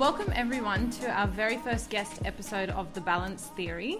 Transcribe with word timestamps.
Welcome, 0.00 0.32
everyone, 0.34 0.88
to 0.92 1.10
our 1.10 1.26
very 1.26 1.58
first 1.58 1.90
guest 1.90 2.22
episode 2.24 2.70
of 2.70 2.94
The 2.94 3.02
Balance 3.02 3.48
Theory. 3.54 3.98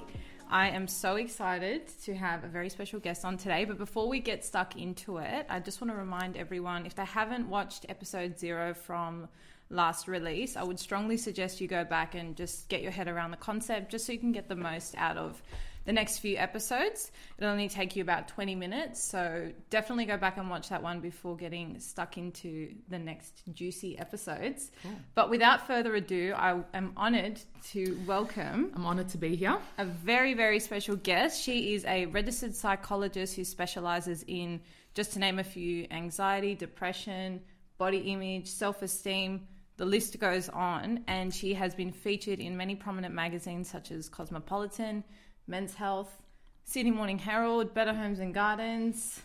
I 0.48 0.71
am 0.71 0.88
so 0.88 1.16
excited 1.16 1.88
to 2.04 2.14
have 2.14 2.42
a 2.42 2.48
very 2.48 2.71
special 2.71 3.00
guest 3.00 3.22
on 3.22 3.37
today. 3.37 3.67
But 3.67 3.76
before 3.76 4.08
we 4.08 4.18
get 4.18 4.42
stuck 4.42 4.76
into 4.81 5.18
it, 5.18 5.44
I 5.50 5.60
just 5.60 5.78
want 5.78 5.92
to 5.92 5.99
remind 5.99 6.38
everyone 6.38 6.86
if 6.86 6.94
they 6.94 7.04
haven't 7.04 7.50
watched 7.50 7.85
episode 7.90 8.38
zero 8.38 8.72
from 8.72 9.28
last 9.68 10.08
release, 10.08 10.56
I 10.56 10.63
would 10.63 10.81
strongly 10.81 11.18
suggest 11.18 11.60
you 11.60 11.68
go 11.68 11.85
back 11.85 12.14
and 12.14 12.35
just 12.35 12.71
get 12.71 12.80
your 12.80 12.92
head 12.92 13.06
around 13.06 13.32
the 13.32 13.37
concept 13.37 13.90
just 13.90 14.06
so 14.06 14.12
you 14.12 14.19
can 14.19 14.32
get 14.32 14.48
the 14.48 14.56
most 14.56 14.94
out 14.96 15.19
of 15.19 15.42
the 15.90 15.94
next 15.94 16.18
few 16.18 16.36
episodes. 16.36 17.10
It'll 17.36 17.50
only 17.50 17.68
take 17.68 17.96
you 17.96 18.02
about 18.02 18.28
20 18.28 18.54
minutes, 18.54 19.02
so 19.02 19.50
definitely 19.70 20.04
go 20.04 20.16
back 20.16 20.36
and 20.36 20.48
watch 20.48 20.68
that 20.68 20.84
one 20.84 21.00
before 21.00 21.36
getting 21.36 21.80
stuck 21.80 22.16
into 22.16 22.76
the 22.88 22.98
next 22.98 23.42
juicy 23.52 23.98
episodes. 23.98 24.70
Cool. 24.84 24.92
But 25.16 25.30
without 25.30 25.66
further 25.66 25.96
ado, 25.96 26.32
I 26.36 26.60
am 26.74 26.92
honored 26.96 27.40
to 27.72 27.98
welcome. 28.06 28.70
I'm 28.76 28.86
honored 28.86 29.08
to 29.08 29.18
be 29.18 29.34
here. 29.34 29.58
A 29.78 29.84
very, 29.84 30.32
very 30.32 30.60
special 30.60 30.95
guest. 30.95 31.42
She 31.42 31.74
is 31.74 31.84
a 31.86 32.06
registered 32.06 32.54
psychologist 32.54 33.34
who 33.34 33.42
specializes 33.42 34.24
in, 34.28 34.60
just 34.95 35.14
to 35.14 35.18
name 35.18 35.40
a 35.40 35.45
few, 35.45 35.88
anxiety, 35.90 36.54
depression, 36.54 37.40
body 37.78 37.98
image, 37.98 38.46
self 38.46 38.80
esteem. 38.82 39.48
The 39.76 39.86
list 39.86 40.20
goes 40.20 40.48
on, 40.50 41.02
and 41.09 41.34
she 41.34 41.54
has 41.54 41.74
been 41.74 41.90
featured 41.90 42.38
in 42.38 42.56
many 42.56 42.76
prominent 42.76 43.12
magazines 43.12 43.68
such 43.68 43.90
as 43.90 44.09
Cosmopolitan, 44.09 45.02
Men's 45.50 45.74
Health, 45.74 46.22
Sydney 46.64 46.92
Morning 46.92 47.18
Herald, 47.18 47.74
Better 47.74 47.92
Homes 47.92 48.20
and 48.20 48.32
Gardens, 48.32 49.20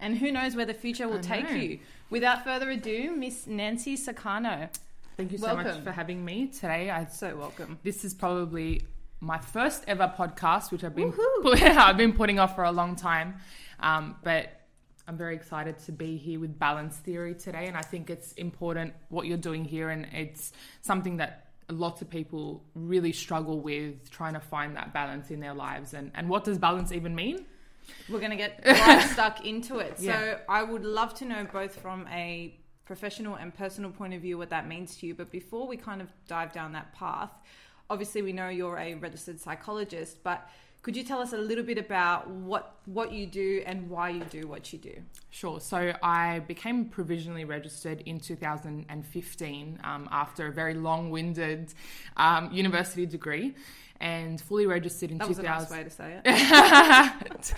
and 0.00 0.18
who 0.18 0.32
knows 0.32 0.56
where 0.56 0.66
the 0.66 0.74
future 0.74 1.06
will 1.06 1.20
take 1.20 1.48
you. 1.50 1.78
Without 2.10 2.42
further 2.42 2.68
ado, 2.70 3.14
Miss 3.16 3.46
Nancy 3.46 3.96
Sokarno. 3.96 4.68
Thank 5.16 5.30
you 5.30 5.38
so 5.38 5.46
welcome. 5.46 5.64
much 5.64 5.80
for 5.84 5.92
having 5.92 6.24
me 6.24 6.48
today. 6.48 6.90
I 6.90 7.04
so 7.06 7.36
welcome. 7.36 7.78
This 7.84 8.04
is 8.04 8.12
probably 8.12 8.82
my 9.20 9.38
first 9.38 9.84
ever 9.86 10.12
podcast, 10.18 10.72
which 10.72 10.82
I've 10.82 10.96
been 10.96 11.14
I've 11.44 11.96
been 11.96 12.12
putting 12.12 12.40
off 12.40 12.56
for 12.56 12.64
a 12.64 12.72
long 12.72 12.96
time, 12.96 13.36
um, 13.78 14.16
but 14.24 14.60
I'm 15.06 15.16
very 15.16 15.36
excited 15.36 15.78
to 15.86 15.92
be 15.92 16.16
here 16.16 16.40
with 16.40 16.58
balance 16.58 16.96
theory 16.96 17.34
today, 17.34 17.66
and 17.66 17.76
I 17.76 17.82
think 17.82 18.10
it's 18.10 18.32
important 18.32 18.94
what 19.10 19.26
you're 19.26 19.38
doing 19.38 19.64
here, 19.64 19.90
and 19.90 20.08
it's 20.12 20.52
something 20.82 21.18
that 21.18 21.47
lots 21.70 22.02
of 22.02 22.08
people 22.08 22.64
really 22.74 23.12
struggle 23.12 23.60
with 23.60 24.10
trying 24.10 24.34
to 24.34 24.40
find 24.40 24.76
that 24.76 24.92
balance 24.92 25.30
in 25.30 25.40
their 25.40 25.54
lives. 25.54 25.94
And, 25.94 26.10
and 26.14 26.28
what 26.28 26.44
does 26.44 26.58
balance 26.58 26.92
even 26.92 27.14
mean? 27.14 27.44
We're 28.08 28.20
going 28.20 28.30
to 28.30 28.36
get 28.36 28.60
stuck 29.12 29.44
into 29.44 29.78
it. 29.78 29.98
So 29.98 30.04
yeah. 30.04 30.38
I 30.48 30.62
would 30.62 30.84
love 30.84 31.14
to 31.14 31.24
know 31.24 31.46
both 31.50 31.76
from 31.76 32.06
a 32.08 32.58
professional 32.84 33.34
and 33.34 33.54
personal 33.54 33.90
point 33.90 34.14
of 34.14 34.22
view 34.22 34.38
what 34.38 34.50
that 34.50 34.66
means 34.66 34.96
to 34.96 35.06
you. 35.06 35.14
But 35.14 35.30
before 35.30 35.66
we 35.66 35.76
kind 35.76 36.00
of 36.00 36.08
dive 36.26 36.52
down 36.52 36.72
that 36.72 36.94
path, 36.94 37.30
obviously 37.90 38.22
we 38.22 38.32
know 38.32 38.48
you're 38.48 38.78
a 38.78 38.94
registered 38.94 39.40
psychologist, 39.40 40.18
but 40.22 40.48
could 40.82 40.96
you 40.96 41.02
tell 41.02 41.20
us 41.20 41.32
a 41.32 41.36
little 41.36 41.64
bit 41.64 41.78
about 41.78 42.28
what 42.30 42.76
what 42.86 43.12
you 43.12 43.26
do 43.26 43.62
and 43.66 43.90
why 43.90 44.08
you 44.10 44.24
do 44.30 44.46
what 44.46 44.72
you 44.72 44.78
do? 44.78 44.94
Sure. 45.30 45.60
So 45.60 45.92
I 46.02 46.38
became 46.40 46.86
provisionally 46.86 47.44
registered 47.44 48.00
in 48.06 48.18
2015 48.20 49.80
um, 49.84 50.08
after 50.10 50.46
a 50.46 50.52
very 50.52 50.74
long-winded 50.74 51.74
um, 52.16 52.50
university 52.52 53.04
degree, 53.04 53.54
and 54.00 54.40
fully 54.40 54.66
registered 54.66 55.10
in 55.10 55.18
that 55.18 55.28
2000. 55.28 55.44
That 55.44 55.58
was 55.58 55.70
a 55.70 55.74
nice 55.74 55.78
way 55.78 55.84
to 55.84 55.90
say 55.90 56.20
it. 56.24 57.54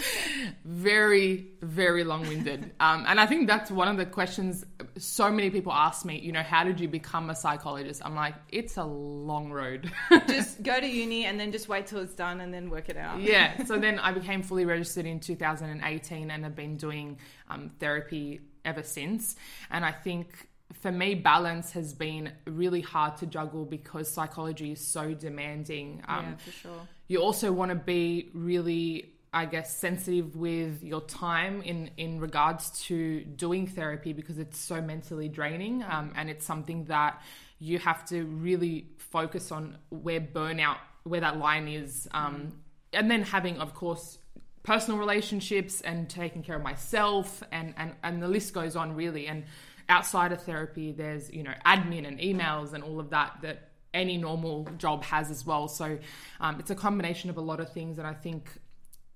very, 0.64 1.48
very 1.60 2.04
long-winded, 2.04 2.72
um, 2.80 3.04
and 3.06 3.20
I 3.20 3.26
think 3.26 3.46
that's 3.46 3.70
one 3.70 3.88
of 3.88 3.96
the 3.96 4.06
questions 4.06 4.64
so 4.96 5.30
many 5.30 5.50
people 5.50 5.72
ask 5.72 6.04
me. 6.04 6.18
You 6.18 6.32
know, 6.32 6.42
how 6.42 6.64
did 6.64 6.80
you 6.80 6.88
become 6.88 7.30
a 7.30 7.34
psychologist? 7.34 8.02
I'm 8.04 8.14
like, 8.14 8.34
it's 8.50 8.76
a 8.76 8.84
long 8.84 9.50
road. 9.50 9.90
just 10.28 10.62
go 10.62 10.78
to 10.78 10.86
uni 10.86 11.24
and 11.24 11.38
then 11.38 11.52
just 11.52 11.68
wait 11.68 11.86
till 11.86 12.00
it's 12.00 12.14
done 12.14 12.40
and 12.40 12.52
then 12.52 12.70
work 12.70 12.88
it 12.88 12.96
out. 12.96 13.20
yeah. 13.20 13.62
So 13.70 13.78
then 13.78 13.98
I 13.98 14.12
became 14.12 14.42
fully 14.42 14.64
registered 14.64 15.06
in 15.06 15.20
2018 15.20 16.30
and 16.30 16.44
have 16.44 16.56
been 16.56 16.76
doing 16.76 17.18
um, 17.48 17.70
therapy 17.78 18.40
ever 18.64 18.82
since. 18.82 19.36
And 19.70 19.84
I 19.84 19.92
think 19.92 20.49
for 20.74 20.92
me, 20.92 21.14
balance 21.14 21.72
has 21.72 21.92
been 21.92 22.32
really 22.46 22.80
hard 22.80 23.16
to 23.18 23.26
juggle 23.26 23.64
because 23.64 24.08
psychology 24.08 24.72
is 24.72 24.80
so 24.80 25.14
demanding. 25.14 26.02
Um, 26.08 26.24
yeah, 26.24 26.36
for 26.36 26.50
sure. 26.50 26.88
You 27.08 27.18
also 27.18 27.52
want 27.52 27.70
to 27.70 27.74
be 27.74 28.30
really, 28.34 29.12
I 29.32 29.46
guess, 29.46 29.76
sensitive 29.76 30.36
with 30.36 30.82
your 30.82 31.00
time 31.02 31.62
in 31.62 31.90
in 31.96 32.20
regards 32.20 32.70
to 32.86 33.24
doing 33.24 33.66
therapy 33.66 34.12
because 34.12 34.38
it's 34.38 34.58
so 34.58 34.80
mentally 34.80 35.28
draining, 35.28 35.82
um, 35.82 36.12
and 36.16 36.30
it's 36.30 36.46
something 36.46 36.84
that 36.84 37.20
you 37.58 37.78
have 37.78 38.04
to 38.06 38.24
really 38.24 38.86
focus 38.96 39.52
on 39.52 39.76
where 39.90 40.20
burnout, 40.20 40.78
where 41.02 41.20
that 41.20 41.38
line 41.38 41.68
is, 41.68 42.08
um, 42.12 42.34
mm. 42.34 42.52
and 42.92 43.10
then 43.10 43.22
having, 43.22 43.58
of 43.58 43.74
course, 43.74 44.18
personal 44.62 44.98
relationships 44.98 45.80
and 45.80 46.08
taking 46.08 46.42
care 46.42 46.56
of 46.56 46.62
myself, 46.62 47.42
and 47.50 47.74
and 47.76 47.92
and 48.04 48.22
the 48.22 48.28
list 48.28 48.54
goes 48.54 48.76
on 48.76 48.94
really, 48.94 49.26
and 49.26 49.44
outside 49.90 50.32
of 50.32 50.42
therapy, 50.42 50.92
there's, 50.92 51.30
you 51.30 51.42
know, 51.42 51.52
admin 51.66 52.06
and 52.06 52.18
emails 52.18 52.72
and 52.72 52.82
all 52.82 53.00
of 53.00 53.10
that 53.10 53.38
that 53.42 53.68
any 53.92 54.16
normal 54.16 54.68
job 54.78 55.02
has 55.04 55.30
as 55.30 55.44
well. 55.44 55.68
So 55.68 55.98
um, 56.40 56.60
it's 56.60 56.70
a 56.70 56.74
combination 56.74 57.28
of 57.28 57.36
a 57.36 57.40
lot 57.40 57.60
of 57.60 57.72
things. 57.72 57.98
And 57.98 58.06
I 58.06 58.14
think 58.14 58.48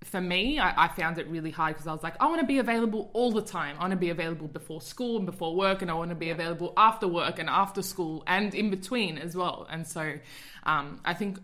for 0.02 0.20
me, 0.20 0.58
I, 0.58 0.84
I 0.84 0.88
found 0.88 1.18
it 1.18 1.28
really 1.28 1.50
hard 1.50 1.74
because 1.74 1.86
I 1.86 1.92
was 1.92 2.02
like, 2.02 2.16
I 2.20 2.26
want 2.26 2.40
to 2.40 2.46
be 2.46 2.58
available 2.58 3.10
all 3.14 3.32
the 3.32 3.42
time. 3.42 3.76
I 3.78 3.82
want 3.82 3.92
to 3.92 3.96
be 3.96 4.10
available 4.10 4.48
before 4.48 4.80
school 4.80 5.16
and 5.16 5.26
before 5.26 5.56
work, 5.56 5.80
and 5.80 5.90
I 5.90 5.94
want 5.94 6.10
to 6.10 6.16
be 6.16 6.30
available 6.30 6.72
after 6.76 7.08
work 7.08 7.38
and 7.38 7.48
after 7.48 7.82
school 7.82 8.22
and 8.26 8.54
in 8.54 8.70
between 8.70 9.16
as 9.16 9.34
well. 9.34 9.66
And 9.70 9.86
so 9.86 10.14
um, 10.64 11.00
I 11.04 11.14
think 11.14 11.38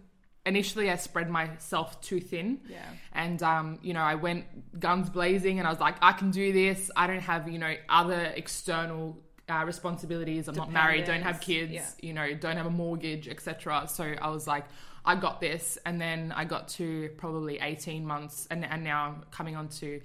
initially 0.47 0.91
I 0.91 0.97
spread 0.97 1.29
myself 1.29 2.01
too 2.01 2.21
thin. 2.21 2.61
Yeah. 2.69 2.83
And 3.13 3.43
um, 3.43 3.79
you 3.83 3.95
know, 3.95 4.01
I 4.01 4.15
went 4.15 4.79
guns 4.79 5.11
blazing 5.11 5.59
and 5.59 5.67
I 5.67 5.71
was 5.71 5.81
like, 5.81 5.97
I 6.03 6.13
can 6.13 6.31
do 6.31 6.53
this. 6.53 6.91
I 6.97 7.07
don't 7.07 7.21
have, 7.21 7.49
you 7.49 7.59
know, 7.59 7.75
other 7.89 8.33
external 8.37 9.19
uh, 9.49 9.65
responsibilities. 9.65 10.49
I'm 10.49 10.55
not 10.55 10.73
married, 10.73 11.05
don't 11.05 11.23
have 11.23 11.41
kids, 11.41 11.73
yeah. 11.73 11.87
you 12.01 12.13
know, 12.13 12.33
don't 12.35 12.57
have 12.57 12.67
a 12.67 12.71
mortgage, 12.71 13.29
etc. 13.29 13.87
So 13.89 14.15
I 14.21 14.29
was 14.31 14.47
like, 14.47 14.65
I 15.05 15.17
got 15.17 15.41
this. 15.41 15.79
And 15.85 16.01
then 16.01 16.33
I 16.35 16.45
got 16.45 16.69
to 16.69 17.11
probably 17.17 17.59
18 17.61 18.07
months 18.07 18.47
and, 18.51 18.65
and 18.65 18.85
now 18.85 19.07
I'm 19.07 19.25
coming 19.31 19.57
on 19.57 19.69
to 19.69 20.01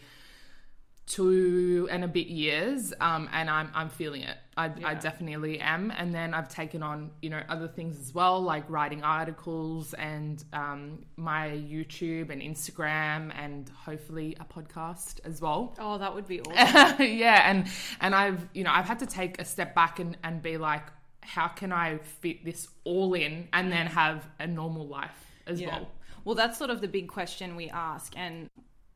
two 1.06 1.88
and 1.92 2.04
a 2.04 2.08
bit 2.08 2.28
years 2.28 2.92
um, 3.00 3.30
and 3.32 3.50
I'm, 3.50 3.70
I'm 3.76 3.90
feeling 3.90 4.24
it 4.24 4.38
I, 4.58 4.72
yeah. 4.78 4.88
I, 4.88 4.94
definitely 4.94 5.60
am. 5.60 5.92
And 5.92 6.14
then 6.14 6.34
I've 6.34 6.48
taken 6.48 6.82
on 6.82 7.12
you 7.22 7.30
know 7.30 7.42
other 7.50 7.68
things 7.68 8.00
as 8.00 8.14
well 8.14 8.42
like 8.42 8.64
writing 8.70 9.04
articles 9.04 9.94
and 9.96 10.44
um, 10.54 11.06
my 11.18 11.50
YouTube 11.50 12.30
and 12.30 12.42
Instagram 12.42 13.34
and 13.38 13.70
hopefully 13.70 14.38
a 14.40 14.46
podcast 14.46 15.20
as 15.26 15.42
well. 15.42 15.76
Oh 15.86 15.98
that 15.98 16.14
would 16.14 16.28
be 16.28 16.42
awesome. 16.42 16.96
Yeah. 17.06 17.50
And 17.50 17.68
and 18.00 18.16
I've 18.16 18.48
you 18.54 18.64
know 18.64 18.72
I've 18.72 18.86
had 18.86 19.00
to 19.00 19.06
take 19.06 19.40
a 19.42 19.46
step 19.46 19.76
back 19.76 20.00
and, 20.00 20.18
and 20.24 20.42
be 20.42 20.58
like 20.58 20.84
how 21.22 21.48
can 21.48 21.72
I 21.74 21.98
fit 21.98 22.46
this 22.46 22.68
all 22.84 23.14
in 23.14 23.48
and 23.52 23.72
then 23.72 23.88
have 23.88 24.28
a 24.40 24.48
normal 24.48 24.88
life 24.88 25.26
as 25.48 25.60
yeah. 25.60 25.68
well? 25.68 25.90
Well 26.24 26.36
that's 26.36 26.58
sort 26.58 26.70
of 26.70 26.80
the 26.82 26.88
big 26.88 27.10
question 27.10 27.56
we 27.56 27.70
ask. 27.70 28.14
And 28.16 28.50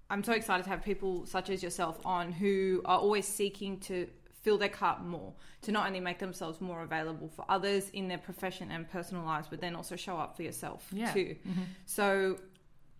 I'm 0.09 0.23
so 0.23 0.33
excited 0.33 0.63
to 0.63 0.69
have 0.69 0.83
people 0.83 1.25
such 1.25 1.49
as 1.49 1.61
yourself 1.61 1.99
on 2.05 2.31
who 2.31 2.81
are 2.85 2.97
always 2.97 3.27
seeking 3.27 3.79
to 3.81 4.07
fill 4.41 4.57
their 4.57 4.69
cup 4.69 5.03
more, 5.03 5.33
to 5.61 5.71
not 5.71 5.87
only 5.87 5.99
make 5.99 6.19
themselves 6.19 6.61
more 6.61 6.83
available 6.83 7.27
for 7.27 7.45
others 7.49 7.89
in 7.89 8.07
their 8.07 8.17
profession 8.17 8.71
and 8.71 8.89
personal 8.89 9.23
lives, 9.23 9.47
but 9.49 9.61
then 9.61 9.75
also 9.75 9.95
show 9.95 10.17
up 10.17 10.35
for 10.35 10.43
yourself 10.43 10.87
yeah. 10.91 11.11
too. 11.11 11.35
Mm-hmm. 11.47 11.61
So, 11.85 12.39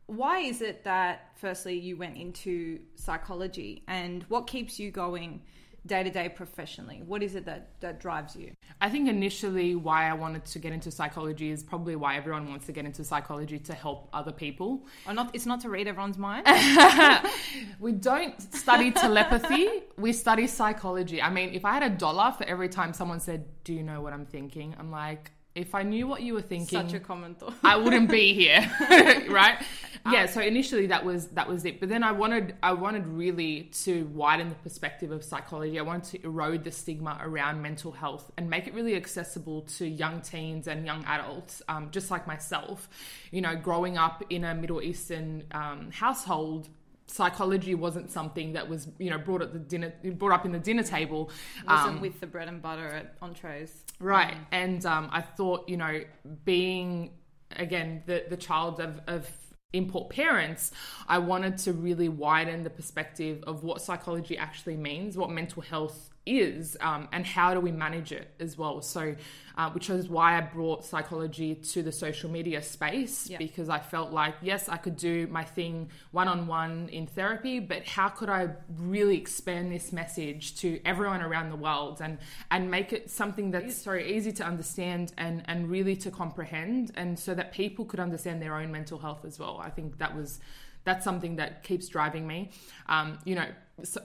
why 0.08 0.40
is 0.40 0.62
it 0.62 0.84
that, 0.86 1.32
firstly, 1.36 1.78
you 1.78 1.96
went 1.96 2.18
into 2.18 2.80
psychology 2.96 3.84
and 3.88 4.24
what 4.24 4.48
keeps 4.48 4.80
you 4.80 4.90
going 4.90 5.44
day 5.86 6.04
to 6.04 6.10
day 6.10 6.30
professionally? 6.30 7.02
What 7.06 7.24
is 7.24 7.36
it 7.36 7.46
that, 7.46 7.70
that 7.80 8.00
drives 8.00 8.36
you? 8.36 8.54
I 8.82 8.90
think 8.90 9.10
initially 9.10 9.76
why 9.76 10.10
I 10.10 10.14
wanted 10.14 10.46
to 10.46 10.60
get 10.60 10.74
into 10.74 10.92
psychology 10.92 11.52
is 11.52 11.64
probably 11.64 11.96
why 11.96 12.18
everyone 12.18 12.50
wants 12.50 12.66
to 12.68 12.72
get 12.72 12.86
into 12.86 13.04
psychology 13.04 13.60
to 13.60 13.74
help 13.74 14.10
other 14.14 14.32
people. 14.32 14.86
Or 15.08 15.14
not 15.14 15.34
it's 15.34 15.46
not 15.46 15.62
to 15.62 15.70
read 15.70 15.88
everyone's 15.88 16.18
mind. 16.18 16.48
we 17.80 17.92
don't 17.92 18.40
study 18.54 18.92
telepathy, 18.92 19.68
we 19.98 20.14
study 20.14 20.48
psychology. 20.48 21.22
I 21.22 21.30
mean, 21.30 21.54
if 21.54 21.66
I 21.66 21.74
had 21.74 21.84
a 21.84 21.90
dollar 21.90 22.32
for 22.32 22.46
every 22.46 22.70
time 22.70 22.94
someone 22.94 23.20
said, 23.20 23.46
"Do 23.64 23.74
you 23.74 23.84
know 23.84 24.02
what 24.02 24.14
I'm 24.14 24.26
thinking?" 24.26 24.76
I'm 24.80 24.92
like, 24.92 25.32
if 25.56 25.76
I 25.76 25.84
knew 25.84 26.08
what 26.08 26.22
you 26.22 26.34
were 26.34 26.42
thinking, 26.42 26.80
such 26.80 26.94
a 26.94 27.00
common 27.00 27.36
thought, 27.36 27.54
I 27.64 27.76
wouldn't 27.76 28.10
be 28.10 28.34
here, 28.34 28.70
right? 29.30 29.62
Yeah. 30.06 30.26
So 30.26 30.42
initially 30.42 30.88
that 30.88 31.04
was 31.06 31.28
that 31.28 31.48
was 31.48 31.66
it, 31.66 31.80
but 31.80 31.90
then 31.90 32.04
I 32.04 32.12
wanted 32.12 32.56
I 32.64 32.74
wanted 32.74 33.08
really 33.08 33.64
to 33.84 34.06
widen 34.08 34.50
the 34.50 34.56
perspective 34.56 35.12
of 35.12 35.24
psychology. 35.24 35.80
I 35.80 35.84
wanted 35.84 36.22
to 36.22 36.28
erode 36.28 36.64
the 36.64 36.72
stigma 36.72 37.20
around 37.22 37.62
mental 37.62 37.92
health 37.92 38.32
and 38.38 38.50
make 38.50 38.68
it 38.68 38.74
really 38.74 38.96
accessible 38.96 39.62
to 39.78 39.88
young 39.88 40.22
teens 40.22 40.68
and 40.68 40.86
young 40.86 41.04
adults, 41.06 41.62
um, 41.68 41.90
just 41.92 42.12
like 42.12 42.28
myself. 42.28 42.90
You 43.32 43.42
know, 43.42 43.56
growing 43.56 43.98
up 43.98 44.24
in 44.30 44.44
a 44.44 44.56
Middle 44.56 44.82
Eastern 44.82 45.44
um, 45.52 45.92
household 45.92 46.70
psychology 47.08 47.74
wasn't 47.74 48.12
something 48.12 48.54
that 48.54 48.70
was 48.70 48.88
you 49.00 49.10
know 49.10 49.18
brought 49.18 49.42
at 49.42 49.52
the 49.52 49.60
dinner 49.60 49.92
brought 50.14 50.32
up 50.32 50.46
in 50.46 50.52
the 50.52 50.60
dinner 50.60 50.84
table 50.84 51.32
Wasn't 51.68 51.96
Um, 51.96 52.02
with 52.02 52.20
the 52.20 52.28
bread 52.28 52.48
and 52.48 52.62
butter 52.62 52.88
at 52.88 53.16
entrees. 53.22 53.84
Right. 54.00 54.38
And 54.52 54.86
um, 54.86 55.10
I 55.12 55.22
thought, 55.22 55.68
you 55.68 55.78
know, 55.78 56.02
being 56.46 57.12
again 57.56 58.04
the 58.06 58.26
the 58.30 58.38
child 58.38 58.80
of, 58.80 59.02
of 59.08 59.28
import 59.74 60.10
parents, 60.10 60.72
I 61.08 61.20
wanted 61.20 61.58
to 61.60 61.74
really 61.74 62.10
widen 62.10 62.64
the 62.64 62.70
perspective 62.70 63.44
of 63.46 63.64
what 63.64 63.82
psychology 63.82 64.38
actually 64.38 64.78
means, 64.78 65.18
what 65.18 65.30
mental 65.30 65.62
health 65.62 66.10
is, 66.38 66.78
um, 66.82 67.08
and 67.12 67.26
how 67.26 67.54
do 67.54 67.60
we 67.60 67.72
manage 67.72 68.12
it 68.12 68.30
as 68.40 68.58
well. 68.58 68.82
So, 68.82 69.16
uh, 69.58 69.70
which 69.72 69.90
is 69.90 70.08
why 70.08 70.38
I 70.38 70.42
brought 70.42 70.86
psychology 70.86 71.56
to 71.56 71.84
the 71.84 71.92
social 71.92 72.30
media 72.30 72.62
space 72.62 73.30
Yeah. 73.30 73.38
because 73.38 73.68
I 73.68 73.80
felt 73.80 74.12
like 74.12 74.36
yes, 74.42 74.70
I 74.70 74.78
could 74.78 74.96
do 74.96 75.28
my 75.28 75.44
thing 75.44 75.90
one 76.12 76.28
on 76.28 76.48
one 76.48 76.88
in 76.90 77.08
therapy, 77.08 77.60
but 77.60 77.86
how 77.86 78.10
could 78.10 78.30
I 78.30 78.50
really 78.78 79.18
expand 79.18 79.72
this 79.72 79.92
message 79.92 80.56
to 80.58 80.80
everyone 80.86 81.22
around 81.22 81.50
the 81.50 81.58
world 81.58 82.00
and 82.02 82.20
and 82.52 82.70
make 82.72 82.94
it 82.94 83.10
something 83.10 83.52
that's 83.52 83.76
sorry 83.76 84.16
easy 84.16 84.32
to 84.34 84.44
understand 84.46 85.14
and 85.18 85.44
and 85.46 85.70
really 85.70 85.96
to 85.98 86.12
comprehend, 86.12 86.92
and 86.96 87.18
so 87.20 87.34
that 87.34 87.52
people 87.52 87.86
could 87.86 88.00
understand 88.00 88.42
their 88.42 88.56
own 88.56 88.72
mental 88.72 89.00
health 89.00 89.26
as 89.26 89.40
well. 89.40 89.60
I 89.62 89.70
think 89.70 89.98
that 89.98 90.16
was 90.16 90.40
that's 90.86 91.04
something 91.04 91.36
that 91.36 91.64
keeps 91.64 91.88
driving 91.90 92.26
me. 92.26 92.52
Um, 92.88 93.20
you 93.26 93.36
know, 93.36 93.48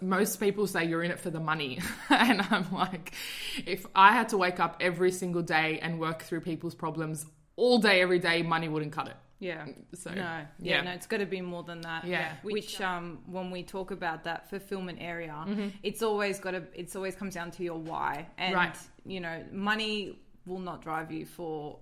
most 0.01 0.41
people 0.41 0.67
say 0.67 0.85
you're 0.85 1.03
in 1.03 1.11
it 1.11 1.21
for 1.21 1.31
the 1.31 1.41
money, 1.41 1.79
and 2.11 2.41
I'm 2.51 2.71
like, 2.73 3.13
if 3.67 3.87
I 3.95 4.13
had 4.13 4.29
to 4.31 4.37
wake 4.39 4.61
up 4.61 4.77
every 4.81 5.11
single 5.13 5.43
day 5.43 5.79
and 5.81 5.99
work 6.01 6.23
through 6.23 6.41
people's 6.41 6.75
problems 6.75 7.27
all 7.57 7.79
day, 7.79 8.01
every 8.01 8.19
day, 8.19 8.43
money 8.43 8.69
wouldn't 8.69 8.93
cut 8.93 9.09
it. 9.09 9.17
Yeah. 9.41 9.67
So 9.95 10.11
No, 10.11 10.17
yeah, 10.17 10.47
yeah. 10.59 10.81
no, 10.83 10.91
it's 10.93 11.07
got 11.07 11.19
to 11.19 11.27
be 11.27 11.41
more 11.41 11.63
than 11.63 11.81
that. 11.83 12.05
Yeah. 12.07 12.33
Which, 12.43 12.81
um, 12.81 13.19
when 13.27 13.51
we 13.51 13.63
talk 13.63 13.91
about 13.91 14.25
that 14.25 14.49
fulfillment 14.49 14.99
area, 15.01 15.35
Mm-hmm. 15.47 15.69
it's 15.83 16.03
always 16.03 16.39
got 16.39 16.53
to, 16.53 16.63
it's 16.75 16.97
always 16.97 17.15
comes 17.15 17.35
down 17.35 17.51
to 17.53 17.63
your 17.65 17.79
why, 17.79 18.27
and 18.39 18.55
Right. 18.55 18.77
you 19.05 19.21
know, 19.21 19.45
money 19.53 20.19
will 20.47 20.61
not 20.61 20.83
drive 20.83 21.11
you 21.13 21.27
for 21.27 21.79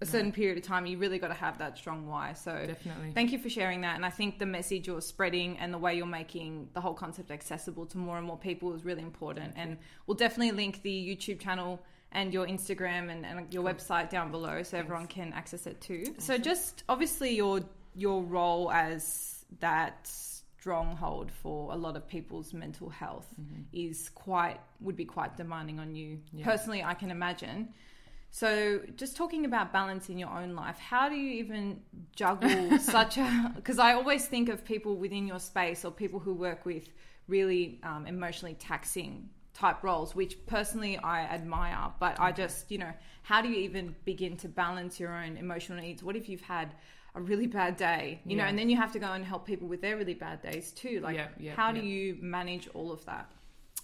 a 0.00 0.06
certain 0.06 0.32
period 0.32 0.58
of 0.58 0.64
time. 0.64 0.86
You 0.86 0.98
really 0.98 1.18
got 1.18 1.28
to 1.28 1.34
have 1.34 1.58
that 1.58 1.78
strong 1.78 2.06
why. 2.06 2.32
So 2.34 2.52
Definitely. 2.66 3.12
thank 3.14 3.32
you 3.32 3.38
for 3.38 3.48
sharing 3.48 3.82
that. 3.82 3.96
And 3.96 4.04
I 4.04 4.10
think 4.10 4.38
the 4.38 4.46
message 4.46 4.86
you're 4.86 5.00
spreading 5.00 5.56
and 5.58 5.72
the 5.72 5.78
way 5.78 5.96
you're 5.96 6.06
making 6.06 6.68
the 6.74 6.80
whole 6.80 6.94
concept 6.94 7.30
accessible 7.30 7.86
to 7.86 7.98
more 7.98 8.18
and 8.18 8.26
more 8.26 8.36
people 8.36 8.74
is 8.74 8.84
really 8.84 9.02
important. 9.02 9.54
And 9.56 9.78
we'll 10.06 10.16
definitely 10.16 10.52
link 10.52 10.82
the 10.82 10.90
YouTube 10.90 11.40
channel 11.40 11.80
and 12.12 12.32
your 12.32 12.46
Instagram 12.46 13.10
and, 13.10 13.24
and 13.24 13.52
your 13.52 13.64
website 13.64 14.10
down 14.10 14.30
below 14.30 14.62
so 14.62 14.78
everyone 14.78 15.06
can 15.06 15.32
access 15.32 15.66
it 15.66 15.80
too. 15.80 16.14
So 16.18 16.38
just 16.38 16.84
obviously 16.88 17.34
your 17.36 17.60
your 17.96 18.22
role 18.22 18.72
as 18.72 19.44
that 19.60 20.10
stronghold 20.58 21.30
for 21.30 21.72
a 21.72 21.76
lot 21.76 21.96
of 21.96 22.08
people's 22.08 22.54
mental 22.54 22.88
health 22.88 23.26
is 23.72 24.08
quite 24.14 24.58
would 24.80 24.96
be 24.96 25.04
quite 25.04 25.36
demanding 25.36 25.78
on 25.78 25.94
you. 25.94 26.20
Yeah. 26.32 26.44
Personally, 26.44 26.82
I 26.82 26.94
can 26.94 27.10
imagine. 27.10 27.68
So, 28.34 28.80
just 28.96 29.16
talking 29.16 29.44
about 29.44 29.72
balance 29.72 30.08
in 30.08 30.18
your 30.18 30.28
own 30.28 30.56
life, 30.56 30.76
how 30.76 31.08
do 31.08 31.14
you 31.14 31.34
even 31.34 31.80
juggle 32.16 32.76
such 32.80 33.16
a? 33.16 33.52
Because 33.54 33.78
I 33.78 33.92
always 33.92 34.26
think 34.26 34.48
of 34.48 34.64
people 34.64 34.96
within 34.96 35.24
your 35.28 35.38
space 35.38 35.84
or 35.84 35.92
people 35.92 36.18
who 36.18 36.34
work 36.34 36.66
with 36.66 36.88
really 37.28 37.78
um, 37.84 38.08
emotionally 38.08 38.54
taxing 38.54 39.28
type 39.52 39.84
roles, 39.84 40.16
which 40.16 40.44
personally 40.46 40.98
I 40.98 41.20
admire. 41.20 41.92
But 42.00 42.18
I 42.18 42.32
just, 42.32 42.72
you 42.72 42.78
know, 42.78 42.90
how 43.22 43.40
do 43.40 43.48
you 43.48 43.60
even 43.60 43.94
begin 44.04 44.36
to 44.38 44.48
balance 44.48 44.98
your 44.98 45.14
own 45.14 45.36
emotional 45.36 45.80
needs? 45.80 46.02
What 46.02 46.16
if 46.16 46.28
you've 46.28 46.40
had 46.40 46.74
a 47.14 47.20
really 47.20 47.46
bad 47.46 47.76
day, 47.76 48.20
you 48.26 48.36
know, 48.36 48.42
and 48.42 48.58
then 48.58 48.68
you 48.68 48.76
have 48.76 48.90
to 48.94 48.98
go 48.98 49.12
and 49.12 49.24
help 49.24 49.46
people 49.46 49.68
with 49.68 49.80
their 49.80 49.96
really 49.96 50.14
bad 50.14 50.42
days 50.42 50.72
too? 50.72 50.98
Like, 50.98 51.14
Yeah, 51.14 51.28
yeah, 51.38 51.54
how 51.54 51.70
yeah. 51.70 51.80
do 51.80 51.86
you 51.86 52.18
manage 52.20 52.66
all 52.74 52.90
of 52.90 53.04
that? 53.04 53.30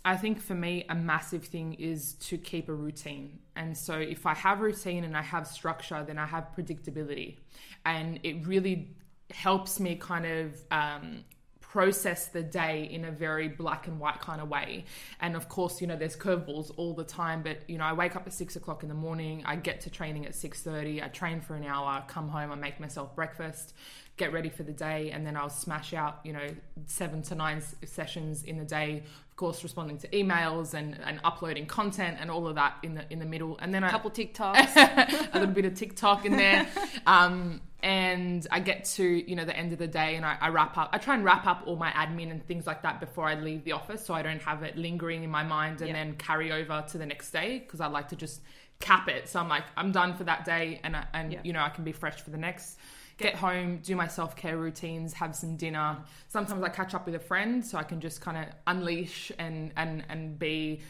I 0.05 0.17
think 0.17 0.41
for 0.41 0.55
me, 0.55 0.87
a 0.89 0.95
massive 0.95 1.45
thing 1.45 1.75
is 1.75 2.15
to 2.15 2.39
keep 2.39 2.69
a 2.69 2.75
routine. 2.75 3.39
And 3.55 3.77
so 3.77 3.99
if 3.99 4.25
I 4.25 4.35
have 4.35 4.61
routine 4.61 5.05
and 5.05 5.17
I 5.17 5.23
have 5.23 5.47
structure, 5.47 6.03
then 6.07 6.19
I 6.19 6.27
have 6.27 6.49
predictability. 6.57 7.37
And 7.85 8.19
it 8.23 8.47
really 8.47 8.97
helps 9.31 9.79
me 9.79 9.97
kind 9.97 10.27
of 10.27 10.57
um, 10.71 11.25
process 11.61 12.27
the 12.27 12.43
day 12.43 12.89
in 12.91 13.05
a 13.05 13.13
very 13.13 13.47
black 13.47 13.87
and 13.87 14.01
white 14.01 14.21
kind 14.21 14.41
of 14.41 14.49
way. 14.49 14.85
And 15.21 15.37
of 15.37 15.49
course, 15.49 15.81
you 15.81 15.87
know, 15.87 15.97
there's 15.97 16.17
curveballs 16.17 16.73
all 16.77 16.95
the 16.95 17.05
time, 17.05 17.43
but 17.43 17.59
you 17.69 17.79
know, 17.79 17.85
I 17.85 17.93
wake 17.93 18.17
up 18.17 18.27
at 18.27 18.33
six 18.33 18.57
o'clock 18.57 18.83
in 18.83 18.89
the 18.89 18.95
morning, 18.95 19.43
I 19.45 19.55
get 19.55 19.81
to 19.83 19.91
training 19.91 20.27
at 20.27 20.35
six 20.35 20.63
thirty, 20.63 21.01
I 21.01 21.09
train 21.09 21.41
for 21.41 21.55
an 21.55 21.65
hour, 21.65 22.03
come 22.09 22.29
home, 22.29 22.51
I 22.51 22.57
make 22.57 22.81
myself 22.81 23.15
breakfast, 23.15 23.75
get 24.17 24.33
ready 24.33 24.49
for 24.49 24.65
the 24.65 24.73
day, 24.73 25.13
and 25.13 25.25
then 25.25 25.37
I'll 25.37 25.49
smash 25.49 25.95
out, 25.95 26.19
you 26.25 26.33
know, 26.33 26.49
seven 26.87 27.23
to 27.23 27.37
nine 27.37 27.63
sessions 27.85 28.43
in 28.43 28.59
the 28.59 28.65
day. 28.65 29.05
Of 29.41 29.47
course, 29.47 29.63
responding 29.63 29.97
to 29.97 30.09
emails 30.09 30.75
and, 30.75 30.99
and 31.03 31.19
uploading 31.25 31.65
content 31.65 32.19
and 32.21 32.31
all 32.31 32.47
of 32.47 32.57
that 32.57 32.75
in 32.83 32.93
the 32.95 33.11
in 33.11 33.21
the 33.21 33.25
middle, 33.25 33.57
and 33.63 33.73
then 33.73 33.83
a 33.83 33.89
couple 33.89 34.11
TikToks. 34.11 34.77
a 35.33 35.39
little 35.39 35.55
bit 35.55 35.65
of 35.65 35.73
TikTok 35.73 36.27
in 36.27 36.37
there. 36.37 36.67
Um, 37.07 37.63
and 37.83 38.47
I 38.51 38.61
get 38.61 38.85
to, 38.97 39.03
you 39.03 39.35
know, 39.37 39.47
the 39.47 39.57
end 39.57 39.73
of 39.73 39.79
the 39.79 39.87
day 39.89 40.17
and 40.17 40.27
I, 40.27 40.37
I 40.43 40.51
wrap 40.51 40.77
up. 40.77 40.91
I 40.93 40.99
try 40.99 41.15
and 41.15 41.25
wrap 41.25 41.47
up 41.47 41.63
all 41.65 41.77
my 41.77 41.91
admin 41.93 42.31
and 42.31 42.47
things 42.47 42.67
like 42.67 42.83
that 42.83 43.01
before 43.01 43.25
I 43.27 43.35
leave 43.35 43.65
the 43.65 43.73
office 43.73 44.05
so 44.05 44.13
I 44.13 44.21
don't 44.21 44.43
have 44.43 44.63
it 44.63 44.77
lingering 44.77 45.25
in 45.25 45.31
my 45.31 45.43
mind 45.43 45.81
and 45.81 45.89
Yeah. 45.89 45.95
then 45.95 46.17
carry 46.17 46.53
over 46.53 46.85
to 46.89 46.99
the 46.99 47.07
next 47.07 47.31
day 47.31 47.61
because 47.61 47.81
I 47.81 47.87
like 47.87 48.09
to 48.11 48.17
just 48.17 48.43
cap 48.79 49.09
it. 49.09 49.27
So 49.31 49.41
I'm 49.41 49.49
like, 49.49 49.65
I'm 49.75 49.91
done 49.91 50.15
for 50.19 50.25
that 50.25 50.45
day 50.45 50.81
and, 50.85 50.95
I, 50.95 51.07
and 51.15 51.33
Yeah. 51.33 51.41
you 51.45 51.55
know, 51.55 51.63
I 51.63 51.71
can 51.71 51.85
be 51.85 51.93
fresh 51.93 52.21
for 52.21 52.29
the 52.29 52.37
next. 52.37 52.77
Get 53.21 53.35
home, 53.35 53.81
do 53.83 53.95
my 53.97 54.07
self 54.07 54.35
care 54.35 54.57
routines, 54.57 55.13
have 55.13 55.37
some 55.37 55.57
dinner. 55.57 55.99
Sometimes 56.29 56.63
I 56.63 56.71
catch 56.71 56.95
up 56.95 57.05
with 57.05 57.15
a 57.15 57.21
friend 57.21 57.65
so 57.65 57.77
I 57.77 57.83
can 57.83 58.01
just 58.01 58.21
kind 58.23 58.39
of 58.39 58.47
unleash 58.67 59.31
and, 59.39 59.73
and, 59.77 60.05
and 60.09 60.39
be 60.39 60.81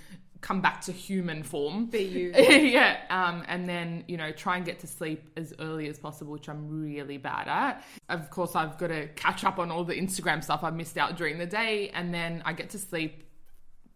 come 0.41 0.61
back 0.61 0.81
to 0.81 0.93
human 0.93 1.43
form 1.43 1.87
Be 1.87 2.03
you. 2.03 2.33
yeah 2.35 3.01
um, 3.11 3.45
and 3.47 3.69
then 3.69 4.05
you 4.09 4.17
know 4.17 4.33
try 4.33 4.57
and 4.57 4.65
get 4.65 4.79
to 4.81 4.87
sleep 4.87 5.29
as 5.37 5.53
early 5.59 5.89
as 5.89 5.99
possible 5.99 6.33
which 6.33 6.49
i'm 6.49 6.83
really 6.83 7.19
bad 7.19 7.47
at 7.47 7.85
of 8.09 8.31
course 8.31 8.57
i've 8.57 8.79
got 8.79 8.87
to 8.87 9.07
catch 9.09 9.45
up 9.45 9.59
on 9.59 9.71
all 9.71 9.85
the 9.85 9.95
instagram 9.95 10.43
stuff 10.43 10.65
i 10.65 10.71
missed 10.71 10.97
out 10.97 11.17
during 11.17 11.37
the 11.37 11.47
day 11.47 11.91
and 11.91 12.15
then 12.15 12.43
i 12.47 12.53
get 12.53 12.71
to 12.71 12.79
sleep 12.79 13.23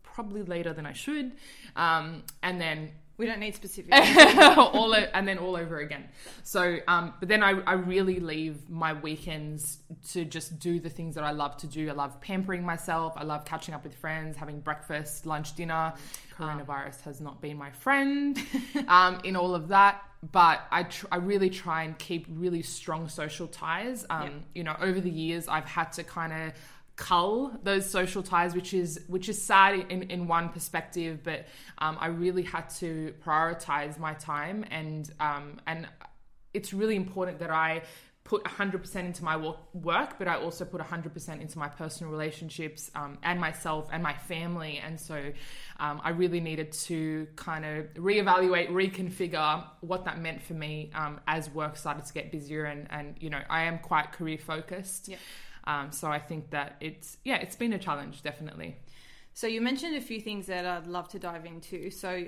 probably 0.03 0.43
later 0.43 0.73
than 0.73 0.85
i 0.85 0.93
should 0.93 1.33
um, 1.77 2.23
and 2.43 2.61
then 2.61 2.91
We 3.17 3.27
don't 3.27 3.39
need 3.39 3.55
specifics. 3.55 3.97
all 4.57 4.93
o- 4.95 5.07
and 5.15 5.27
then 5.29 5.39
all 5.39 5.57
over 5.57 5.79
again. 5.79 6.09
So, 6.43 6.79
um, 6.89 7.15
but 7.21 7.29
then 7.29 7.43
I, 7.45 7.51
I 7.65 7.75
really 7.75 8.19
leave 8.19 8.69
my 8.69 8.93
weekends 8.93 9.79
to 10.11 10.25
just 10.25 10.59
do 10.59 10.81
the 10.81 10.91
things 10.91 11.15
that 11.15 11.23
I 11.25 11.31
love 11.31 11.57
to 11.59 11.67
do. 11.69 11.89
I 11.89 11.93
love 11.93 12.21
pampering 12.21 12.65
myself. 12.65 13.13
I 13.17 13.23
love 13.23 13.45
catching 13.45 13.73
up 13.75 13.85
with 13.85 13.95
friends, 13.95 14.37
having 14.37 14.61
breakfast, 14.61 15.27
lunch, 15.27 15.55
dinner. 15.55 15.95
Coronavirus 16.37 17.03
has 17.03 17.21
not 17.21 17.41
been 17.41 17.57
my 17.57 17.71
friend 17.71 18.39
um, 18.89 19.21
in 19.23 19.37
all 19.37 19.55
of 19.55 19.69
that, 19.69 20.03
but 20.33 20.63
I 20.73 20.83
tr- 20.83 21.07
I 21.13 21.17
really 21.17 21.51
try 21.51 21.85
and 21.85 21.97
keep 21.99 22.27
really 22.29 22.63
strong 22.63 23.09
social 23.09 23.47
ties. 23.47 24.05
Um, 24.11 24.23
Yeah. 24.23 24.31
You 24.57 24.65
know, 24.65 24.77
over 24.81 25.01
the 25.01 25.11
years, 25.11 25.47
I've 25.47 25.67
had 25.67 25.93
to 25.93 26.03
kind 26.05 26.33
of 26.33 26.53
cull 26.97 27.53
those 27.65 27.89
social 27.89 28.23
ties 28.23 28.55
which 28.55 28.73
is 28.73 29.01
which 29.09 29.29
is 29.29 29.43
sad 29.43 29.75
in, 29.91 30.03
in 30.05 30.29
one 30.29 30.49
perspective 30.49 31.21
but 31.25 31.47
um, 31.79 31.97
i 32.01 32.07
really 32.07 32.43
had 32.43 32.69
to 32.71 33.13
prioritize 33.25 33.99
my 33.99 34.15
time 34.15 34.65
and 34.71 35.13
um, 35.19 35.59
and 35.67 35.89
it's 36.53 36.73
really 36.73 36.95
important 36.95 37.39
that 37.41 37.51
i 37.51 37.83
put 38.23 38.43
100% 38.45 38.97
into 38.97 39.23
my 39.23 39.37
wo- 39.37 39.59
work 39.75 40.15
but 40.19 40.29
i 40.29 40.37
also 40.37 40.65
put 40.65 40.81
100% 40.81 41.41
into 41.41 41.59
my 41.59 41.69
personal 41.69 42.11
relationships 42.13 42.91
um, 42.95 43.19
and 43.25 43.41
myself 43.41 43.89
and 43.93 44.03
my 44.03 44.15
family 44.15 44.81
and 44.85 44.99
so 44.99 45.33
um, 45.81 46.01
i 46.05 46.11
really 46.11 46.41
needed 46.41 46.71
to 46.71 47.27
kind 47.35 47.65
of 47.65 47.87
reevaluate 47.95 48.71
reconfigure 48.71 49.65
what 49.81 50.05
that 50.05 50.21
meant 50.21 50.41
for 50.41 50.55
me 50.55 50.91
um, 50.95 51.21
as 51.27 51.51
work 51.51 51.77
started 51.77 52.07
to 52.07 52.15
get 52.15 52.31
busier 52.31 52.65
and 52.67 52.87
and 52.91 53.17
you 53.19 53.29
know 53.29 53.41
i 53.51 53.65
am 53.65 53.79
quite 53.81 54.13
career 54.13 54.39
focused 54.39 55.09
Yeah. 55.09 55.17
Um, 55.67 55.93
so 55.93 56.09
I 56.09 56.19
think 56.19 56.51
that 56.51 56.77
it's 56.81 57.17
yeah, 57.25 57.37
it's 57.37 57.57
been 57.57 57.73
a 57.73 57.79
challenge 57.79 58.23
definitely. 58.23 58.77
So 59.33 59.47
you 59.47 59.61
mentioned 59.61 59.97
a 59.97 60.01
few 60.01 60.21
things 60.21 60.47
that 60.47 60.65
I'd 60.65 60.87
love 60.87 61.09
to 61.09 61.19
dive 61.19 61.45
into. 61.45 61.91
So 61.91 62.25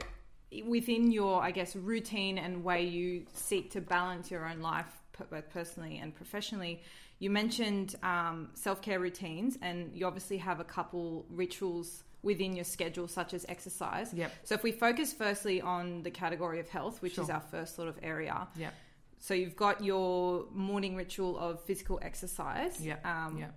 within 0.67 1.13
your, 1.13 1.43
I 1.43 1.53
guess, 1.53 1.77
routine 1.77 2.37
and 2.39 2.65
way 2.65 2.85
you 2.85 3.27
seek 3.33 3.71
to 3.73 3.81
balance 3.81 4.31
your 4.31 4.45
own 4.45 4.61
life, 4.61 4.87
both 5.31 5.49
personally 5.51 5.99
and 5.99 6.15
professionally, 6.15 6.83
you 7.19 7.31
mentioned 7.31 7.95
um, 8.03 8.49
self-care 8.55 9.01
routines, 9.01 9.57
and 9.63 9.91
you 9.95 10.07
obviously 10.07 10.37
have 10.39 10.61
a 10.61 10.65
couple 10.65 11.25
rituals 11.31 12.03
within 12.23 12.57
your 12.57 12.65
schedule, 12.65 13.09
such 13.09 13.33
as 13.35 13.47
exercise. 13.49 14.13
Yep. 14.13 14.33
So 14.45 14.55
if 14.57 14.63
we 14.63 14.73
focus 14.73 15.13
firstly 15.13 15.61
on 15.61 16.03
the 16.03 16.11
category 16.11 16.61
of 16.61 16.69
health, 16.69 17.01
which 17.01 17.19
is 17.19 17.31
our 17.31 17.41
first 17.41 17.77
sort 17.77 17.89
of 17.89 17.99
area. 18.03 18.49
Yeah, 18.59 18.71
So 19.19 19.35
you've 19.35 19.57
got 19.57 19.83
your 19.83 20.47
morning 20.53 20.95
ritual 20.97 21.39
of 21.39 21.61
physical 21.65 21.99
exercise. 22.03 22.81
yeah, 22.85 22.97
Um, 23.05 23.39
yeah. 23.39 23.49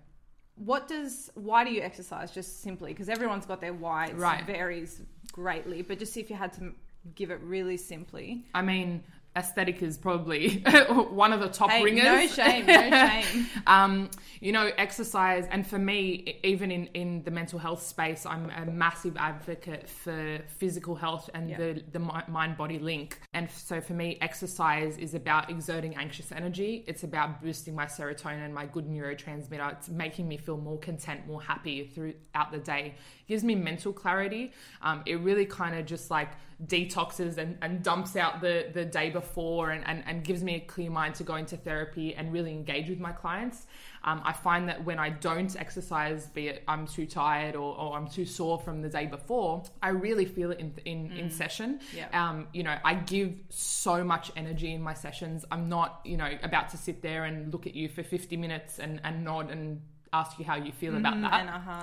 what 0.55 0.87
does 0.87 1.29
why 1.35 1.63
do 1.63 1.71
you 1.71 1.81
exercise 1.81 2.31
just 2.31 2.61
simply 2.61 2.91
because 2.93 3.07
everyone's 3.09 3.45
got 3.45 3.61
their 3.61 3.73
why 3.73 4.07
it 4.07 4.15
Right. 4.15 4.45
varies 4.45 5.01
greatly 5.31 5.81
but 5.81 5.99
just 5.99 6.17
if 6.17 6.29
you 6.29 6.35
had 6.35 6.51
to 6.53 6.73
give 7.15 7.31
it 7.31 7.39
really 7.41 7.77
simply 7.77 8.45
I 8.53 8.61
mean, 8.61 9.03
aesthetic 9.35 9.81
is 9.81 9.97
probably 9.97 10.59
one 11.11 11.31
of 11.33 11.39
the 11.39 11.47
top 11.49 11.69
Hey, 11.69 11.83
ringers. 11.83 12.03
no 12.03 12.27
shame, 12.27 12.65
no 12.65 12.73
shame. 13.23 13.45
um, 13.67 14.09
you 14.41 14.51
know, 14.51 14.71
exercise, 14.77 15.47
and 15.51 15.65
for 15.67 15.77
me, 15.77 16.39
even 16.43 16.71
in, 16.71 16.87
in 16.87 17.23
the 17.23 17.31
mental 17.31 17.59
health 17.59 17.83
space, 17.83 18.25
I'm 18.25 18.49
a 18.49 18.65
massive 18.65 19.17
advocate 19.17 19.89
for 19.89 20.39
physical 20.47 20.95
health 20.95 21.29
and 21.33 21.49
Yeah. 21.49 21.57
the, 21.57 21.83
the 21.91 21.99
mind 21.99 22.57
body 22.57 22.79
link. 22.79 23.19
And 23.33 23.49
so 23.51 23.81
for 23.81 23.93
me, 23.93 24.17
exercise 24.21 24.97
is 24.97 25.13
about 25.13 25.49
exerting 25.49 25.95
anxious 25.95 26.31
energy. 26.31 26.83
It's 26.87 27.03
about 27.03 27.41
boosting 27.41 27.75
my 27.75 27.85
serotonin, 27.85 28.51
my 28.51 28.65
good 28.65 28.87
neurotransmitter. 28.87 29.73
It's 29.73 29.89
making 29.89 30.27
me 30.27 30.37
feel 30.37 30.57
more 30.57 30.79
content, 30.79 31.27
more 31.27 31.41
happy 31.41 31.85
throughout 31.93 32.51
the 32.51 32.59
day. 32.59 32.95
Gives 33.29 33.43
me 33.43 33.55
mental 33.55 33.93
clarity. 33.93 34.51
Um, 34.81 35.03
it 35.05 35.19
really 35.19 35.45
kind 35.45 35.77
of 35.77 35.85
just 35.85 36.09
like 36.11 36.31
detoxes 36.65 37.37
and, 37.37 37.57
and 37.61 37.81
dumps 37.81 38.17
out 38.17 38.41
the, 38.41 38.69
the 38.73 38.83
day 38.83 39.09
before 39.09 39.69
and, 39.69 39.87
and, 39.87 40.03
and 40.05 40.23
gives 40.25 40.43
me 40.43 40.55
a 40.55 40.59
clear 40.59 40.89
mind 40.89 41.15
to 41.15 41.23
go 41.23 41.35
into 41.35 41.55
therapy 41.55 42.13
and 42.15 42.33
really 42.33 42.51
engage 42.51 42.89
with 42.89 42.99
my 42.99 43.13
clients. 43.13 43.67
Um, 44.03 44.21
I 44.25 44.33
find 44.33 44.67
that 44.67 44.83
when 44.83 44.97
I 44.97 45.09
don't 45.09 45.55
exercise, 45.55 46.25
be 46.27 46.47
it 46.47 46.63
I'm 46.67 46.87
too 46.87 47.05
tired 47.05 47.55
or, 47.55 47.77
or 47.77 47.95
I'm 47.95 48.07
too 48.07 48.25
sore 48.25 48.59
from 48.59 48.81
the 48.81 48.89
day 48.89 49.05
before, 49.05 49.63
I 49.81 49.89
really 49.89 50.25
feel 50.25 50.51
it 50.51 50.59
in 50.59 50.73
in, 50.85 51.11
in 51.11 51.29
session. 51.29 51.79
Yeah. 51.95 52.07
Um, 52.13 52.47
you 52.51 52.63
know, 52.63 52.77
I 52.83 52.95
give 52.95 53.35
so 53.49 54.03
much 54.03 54.31
energy 54.35 54.73
in 54.73 54.81
my 54.81 54.93
sessions. 54.93 55.45
I'm 55.51 55.69
not, 55.69 56.01
you 56.03 56.17
know, 56.17 56.29
about 56.43 56.69
to 56.69 56.77
sit 56.77 57.01
there 57.01 57.25
and 57.25 57.53
look 57.53 57.67
at 57.67 57.75
you 57.75 57.89
for 57.89 58.03
50 58.03 58.37
minutes 58.37 58.79
and, 58.79 58.99
and 59.03 59.23
nod 59.23 59.51
and 59.51 59.81
ask 60.13 60.37
you 60.39 60.45
how 60.45 60.55
you 60.55 60.71
feel 60.71 60.95
about 60.95 61.21
that 61.21 61.33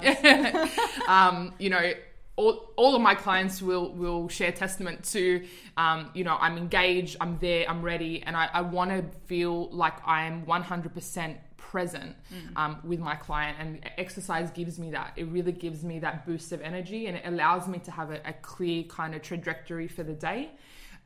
And 0.05 0.17
uh-huh. 0.17 1.09
um, 1.09 1.55
you 1.59 1.71
know, 1.71 1.93
all, 2.37 2.73
all 2.77 2.95
of 2.95 3.01
my 3.01 3.15
clients 3.15 3.63
will 3.63 3.93
will 3.93 4.29
share 4.29 4.53
testament 4.53 5.05
to, 5.05 5.45
um, 5.77 6.11
you 6.15 6.23
know, 6.23 6.37
I'm 6.39 6.59
engaged, 6.59 7.17
I'm 7.21 7.39
there, 7.39 7.69
I'm 7.69 7.83
ready, 7.83 8.23
and 8.23 8.37
I, 8.37 8.49
I 8.53 8.61
want 8.61 8.91
to 8.91 9.05
feel 9.27 9.71
like 9.71 9.95
I'm 10.07 10.45
100% 10.45 11.37
present 11.57 12.15
um, 12.57 12.79
with 12.85 13.01
my 13.01 13.15
client. 13.15 13.57
And 13.59 13.81
exercise 13.97 14.51
gives 14.51 14.79
me 14.79 14.91
that. 14.91 15.13
It 15.17 15.25
really 15.29 15.53
gives 15.53 15.83
me 15.83 15.99
that 16.01 16.27
boost 16.27 16.53
of 16.53 16.61
energy, 16.61 17.07
and 17.07 17.17
it 17.17 17.23
allows 17.25 17.69
me 17.69 17.79
to 17.81 17.91
have 17.91 18.11
a, 18.11 18.21
a 18.27 18.35
clear 18.35 18.83
kind 18.85 19.15
of 19.15 19.23
trajectory 19.23 19.89
for 19.89 20.03
the 20.03 20.13
day. 20.13 20.51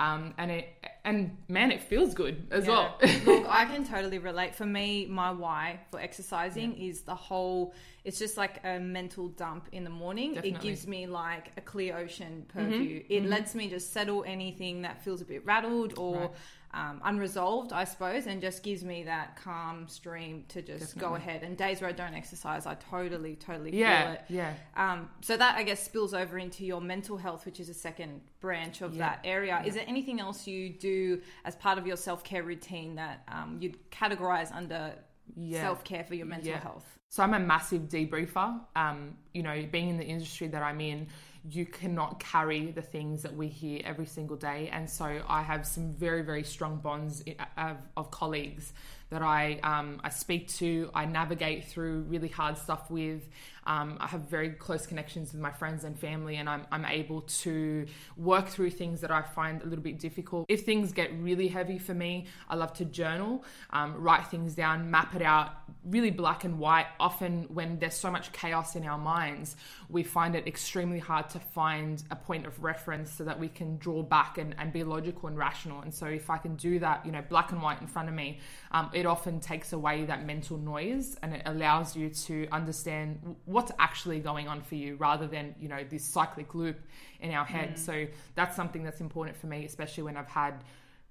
Um, 0.01 0.33
and 0.39 0.51
it 0.51 0.69
and 1.05 1.37
man, 1.49 1.71
it 1.71 1.83
feels 1.83 2.15
good 2.15 2.47
as 2.51 2.67
well. 2.67 2.99
Look, 3.27 3.47
I 3.49 3.67
can 3.67 3.85
totally 3.87 4.19
relate. 4.19 4.55
For 4.55 4.65
me, 4.65 5.07
my 5.07 5.31
why 5.31 5.81
for 5.91 6.01
exercising 6.01 6.77
is 6.79 7.03
the 7.03 7.15
whole. 7.15 7.75
It's 8.03 8.19
just 8.19 8.39
like 8.39 8.65
a 8.65 8.81
mental 8.81 9.29
dump 9.29 9.69
in 9.73 9.85
the 9.85 9.91
morning. 9.91 10.31
It 10.33 10.35
Definitely. 10.37 10.53
Mm-hmm. 10.53 10.69
gives 10.69 10.87
me 10.87 11.07
like 11.07 11.53
a 11.59 11.61
clear 11.61 11.99
ocean 11.99 12.47
purview. 12.49 13.05
It 13.11 13.27
lets 13.27 13.55
me 13.55 13.69
just 13.69 13.93
settle 13.93 14.25
anything 14.27 14.83
that 14.83 15.05
feels 15.05 15.21
a 15.21 15.27
bit 15.27 15.45
rattled 15.45 15.99
or. 15.99 16.17
Right. 16.17 16.31
Um, 16.73 17.01
unresolved, 17.05 17.73
I 17.73 17.83
suppose, 17.83 18.29
and 18.29 18.41
just 18.41 18.63
gives 18.63 18.85
me 18.85 19.03
that 19.03 19.35
calm 19.43 19.89
stream 19.89 20.45
to 20.51 20.63
just 20.63 20.97
go 20.97 21.17
ahead. 21.17 21.43
And 21.43 21.57
days 21.57 21.81
where 21.81 21.91
I 21.91 21.93
don't 21.93 22.15
exercise, 22.15 22.65
I 22.65 22.75
totally, 22.75 23.35
totally 23.35 23.73
feel 23.73 24.13
it. 24.13 24.23
yeah. 24.29 24.55
Um, 24.77 25.11
so 25.21 25.37
that 25.37 25.57
I 25.57 25.65
guess 25.65 25.83
spills 25.83 26.15
over 26.15 26.39
into 26.39 26.65
your 26.65 26.81
mental 26.81 27.17
health, 27.17 27.45
which 27.45 27.59
is 27.59 27.69
a 27.71 27.75
second 27.75 28.21
branch 28.41 28.83
of 28.83 28.95
Yeah. 28.95 29.01
that 29.09 29.21
area. 29.25 29.61
Is 29.67 29.75
there 29.75 29.85
anything 29.89 30.21
else 30.21 30.47
you 30.47 30.69
do 30.71 31.21
as 31.45 31.57
part 31.57 31.77
of 31.77 31.89
your 31.89 31.97
self 31.97 32.23
care 32.23 32.45
routine 32.45 32.95
that 32.95 33.25
um, 33.27 33.59
you'd 33.61 33.77
categorize 33.91 34.55
under 34.55 34.93
Yeah. 35.37 35.63
self 35.63 35.85
care 35.85 36.05
for 36.05 36.15
your 36.15 36.27
mental 36.27 36.49
Yeah. 36.49 36.61
health? 36.61 36.99
So 37.09 37.23
I'm 37.25 37.35
a 37.35 37.41
massive 37.41 37.83
debriefer. 37.89 38.61
Um, 38.77 39.17
you 39.35 39.43
know, 39.43 39.67
being 39.71 39.89
in 39.89 39.97
the 39.97 40.05
industry 40.05 40.47
that 40.49 40.63
I'm 40.63 40.81
in, 40.81 41.09
you 41.49 41.67
cannot 41.67 42.21
carry 42.21 42.71
the 42.71 42.83
things 42.83 43.23
that 43.23 43.35
we 43.35 43.49
hear 43.49 43.81
every 43.85 44.07
single 44.07 44.37
day, 44.37 44.69
and 44.73 44.89
so 44.89 45.23
I 45.27 45.43
have 45.43 45.67
some 45.67 45.95
very, 45.95 46.23
very 46.23 46.45
strong 46.45 46.77
bonds 46.77 47.25
of, 47.57 47.79
of 47.97 48.11
colleagues 48.11 48.73
that 49.09 49.23
I 49.23 49.59
um, 49.63 50.01
I 50.05 50.11
speak 50.11 50.49
to. 50.59 50.91
I 50.95 51.07
navigate 51.07 51.65
through 51.65 52.03
really 52.03 52.29
hard 52.29 52.59
stuff 52.59 52.91
with. 52.91 53.29
Um, 53.67 53.99
I 54.01 54.07
have 54.07 54.23
very 54.23 54.51
close 54.51 54.87
connections 54.87 55.33
with 55.33 55.41
my 55.41 55.51
friends 55.51 55.85
and 55.85 55.99
family, 55.99 56.37
and 56.37 56.49
I'm, 56.49 56.67
I'm 56.73 56.85
able 56.85 57.23
to 57.23 57.87
work 58.17 58.49
through 58.49 58.71
things 58.71 59.01
that 59.03 59.11
I 59.11 59.23
find 59.23 59.63
a 59.63 59.67
little 59.67 59.83
bit 59.83 59.99
difficult. 59.99 60.47
If 60.49 60.65
things 60.65 60.93
get 60.93 61.11
really 61.21 61.49
heavy 61.49 61.79
for 61.79 61.95
me, 61.95 62.27
I 62.49 62.57
love 62.57 62.73
to 62.75 62.85
journal, 62.85 63.45
um, 63.71 63.95
write 63.97 64.27
things 64.29 64.55
down, 64.55 64.91
map 64.91 65.15
it 65.15 65.23
out, 65.23 65.53
really 65.85 66.11
black 66.11 66.45
and 66.45 66.59
white. 66.59 66.87
Often, 66.99 67.45
when 67.45 67.79
there's 67.79 67.95
so 67.95 68.11
much 68.11 68.33
chaos 68.33 68.77
in 68.77 68.87
our 68.87 68.99
minds, 68.99 69.57
we 69.89 70.03
find 70.03 70.35
it 70.35 70.47
extremely 70.47 70.99
hard 70.99 71.29
to 71.31 71.39
find 71.39 72.03
a 72.11 72.17
point 72.17 72.47
of 72.47 72.63
reference 72.63 73.13
so 73.13 73.25
that 73.25 73.39
we 73.39 73.49
can 73.49 73.77
draw 73.79 74.03
back 74.03 74.39
and, 74.39 74.55
and 74.59 74.73
be 74.73 74.85
logical 74.85 75.29
and 75.29 75.37
rational. 75.37 75.81
And 75.83 75.93
so, 75.93 76.07
if 76.07 76.31
I 76.31 76.39
can 76.39 76.57
do 76.57 76.79
that, 76.81 77.05
you 77.05 77.13
know, 77.13 77.23
black 77.29 77.53
and 77.53 77.63
white 77.63 77.81
in 77.81 77.87
front 77.87 78.09
of 78.09 78.15
me, 78.15 78.41
um, 78.73 78.91
it 78.93 79.07
often 79.07 79.41
takes 79.41 79.73
away 79.73 80.05
that 80.05 80.25
mental 80.25 80.57
noise 80.59 81.17
and 81.23 81.35
it 81.35 81.43
allows 81.47 81.97
you 81.97 82.11
to 82.11 82.47
understand 82.53 83.37
what's 83.51 83.73
actually 83.79 84.21
going 84.21 84.49
on 84.49 84.63
for 84.63 84.75
you 84.75 84.97
rather 84.97 85.27
than, 85.27 85.55
you 85.59 85.69
know, 85.69 85.85
this 85.89 86.05
cyclic 86.05 86.55
loop 86.55 86.79
in 87.21 87.33
our 87.33 87.45
head. 87.45 87.79
So, 87.79 88.07
that's 88.35 88.57
something 88.57 88.83
that's 88.83 89.01
important 89.01 89.37
for 89.37 89.47
me, 89.47 89.65
especially 89.65 90.05
when 90.05 90.17
I've 90.17 90.29
had 90.29 90.65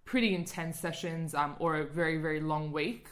pretty 0.06 0.34
intense 0.34 0.80
sessions 0.80 1.36
um, 1.36 1.56
or 1.60 1.78
a 1.78 1.86
very, 1.86 2.18
very 2.18 2.40
long 2.40 2.72
week. 2.72 3.08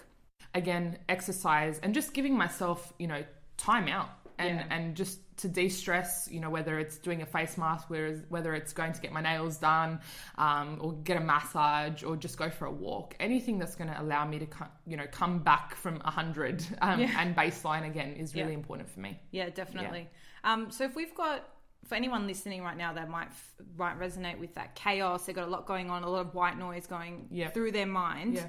Again, 0.56 0.98
exercise 1.08 1.80
and 1.84 1.94
just 1.94 2.14
giving 2.14 2.36
myself, 2.36 2.94
you 2.98 3.08
know, 3.08 3.24
time 3.58 3.88
out 3.88 4.10
and, 4.40 4.60
Yeah. 4.60 4.66
and 4.76 4.96
just 4.96 5.20
to 5.38 5.48
de-stress, 5.48 6.28
you 6.32 6.40
know, 6.40 6.50
whether 6.50 6.80
it's 6.80 6.98
doing 6.98 7.22
a 7.22 7.26
face 7.26 7.58
mask, 7.58 7.90
whereas 7.90 8.24
whether 8.30 8.54
it's 8.56 8.74
going 8.74 8.92
to 8.94 9.02
get 9.02 9.12
my 9.12 9.22
nails 9.22 9.58
done, 9.58 10.00
um, 10.38 10.78
or 10.82 10.94
get 10.94 11.18
a 11.18 11.20
massage, 11.20 12.04
or 12.04 12.16
just 12.18 12.38
go 12.38 12.50
for 12.50 12.66
a 12.66 12.72
walk, 12.72 13.16
anything 13.20 13.60
that's 13.60 13.76
going 13.76 13.90
to 13.90 14.02
allow 14.02 14.26
me 14.26 14.40
to, 14.40 14.46
co- 14.48 14.66
you 14.86 14.98
know, 14.98 15.06
come 15.12 15.40
back 15.40 15.76
from 15.76 16.00
hundred 16.02 16.66
um, 16.82 17.00
Yeah. 17.02 17.14
and 17.20 17.36
baseline 17.36 17.86
again 17.86 18.14
is 18.14 18.34
really 18.34 18.50
Yeah. 18.52 18.58
important 18.58 18.90
for 18.90 19.00
me. 19.00 19.20
Yeah, 19.32 19.50
definitely. 19.50 20.10
Um, 20.44 20.72
so 20.72 20.84
if 20.86 20.96
we've 20.96 21.14
got 21.16 21.48
for 21.86 21.96
anyone 21.96 22.28
listening 22.28 22.64
right 22.64 22.76
now 22.76 22.92
that 22.94 23.08
might 23.10 23.30
might 23.78 23.98
resonate 24.00 24.40
with 24.40 24.56
that 24.56 24.76
chaos, 24.76 25.26
they've 25.26 25.36
got 25.36 25.48
a 25.48 25.52
lot 25.52 25.66
going 25.68 25.90
on, 25.90 26.04
a 26.04 26.10
lot 26.10 26.26
of 26.26 26.34
white 26.34 26.58
noise 26.58 26.86
going 26.88 27.28
Yeah. 27.32 27.50
through 27.50 27.72
their 27.72 27.86
mind. 27.88 28.36
Yeah. 28.36 28.48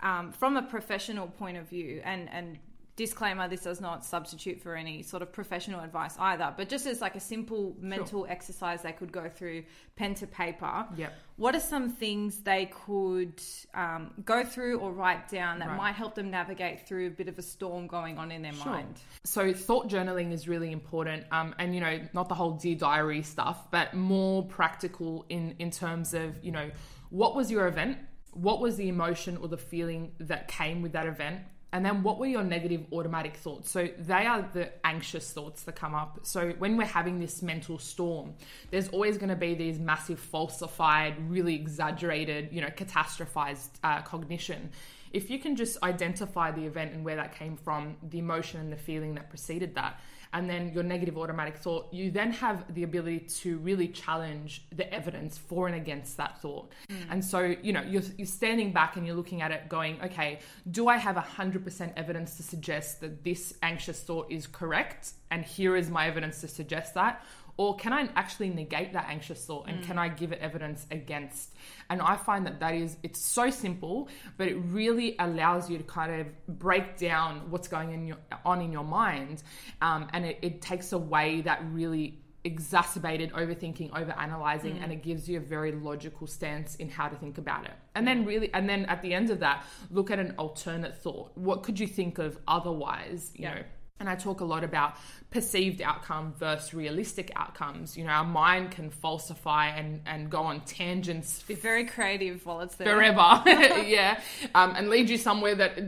um, 0.00 0.30
from 0.32 0.56
a 0.56 0.62
professional 0.62 1.26
point 1.26 1.56
of 1.56 1.68
view, 1.68 2.00
and 2.04 2.28
and 2.30 2.58
disclaimer, 2.98 3.46
this 3.48 3.62
does 3.62 3.80
not 3.80 4.04
substitute 4.04 4.60
for 4.60 4.74
any 4.74 5.02
sort 5.02 5.22
of 5.22 5.32
professional 5.32 5.80
advice 5.80 6.16
either, 6.18 6.52
but 6.56 6.68
just 6.68 6.84
as 6.84 7.00
like 7.00 7.14
a 7.14 7.20
simple 7.20 7.74
mental 7.80 8.26
exercise 8.28 8.82
they 8.82 8.90
could 8.92 9.12
go 9.12 9.28
through 9.28 9.62
pen 9.94 10.14
to 10.16 10.26
paper. 10.26 10.84
Yep. 10.96 11.12
What 11.36 11.54
are 11.54 11.60
some 11.60 11.88
things 11.90 12.40
they 12.40 12.66
could 12.86 13.40
um, 13.72 14.10
go 14.24 14.44
through 14.44 14.80
or 14.80 14.92
write 14.92 15.28
down 15.28 15.60
that 15.60 15.68
Right. 15.68 15.76
might 15.76 15.94
help 15.94 16.16
them 16.16 16.28
navigate 16.30 16.86
through 16.88 17.06
a 17.06 17.10
bit 17.10 17.28
of 17.28 17.38
a 17.38 17.42
storm 17.42 17.86
going 17.86 18.18
on 18.18 18.32
in 18.32 18.42
their 18.42 18.52
Sure. 18.52 18.72
mind? 18.72 18.98
So 19.24 19.52
thought 19.52 19.88
journaling 19.88 20.32
is 20.32 20.48
really 20.48 20.72
important, 20.72 21.24
um, 21.30 21.54
and 21.60 21.74
you 21.74 21.80
know, 21.80 22.00
not 22.12 22.28
the 22.28 22.34
whole 22.34 22.52
dear 22.52 22.74
diary 22.74 23.22
stuff, 23.22 23.70
but 23.70 23.94
more 23.94 24.44
practical 24.44 25.24
in 25.28 25.54
in 25.60 25.70
terms 25.70 26.14
of 26.14 26.44
you 26.44 26.50
know, 26.50 26.68
what 27.10 27.36
was 27.36 27.48
your 27.48 27.68
event, 27.68 27.96
what 28.32 28.60
was 28.60 28.76
the 28.76 28.88
emotion 28.88 29.36
or 29.36 29.46
the 29.46 29.56
feeling 29.56 30.12
that 30.18 30.48
came 30.48 30.82
with 30.82 30.92
that 30.92 31.06
event, 31.06 31.40
and 31.72 31.84
then 31.84 32.02
what 32.02 32.18
were 32.18 32.26
your 32.26 32.42
negative 32.42 32.86
automatic 32.92 33.36
thoughts. 33.36 33.70
So 33.70 33.88
they 33.98 34.26
are 34.26 34.48
the 34.52 34.70
anxious 34.86 35.32
thoughts 35.32 35.64
that 35.64 35.76
come 35.76 35.94
up. 35.94 36.20
So 36.22 36.50
when 36.58 36.76
we're 36.76 36.86
having 36.86 37.20
this 37.20 37.42
mental 37.42 37.78
storm, 37.78 38.34
there's 38.70 38.88
always 38.88 39.18
going 39.18 39.28
to 39.28 39.36
be 39.36 39.54
these 39.54 39.78
massive 39.78 40.18
falsified, 40.18 41.30
really 41.30 41.54
exaggerated, 41.54 42.48
you 42.52 42.62
know, 42.62 42.68
catastrophized 42.68 43.68
uh, 43.84 44.00
cognition 44.02 44.70
if 45.12 45.30
you 45.30 45.38
can 45.38 45.56
just 45.56 45.82
identify 45.82 46.50
the 46.50 46.64
event 46.64 46.92
and 46.92 47.04
where 47.04 47.16
that 47.16 47.34
came 47.34 47.56
from, 47.56 47.96
the 48.02 48.18
emotion 48.18 48.60
and 48.60 48.72
the 48.72 48.76
feeling 48.76 49.14
that 49.14 49.28
preceded 49.28 49.74
that, 49.74 50.00
and 50.32 50.48
then 50.48 50.72
your 50.72 50.82
negative 50.82 51.16
automatic 51.16 51.56
thought, 51.56 51.92
you 51.92 52.10
then 52.10 52.32
have 52.32 52.72
the 52.74 52.82
ability 52.82 53.20
to 53.20 53.58
really 53.58 53.88
challenge 53.88 54.66
the 54.74 54.92
evidence 54.92 55.38
for 55.38 55.66
and 55.66 55.76
against 55.76 56.16
that 56.16 56.40
thought. 56.42 56.70
Hmm. 56.90 56.96
And 57.10 57.24
so, 57.24 57.54
you 57.62 57.72
know, 57.72 57.82
you're, 57.82 58.02
you're 58.16 58.26
standing 58.26 58.72
back 58.72 58.96
and 58.96 59.06
you're 59.06 59.16
looking 59.16 59.42
at 59.42 59.50
it 59.50 59.68
going, 59.68 60.00
okay, 60.02 60.40
do 60.70 60.88
I 60.88 60.96
have 60.96 61.16
100% 61.16 61.92
evidence 61.96 62.36
to 62.36 62.42
suggest 62.42 63.00
that 63.00 63.24
this 63.24 63.54
anxious 63.62 64.00
thought 64.02 64.30
is 64.30 64.46
correct? 64.46 65.12
And 65.30 65.44
here 65.44 65.76
is 65.76 65.90
my 65.90 66.06
evidence 66.06 66.40
to 66.42 66.48
suggest 66.48 66.94
that 66.94 67.22
or 67.58 67.76
can 67.76 67.92
I 67.92 68.08
actually 68.14 68.50
negate 68.50 68.92
that 68.94 69.06
anxious 69.08 69.44
thought 69.44 69.68
and 69.68 69.82
can 69.82 69.98
I 69.98 70.08
give 70.08 70.30
it 70.32 70.38
evidence 70.40 70.86
against? 70.92 71.54
And 71.90 72.00
I 72.00 72.16
find 72.16 72.46
that 72.46 72.60
that 72.60 72.74
is 72.74 72.96
it's 73.02 73.20
so 73.20 73.50
simple, 73.50 74.08
but 74.36 74.46
it 74.46 74.54
really 74.54 75.16
allows 75.18 75.68
you 75.68 75.76
to 75.76 75.84
kind 75.84 76.20
of 76.20 76.58
break 76.58 76.96
down 76.96 77.50
what's 77.50 77.66
going 77.68 77.92
in 77.92 78.06
your, 78.06 78.18
on 78.44 78.62
in 78.62 78.72
your 78.72 78.84
mind, 78.84 79.42
um, 79.82 80.08
and 80.12 80.24
it, 80.24 80.38
it 80.40 80.62
takes 80.62 80.92
away 80.92 81.40
that 81.42 81.60
really 81.72 82.20
exacerbated 82.44 83.32
overthinking, 83.32 83.90
overanalyzing, 83.90 84.80
and 84.82 84.92
it 84.92 85.02
gives 85.02 85.28
you 85.28 85.38
a 85.38 85.40
very 85.40 85.72
logical 85.72 86.26
stance 86.26 86.76
in 86.76 86.88
how 86.88 87.08
to 87.08 87.16
think 87.16 87.38
about 87.38 87.64
it. 87.64 87.72
And 87.96 88.06
then 88.06 88.24
really, 88.24 88.54
and 88.54 88.68
then 88.68 88.84
at 88.86 89.02
the 89.02 89.12
end 89.12 89.30
of 89.30 89.40
that, 89.40 89.64
look 89.90 90.12
at 90.12 90.20
an 90.20 90.34
alternate 90.38 90.96
thought. 90.96 91.36
What 91.36 91.64
could 91.64 91.80
you 91.80 91.88
think 91.88 92.18
of 92.18 92.38
otherwise? 92.46 93.32
You 93.34 93.42
Yeah. 93.42 93.54
know 93.54 93.62
and 94.00 94.08
I 94.08 94.14
talk 94.14 94.40
a 94.40 94.44
lot 94.44 94.64
about 94.64 94.96
perceived 95.30 95.82
outcome 95.82 96.34
versus 96.38 96.72
realistic 96.72 97.30
outcomes. 97.36 97.96
You 97.96 98.04
know, 98.04 98.10
our 98.10 98.24
mind 98.24 98.70
can 98.70 98.90
falsify 98.90 99.68
and, 99.68 100.00
and 100.06 100.30
go 100.30 100.42
on 100.42 100.60
tangents. 100.62 101.42
Be 101.42 101.54
very 101.54 101.84
creative 101.84 102.44
while 102.46 102.60
it's 102.60 102.76
there. 102.76 102.94
Forever. 102.94 103.42
yeah. 103.86 104.20
Um, 104.54 104.74
and 104.76 104.88
lead 104.88 105.10
you 105.10 105.18
somewhere 105.18 105.54
that 105.56 105.78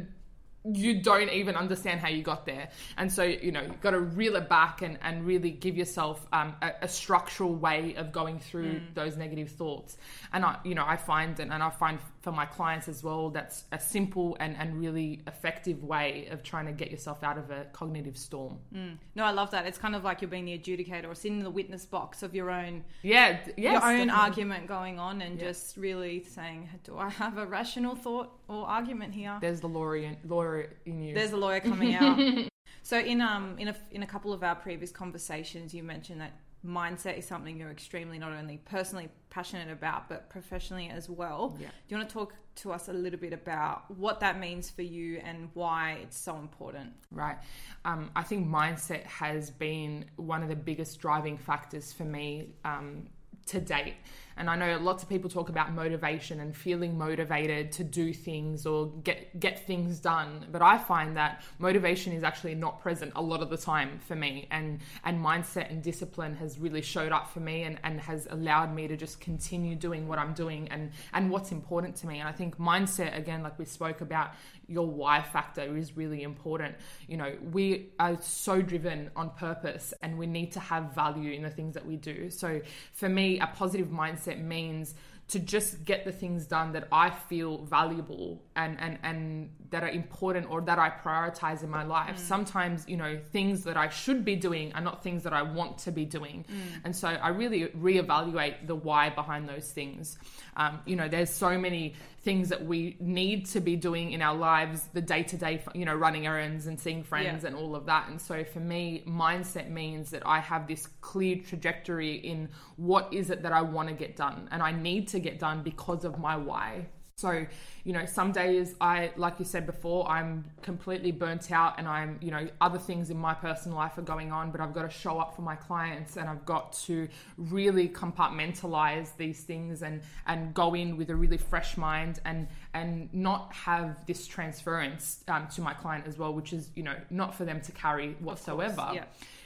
you 0.65 1.01
don't 1.01 1.31
even 1.31 1.57
understand 1.57 2.01
how 2.01 2.09
you 2.09 2.23
got 2.23 2.45
there. 2.45 2.69
And 2.99 3.11
so, 3.11 3.23
you 3.23 3.51
know, 3.51 3.63
you've 3.63 3.81
got 3.81 3.93
to 3.93 4.01
reel 4.01 4.37
it 4.37 4.49
back 4.49 4.83
and, 4.83 4.99
and 5.03 5.25
really 5.25 5.51
give 5.51 5.77
yourself 5.77 6.27
um, 6.33 6.55
a, 6.61 6.73
a, 6.83 6.89
structural 6.89 7.55
way 7.55 7.95
of 7.97 8.13
going 8.13 8.41
through 8.41 8.75
mm. 8.75 8.95
those 8.95 9.17
negative 9.17 9.51
thoughts. 9.51 9.97
And 10.35 10.45
I, 10.45 10.59
you 10.65 10.75
know, 10.75 10.85
I 10.87 10.97
find, 10.97 11.41
and, 11.41 11.51
and 11.51 11.63
I 11.63 11.71
find 11.71 11.99
for 12.21 12.33
my 12.33 12.45
clients 12.45 12.87
as 12.87 13.03
well, 13.03 13.31
that's 13.31 13.65
a 13.73 13.81
simple 13.81 14.37
and, 14.41 14.55
and 14.59 14.79
really 14.79 15.23
effective 15.27 15.83
way 15.83 16.29
of 16.31 16.43
trying 16.43 16.67
to 16.67 16.73
get 16.73 16.91
yourself 16.91 17.23
out 17.23 17.39
of 17.39 17.51
a 17.51 17.65
cognitive 17.73 18.17
storm. 18.17 18.59
Mm. 18.75 18.99
No, 19.15 19.25
I 19.25 19.31
love 19.31 19.51
that. 19.53 19.67
It's 19.67 19.79
kind 19.79 19.97
of 19.97 20.05
like 20.05 20.21
you're 20.21 20.31
being 20.31 20.45
the 20.45 20.59
adjudicator 20.59 21.07
or 21.09 21.15
sitting 21.15 21.39
in 21.39 21.45
the 21.45 21.51
witness 21.51 21.87
box 21.87 22.23
of 22.23 22.35
your 22.35 22.51
own, 22.51 22.85
yeah, 23.03 23.41
yes, 23.57 23.57
your 23.57 23.75
own 23.77 23.81
definitely. 23.81 24.11
argument 24.11 24.67
going 24.67 24.99
on 24.99 25.23
and 25.23 25.41
yeah. 25.41 25.47
just 25.47 25.79
really 25.79 26.23
saying, 26.23 26.69
do 26.85 26.99
I 26.99 27.09
have 27.09 27.39
a 27.39 27.47
rational 27.47 27.95
thought 27.95 28.31
or 28.49 28.67
argument 28.67 29.15
here? 29.15 29.39
There's 29.41 29.61
the 29.61 29.69
lawyer 29.69 29.97
in, 29.97 30.17
lawyer 30.27 30.77
in 30.85 31.03
you. 31.03 31.15
There's 31.15 31.33
a 31.33 31.39
lawyer 31.39 31.61
coming 31.61 31.95
out. 31.95 32.19
so 32.83 32.99
in 32.99 33.23
um 33.23 33.57
in 33.59 33.69
a 33.69 33.77
in 33.93 34.03
a 34.03 34.07
couple 34.07 34.35
of 34.35 34.43
our 34.43 34.57
previous 34.57 34.91
conversations, 34.91 35.73
you 35.73 35.83
mentioned 35.83 36.21
that 36.21 36.33
mindset 36.67 37.19
is 37.19 37.27
something 37.27 37.59
you're 37.59 37.71
extremely 37.71 38.19
not 38.19 38.33
only 38.33 38.59
personally 38.59 39.09
passionate 39.31 39.71
about 39.71 40.09
but 40.09 40.29
professionally 40.29 40.89
as 40.89 41.09
well. 41.09 41.57
Yeah. 41.59 41.69
Do 41.69 41.75
you 41.89 41.97
want 41.97 42.09
to 42.09 42.13
talk 42.13 42.35
to 42.57 42.73
us 42.73 42.89
a 42.89 42.93
little 42.93 43.19
bit 43.19 43.33
about 43.33 43.91
what 43.97 44.21
that 44.21 44.39
means 44.39 44.69
for 44.69 44.83
you 44.83 45.21
and 45.25 45.49
why 45.55 46.01
it's 46.03 46.19
so 46.19 46.37
important? 46.37 46.93
Right. 47.11 47.37
Um, 47.85 48.11
I 48.15 48.23
think 48.23 48.47
mindset 48.47 49.05
has 49.05 49.51
been 49.51 50.05
one 50.17 50.43
of 50.43 50.49
the 50.49 50.57
biggest 50.57 51.01
driving 51.01 51.39
factors 51.39 51.93
for 51.93 52.05
me 52.05 52.51
um, 52.65 53.07
to 53.47 53.61
date. 53.61 53.95
And 54.41 54.49
I 54.49 54.57
know 54.57 54.79
lots 54.79 55.03
of 55.03 55.09
people 55.11 55.29
talk 55.29 55.51
about 55.51 55.75
motivation 55.75 56.41
and 56.41 56.57
feeling 56.57 56.97
motivated 56.97 57.73
to 57.73 57.85
do 57.85 58.15
things 58.15 58.65
or 58.65 58.87
get 59.05 59.39
get 59.39 59.67
things 59.67 60.01
done, 60.01 60.47
but 60.51 60.63
I 60.63 60.79
find 60.79 61.15
that 61.19 61.43
motivation 61.59 62.15
is 62.15 62.25
actually 62.25 62.55
not 62.55 62.81
present 62.81 63.13
a 63.17 63.21
lot 63.21 63.43
of 63.43 63.51
the 63.51 63.59
time 63.59 64.01
for 64.09 64.17
me. 64.17 64.49
And 64.51 64.81
and 65.05 65.23
mindset 65.23 65.71
and 65.71 65.83
discipline 65.83 66.35
has 66.37 66.59
really 66.59 66.81
showed 66.81 67.13
up 67.13 67.31
for 67.31 67.41
me 67.41 67.65
and, 67.65 67.79
and 67.85 68.01
has 68.01 68.27
allowed 68.31 68.75
me 68.75 68.89
to 68.89 68.97
just 68.97 69.21
continue 69.21 69.77
doing 69.77 70.09
what 70.09 70.19
I'm 70.19 70.33
doing 70.33 70.69
and 70.69 70.91
and 71.13 71.31
what's 71.31 71.53
important 71.53 71.97
to 71.97 72.07
me. 72.07 72.19
And 72.19 72.27
I 72.27 72.33
think 72.33 72.57
mindset 72.57 73.19
again, 73.19 73.43
like 73.43 73.59
we 73.59 73.67
spoke 73.67 74.01
about, 74.01 74.33
your 74.71 74.87
why 74.87 75.21
factor 75.21 75.77
is 75.77 75.97
really 75.97 76.23
important. 76.23 76.77
You 77.09 77.17
know, 77.19 77.37
we 77.53 77.91
are 77.99 78.17
so 78.23 78.63
driven 78.63 79.11
on 79.17 79.31
purpose 79.31 79.93
and 80.01 80.17
we 80.17 80.27
need 80.27 80.53
to 80.53 80.61
have 80.61 80.95
value 80.95 81.33
in 81.33 81.43
the 81.43 81.51
things 81.51 81.75
that 81.75 81.85
we 81.85 81.97
do. 81.97 82.31
So 82.31 82.61
for 82.93 83.09
me, 83.09 83.41
a 83.41 83.49
positive 83.49 83.89
mindset 83.89 84.30
means 84.39 84.95
to 85.31 85.39
just 85.39 85.85
get 85.85 86.05
the 86.05 86.11
things 86.11 86.47
done 86.47 86.73
that 86.73 86.89
I 86.91 87.11
feel 87.11 87.59
valuable 87.59 88.43
and 88.57 88.77
and 88.81 88.99
and 89.05 89.51
that 89.71 89.85
are 89.85 89.89
important 89.89 90.51
or 90.51 90.61
that 90.63 90.79
I 90.79 90.91
prioritize 90.91 91.63
in 91.63 91.71
my 91.71 91.85
life. 91.85 92.17
Mm. 92.17 92.19
Sometimes, 92.19 92.89
you 92.89 92.97
know, 92.97 93.17
things 93.31 93.63
that 93.65 93.77
I 93.77 93.89
should 93.89 94.25
be 94.25 94.35
doing 94.35 94.73
are 94.75 94.81
not 94.81 95.05
things 95.05 95.23
that 95.23 95.33
I 95.33 95.43
want 95.43 95.79
to 95.79 95.93
be 95.93 96.05
doing. 96.05 96.45
Mm. 96.51 96.81
And 96.85 96.97
so 96.97 97.07
I 97.09 97.29
really 97.29 97.69
reevaluate 97.69 98.67
the 98.67 98.75
why 98.75 99.11
behind 99.11 99.49
those 99.49 99.71
things. 99.71 100.19
Um, 100.57 100.81
you 100.85 100.97
know, 100.97 101.07
there's 101.07 101.31
so 101.31 101.57
many 101.57 101.95
things 102.23 102.51
that 102.51 102.65
we 102.65 102.97
need 103.01 103.47
to 103.47 103.61
be 103.61 103.77
doing 103.77 104.13
in 104.13 104.21
our 104.21 104.37
lives, 104.37 104.89
the 104.93 105.01
day 105.01 105.23
to 105.23 105.37
day, 105.37 105.63
you 105.75 105.87
know, 105.87 105.95
running 105.95 106.27
errands 106.27 106.67
and 106.67 106.79
seeing 106.79 107.03
friends 107.03 107.43
yeah. 107.43 107.49
and 107.49 107.57
all 107.57 107.75
of 107.75 107.87
that. 107.87 108.09
And 108.09 108.21
so 108.21 108.45
for 108.45 108.61
me, 108.61 109.03
mindset 109.09 109.71
means 109.71 110.11
that 110.11 110.23
I 110.27 110.39
have 110.41 110.67
this 110.67 110.87
clear 111.01 111.37
trajectory 111.37 112.17
in 112.17 112.51
what 112.77 113.13
is 113.13 113.31
it 113.31 113.43
that 113.43 113.53
I 113.53 113.63
want 113.63 113.89
to 113.89 113.95
get 113.95 114.17
done 114.17 114.49
and 114.51 114.63
I 114.63 114.71
need 114.71 115.09
to 115.09 115.19
get 115.19 115.39
done 115.39 115.63
because 115.63 116.05
of 116.05 116.19
my 116.19 116.37
why. 116.37 116.87
So, 117.21 117.47
you 117.85 117.93
know, 117.93 118.07
some 118.07 118.33
days 118.33 118.75
I, 118.81 119.13
like 119.17 119.39
you 119.39 119.45
said 119.45 119.67
before, 119.67 120.09
I'm 120.09 120.45
completely 120.63 121.13
burnt 121.13 121.53
out 121.53 121.75
and 121.79 121.87
I'm, 121.87 122.19
you 122.23 122.31
know, 122.31 122.49
other 122.63 122.79
things 122.79 123.11
in 123.11 123.19
my 123.19 123.35
personal 123.35 123.77
life 123.77 123.99
are 123.99 124.03
going 124.03 124.33
on, 124.33 124.51
but 124.51 124.61
I've 124.61 124.73
got 124.73 124.83
to 124.83 124.91
show 124.91 125.19
up 125.19 125.37
for 125.37 125.43
my 125.43 125.55
clients 125.55 126.17
and 126.17 126.31
I've 126.31 126.47
got 126.47 126.73
to 126.85 127.09
really 127.37 127.91
compartmentalize 127.91 129.15
these 129.19 129.41
things 129.43 129.83
and, 129.83 130.01
and 130.27 130.55
go 130.55 130.75
in 130.75 130.97
with 130.97 131.11
a 131.11 131.15
really 131.15 131.37
fresh 131.37 131.77
mind 131.77 132.21
and, 132.25 132.49
and 132.73 133.13
not 133.13 133.53
have 133.53 134.07
this 134.07 134.27
transference 134.27 135.23
um, 135.29 135.47
to 135.49 135.61
my 135.61 135.75
client 135.75 136.07
as 136.07 136.17
well, 136.17 136.33
which 136.33 136.55
is, 136.55 136.71
you 136.75 136.83
know, 136.83 136.97
not 137.11 137.35
for 137.35 137.45
them 137.45 137.61
to 137.61 137.73
carry 137.73 138.15
whatsoever. 138.21 138.77
Course, 138.77 138.95
yeah. 138.95 139.05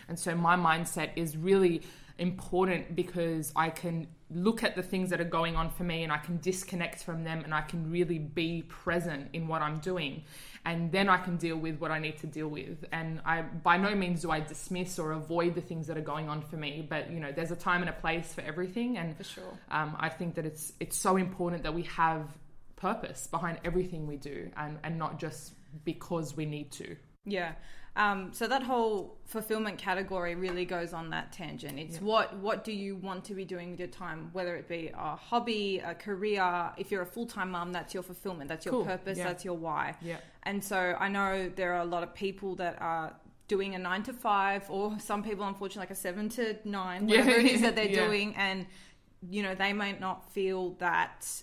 And 0.09 0.17
so 0.17 0.37
my 0.37 0.57
mindset 0.57 1.11
is 1.17 1.37
really 1.37 1.83
important 2.19 2.95
because 2.95 3.53
I 3.57 3.71
can 3.71 4.07
look 4.35 4.65
at 4.65 4.75
the 4.75 4.83
things 4.83 5.11
that 5.11 5.21
are 5.21 5.25
going 5.25 5.57
on 5.57 5.71
for 5.71 5.85
me 5.85 6.03
and 6.03 6.13
I 6.13 6.19
can 6.19 6.39
disconnect 6.39 7.05
from 7.05 7.25
them 7.25 7.43
and 7.45 7.55
I 7.55 7.63
can 7.63 7.91
really 7.91 8.19
be 8.19 8.63
present 8.63 9.29
in 9.33 9.47
what 9.47 9.63
I'm 9.63 9.79
doing. 9.79 10.25
And 10.65 10.91
then 10.91 11.09
I 11.09 11.19
can 11.19 11.37
deal 11.37 11.57
with 11.57 11.79
what 11.79 11.91
I 11.91 11.99
need 11.99 12.19
to 12.19 12.27
deal 12.27 12.49
with. 12.49 12.85
And 12.91 13.21
I 13.25 13.43
by 13.43 13.77
no 13.77 13.95
means 13.95 14.23
do 14.23 14.31
I 14.31 14.41
dismiss 14.41 14.99
or 14.99 15.13
avoid 15.13 15.55
the 15.55 15.61
things 15.61 15.87
that 15.87 15.97
are 15.97 16.09
going 16.15 16.29
on 16.29 16.43
for 16.43 16.57
me 16.57 16.87
but 16.89 17.11
you 17.11 17.21
know 17.21 17.33
there's 17.33 17.51
a 17.51 17.57
time 17.57 17.81
and 17.81 17.91
a 17.91 17.95
place 17.95 18.33
for 18.33 18.41
everything. 18.41 18.99
And 18.99 19.17
for 19.17 19.25
sure. 19.25 19.59
um, 19.71 19.97
I 19.99 20.09
think 20.09 20.35
that 20.35 20.47
it's 20.47 20.73
it's 20.81 20.99
so 20.99 21.17
important 21.17 21.63
that 21.63 21.75
we 21.75 21.83
have 21.83 22.29
purpose 22.77 23.27
behind 23.29 23.59
everything 23.65 24.07
we 24.07 24.17
do 24.17 24.51
and 24.57 24.79
and 24.83 24.99
not 24.99 25.19
just 25.19 25.53
because 25.85 26.37
we 26.37 26.45
need 26.45 26.73
to. 26.73 26.97
Yeah 27.25 27.53
um, 27.97 28.33
so 28.33 28.49
that 28.49 28.63
whole 28.65 29.19
fulfillment 29.25 29.79
category 29.79 30.35
really 30.35 30.65
goes 30.65 30.93
on 30.93 31.11
that 31.11 31.33
tangent. 31.33 31.79
It's 31.79 31.97
yeah. 31.97 32.03
what 32.03 32.37
what 32.39 32.65
do 32.65 32.73
you 32.73 32.97
want 32.97 33.25
to 33.27 33.35
be 33.35 33.45
doing 33.45 33.71
with 33.71 33.79
your 33.79 33.89
time, 33.89 34.31
whether 34.33 34.57
it 34.57 34.69
be 34.69 34.91
a 34.93 35.15
hobby, 35.15 35.81
a 35.85 35.95
career. 35.95 36.73
If 36.77 36.91
you're 36.91 37.03
a 37.03 37.07
full 37.07 37.27
time 37.27 37.53
mom, 37.53 37.73
that's 37.73 37.95
your 37.95 38.03
fulfillment, 38.03 38.49
that's 38.49 38.67
your 38.67 38.73
cool. 38.73 38.85
purpose, 38.85 39.19
yeah. 39.19 39.25
that's 39.25 39.45
your 39.45 39.55
why. 39.55 39.95
Yeah. 40.03 40.17
And 40.43 40.63
so 40.63 40.97
I 40.99 41.09
know 41.09 41.51
there 41.55 41.73
are 41.75 41.83
a 41.83 41.87
lot 41.87 42.03
of 42.03 42.15
people 42.15 42.57
that 42.57 42.81
are 42.81 43.15
doing 43.47 43.77
a 43.77 43.79
nine 43.79 44.03
to 44.05 44.13
five, 44.13 44.65
or 44.69 44.99
some 44.99 45.23
people, 45.23 45.47
unfortunately, 45.47 45.83
like 45.83 45.91
a 45.91 45.95
seven 45.95 46.29
to 46.31 46.57
nine, 46.65 47.07
whatever 47.07 47.31
yeah. 47.31 47.39
it 47.39 47.53
is 47.53 47.61
that 47.61 47.77
they're 47.77 47.89
doing, 48.07 48.35
and 48.35 48.67
you 49.31 49.43
know 49.45 49.55
they 49.55 49.73
may 49.73 49.93
not 49.93 50.33
feel 50.33 50.71
that 50.81 51.43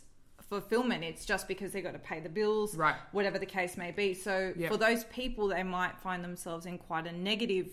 fulfillment. 0.51 1.01
It's 1.01 1.25
just 1.25 1.47
because 1.47 1.71
they've 1.71 1.83
got 1.83 1.93
to 1.93 1.99
pay 1.99 2.19
the 2.19 2.27
bills, 2.27 2.75
right? 2.75 2.95
Whatever 3.13 3.39
the 3.39 3.45
case 3.45 3.77
may 3.77 3.91
be. 3.91 4.13
So 4.13 4.51
yep. 4.57 4.69
for 4.69 4.75
those 4.75 5.05
people, 5.05 5.47
they 5.47 5.63
might 5.63 5.97
find 5.97 6.21
themselves 6.21 6.65
in 6.65 6.77
quite 6.77 7.07
a 7.07 7.13
negative 7.13 7.69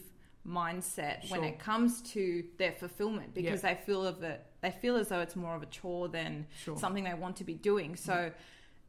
mindset 0.46 1.26
sure. 1.26 1.36
when 1.36 1.44
it 1.44 1.58
comes 1.58 2.00
to 2.12 2.44
their 2.56 2.70
fulfillment 2.70 3.34
because 3.34 3.64
yep. 3.64 3.78
they 3.78 3.84
feel 3.84 4.06
of 4.06 4.22
it. 4.22 4.46
They 4.60 4.70
feel 4.70 4.96
as 4.96 5.08
though 5.08 5.18
it's 5.18 5.34
more 5.34 5.56
of 5.56 5.62
a 5.64 5.66
chore 5.66 6.08
than 6.08 6.46
sure. 6.62 6.78
something 6.78 7.02
they 7.02 7.14
want 7.14 7.34
to 7.38 7.44
be 7.44 7.54
doing. 7.54 7.96
So, 7.96 8.14
yep. 8.14 8.40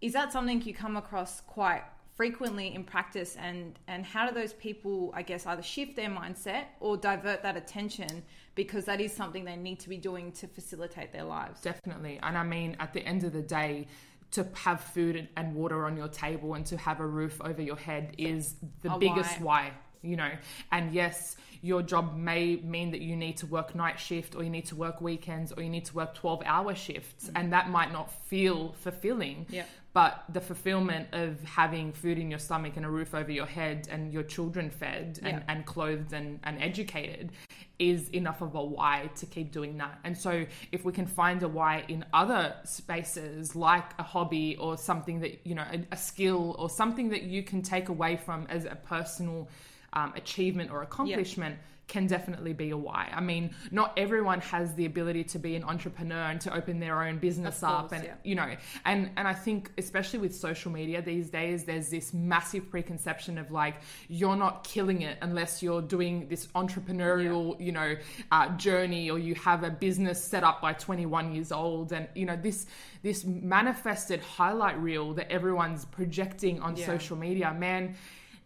is 0.01 0.13
that 0.13 0.31
something 0.31 0.61
you 0.61 0.73
come 0.75 0.95
across 0.95 1.41
quite 1.41 1.81
frequently 2.19 2.75
in 2.75 2.83
practice 2.83 3.37
and 3.39 3.79
and 3.87 4.05
how 4.05 4.27
do 4.27 4.35
those 4.35 4.51
people 4.51 5.09
i 5.15 5.21
guess 5.21 5.45
either 5.45 5.63
shift 5.63 5.95
their 5.95 6.09
mindset 6.09 6.65
or 6.81 6.97
divert 6.97 7.41
that 7.41 7.55
attention 7.55 8.21
because 8.55 8.83
that 8.83 8.99
is 8.99 9.13
something 9.13 9.45
they 9.45 9.55
need 9.55 9.79
to 9.79 9.87
be 9.87 9.95
doing 9.95 10.29
to 10.33 10.45
facilitate 10.45 11.13
their 11.13 11.23
lives? 11.23 11.61
Definitely. 11.61 12.19
And 12.21 12.37
i 12.37 12.43
mean 12.43 12.75
at 12.81 12.91
the 12.91 12.99
end 13.05 13.23
of 13.23 13.31
the 13.31 13.41
day 13.41 13.87
to 14.31 14.45
have 14.53 14.81
food 14.81 15.29
and 15.37 15.55
water 15.55 15.85
on 15.85 15.95
your 15.95 16.09
table 16.09 16.55
and 16.55 16.65
to 16.65 16.75
have 16.75 16.99
a 16.99 17.07
roof 17.07 17.39
over 17.41 17.61
your 17.61 17.77
head 17.77 18.15
is 18.17 18.55
the 18.81 18.93
a 18.93 18.99
biggest 18.99 19.39
why. 19.39 19.67
why 19.69 19.73
you 20.01 20.15
know 20.15 20.31
and 20.71 20.93
yes 20.93 21.35
your 21.61 21.81
job 21.81 22.15
may 22.15 22.55
mean 22.57 22.91
that 22.91 23.01
you 23.01 23.15
need 23.15 23.37
to 23.37 23.45
work 23.45 23.75
night 23.75 23.99
shift 23.99 24.35
or 24.35 24.43
you 24.43 24.49
need 24.49 24.65
to 24.65 24.75
work 24.75 25.01
weekends 25.01 25.51
or 25.51 25.61
you 25.61 25.69
need 25.69 25.85
to 25.85 25.95
work 25.95 26.13
12 26.15 26.43
hour 26.45 26.73
shifts 26.73 27.25
mm-hmm. 27.25 27.37
and 27.37 27.53
that 27.53 27.69
might 27.69 27.91
not 27.91 28.11
feel 28.27 28.73
fulfilling 28.79 29.45
yeah. 29.49 29.65
but 29.93 30.23
the 30.29 30.39
fulfillment 30.39 31.07
of 31.11 31.41
having 31.43 31.91
food 31.91 32.17
in 32.17 32.29
your 32.29 32.39
stomach 32.39 32.77
and 32.77 32.85
a 32.85 32.89
roof 32.89 33.13
over 33.13 33.31
your 33.31 33.45
head 33.45 33.87
and 33.91 34.13
your 34.13 34.23
children 34.23 34.69
fed 34.69 35.19
and, 35.21 35.37
yeah. 35.37 35.43
and 35.49 35.65
clothed 35.65 36.13
and, 36.13 36.39
and 36.43 36.61
educated 36.61 37.31
is 37.77 38.09
enough 38.09 38.41
of 38.41 38.55
a 38.55 38.63
why 38.63 39.09
to 39.15 39.25
keep 39.25 39.51
doing 39.51 39.77
that 39.77 39.99
and 40.03 40.17
so 40.17 40.45
if 40.71 40.85
we 40.85 40.93
can 40.93 41.07
find 41.07 41.43
a 41.43 41.47
why 41.47 41.83
in 41.87 42.05
other 42.13 42.55
spaces 42.63 43.55
like 43.55 43.91
a 43.99 44.03
hobby 44.03 44.55
or 44.57 44.77
something 44.77 45.19
that 45.19 45.45
you 45.45 45.55
know 45.55 45.65
a, 45.71 45.85
a 45.91 45.97
skill 45.97 46.55
or 46.57 46.69
something 46.69 47.09
that 47.09 47.23
you 47.23 47.43
can 47.43 47.61
take 47.61 47.89
away 47.89 48.15
from 48.15 48.45
as 48.49 48.65
a 48.65 48.75
personal 48.75 49.49
um, 49.93 50.13
achievement 50.15 50.71
or 50.71 50.81
accomplishment 50.81 51.55
yep. 51.55 51.63
can 51.87 52.07
definitely 52.07 52.53
be 52.53 52.69
a 52.69 52.77
why. 52.77 53.09
I 53.11 53.21
mean, 53.21 53.55
not 53.71 53.93
everyone 53.97 54.41
has 54.41 54.75
the 54.75 54.85
ability 54.85 55.23
to 55.25 55.39
be 55.39 55.55
an 55.55 55.63
entrepreneur 55.63 56.29
and 56.29 56.39
to 56.41 56.53
open 56.53 56.79
their 56.79 57.01
own 57.01 57.17
business 57.17 57.59
course, 57.59 57.71
up, 57.71 57.91
and 57.91 58.03
yeah. 58.03 58.13
you 58.23 58.35
know, 58.35 58.55
and 58.85 59.09
and 59.17 59.27
I 59.27 59.33
think 59.33 59.71
especially 59.77 60.19
with 60.19 60.35
social 60.35 60.71
media 60.71 61.01
these 61.01 61.29
days, 61.29 61.65
there's 61.65 61.89
this 61.89 62.13
massive 62.13 62.69
preconception 62.69 63.37
of 63.37 63.51
like 63.51 63.75
you're 64.07 64.35
not 64.35 64.63
killing 64.63 65.01
it 65.01 65.17
unless 65.21 65.63
you're 65.63 65.81
doing 65.81 66.27
this 66.27 66.47
entrepreneurial, 66.47 67.59
yeah. 67.59 67.65
you 67.65 67.71
know, 67.71 67.95
uh, 68.31 68.55
journey 68.57 69.09
or 69.09 69.17
you 69.17 69.35
have 69.35 69.63
a 69.63 69.69
business 69.69 70.23
set 70.23 70.43
up 70.43 70.61
by 70.61 70.73
21 70.73 71.33
years 71.33 71.51
old, 71.51 71.91
and 71.91 72.07
you 72.13 72.25
know 72.25 72.35
this 72.35 72.67
this 73.01 73.25
manifested 73.25 74.19
highlight 74.19 74.79
reel 74.79 75.13
that 75.13 75.31
everyone's 75.31 75.85
projecting 75.85 76.61
on 76.61 76.75
yeah. 76.75 76.85
social 76.85 77.17
media, 77.17 77.53
man 77.53 77.95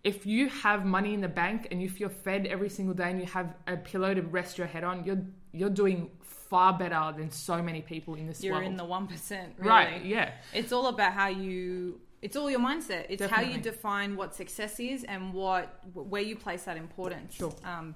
if 0.03 0.25
you 0.25 0.49
have 0.49 0.85
money 0.85 1.13
in 1.13 1.21
the 1.21 1.27
bank 1.29 1.67
and 1.71 1.81
if 1.81 1.99
you're 1.99 2.09
fed 2.09 2.45
every 2.45 2.69
single 2.69 2.93
day 2.93 3.09
and 3.09 3.19
you 3.19 3.25
have 3.27 3.55
a 3.67 3.77
pillow 3.77 4.13
to 4.13 4.21
rest 4.21 4.57
your 4.57 4.67
head 4.67 4.83
on, 4.83 5.03
you're 5.05 5.21
you're 5.53 5.69
doing 5.69 6.09
far 6.21 6.77
better 6.77 7.13
than 7.17 7.31
so 7.31 7.61
many 7.61 7.81
people 7.81 8.15
in 8.15 8.27
this 8.27 8.41
world. 8.41 8.55
You're 8.55 8.63
in 8.63 8.75
the 8.75 8.85
one 8.85 9.07
percent, 9.07 9.53
really. 9.57 9.69
Right? 9.69 10.05
Yeah. 10.05 10.31
It's 10.53 10.71
all 10.71 10.87
about 10.87 11.13
how 11.13 11.27
you. 11.27 12.01
It's 12.21 12.35
all 12.37 12.49
your 12.49 12.59
mindset. 12.59 13.05
It's 13.09 13.25
how 13.25 13.41
you 13.41 13.57
define 13.57 14.15
what 14.15 14.33
success 14.33 14.79
is 14.79 15.03
and 15.03 15.33
what 15.33 15.79
where 15.93 16.21
you 16.21 16.35
place 16.35 16.63
that 16.63 16.77
importance. 16.77 17.35
Sure. 17.35 17.53
Um, 17.65 17.95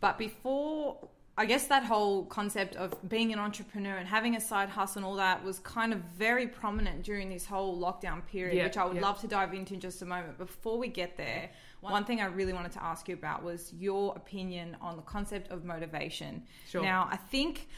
but 0.00 0.18
before, 0.18 1.08
I 1.38 1.46
guess 1.46 1.68
that 1.68 1.84
whole 1.84 2.24
concept 2.24 2.74
of 2.74 2.92
being 3.08 3.32
an 3.32 3.38
entrepreneur 3.38 3.96
and 3.96 4.08
having 4.08 4.34
a 4.34 4.40
side 4.40 4.68
hustle 4.68 4.98
and 4.98 5.06
all 5.06 5.14
that 5.16 5.44
was 5.44 5.60
kind 5.60 5.92
of 5.92 6.00
very 6.00 6.48
prominent 6.48 7.04
during 7.04 7.28
this 7.30 7.46
whole 7.46 7.78
lockdown 7.80 8.26
period, 8.26 8.56
Yeah, 8.56 8.64
which 8.64 8.76
I 8.76 8.84
would 8.84 8.96
yeah. 8.96 9.02
love 9.02 9.20
to 9.20 9.28
dive 9.28 9.54
into 9.54 9.74
in 9.74 9.80
just 9.80 10.02
a 10.02 10.04
moment. 10.04 10.36
Before 10.36 10.76
we 10.78 10.88
get 10.88 11.16
there, 11.16 11.50
one 11.80 12.04
thing 12.04 12.20
I 12.20 12.24
really 12.24 12.52
wanted 12.52 12.72
to 12.72 12.82
ask 12.82 13.08
you 13.08 13.14
about 13.14 13.44
was 13.44 13.72
your 13.72 14.16
opinion 14.16 14.76
on 14.80 14.96
the 14.96 15.02
concept 15.02 15.52
of 15.52 15.64
motivation. 15.64 16.42
Sure. 16.68 16.82
Now, 16.82 17.08
I 17.08 17.16
think 17.16 17.68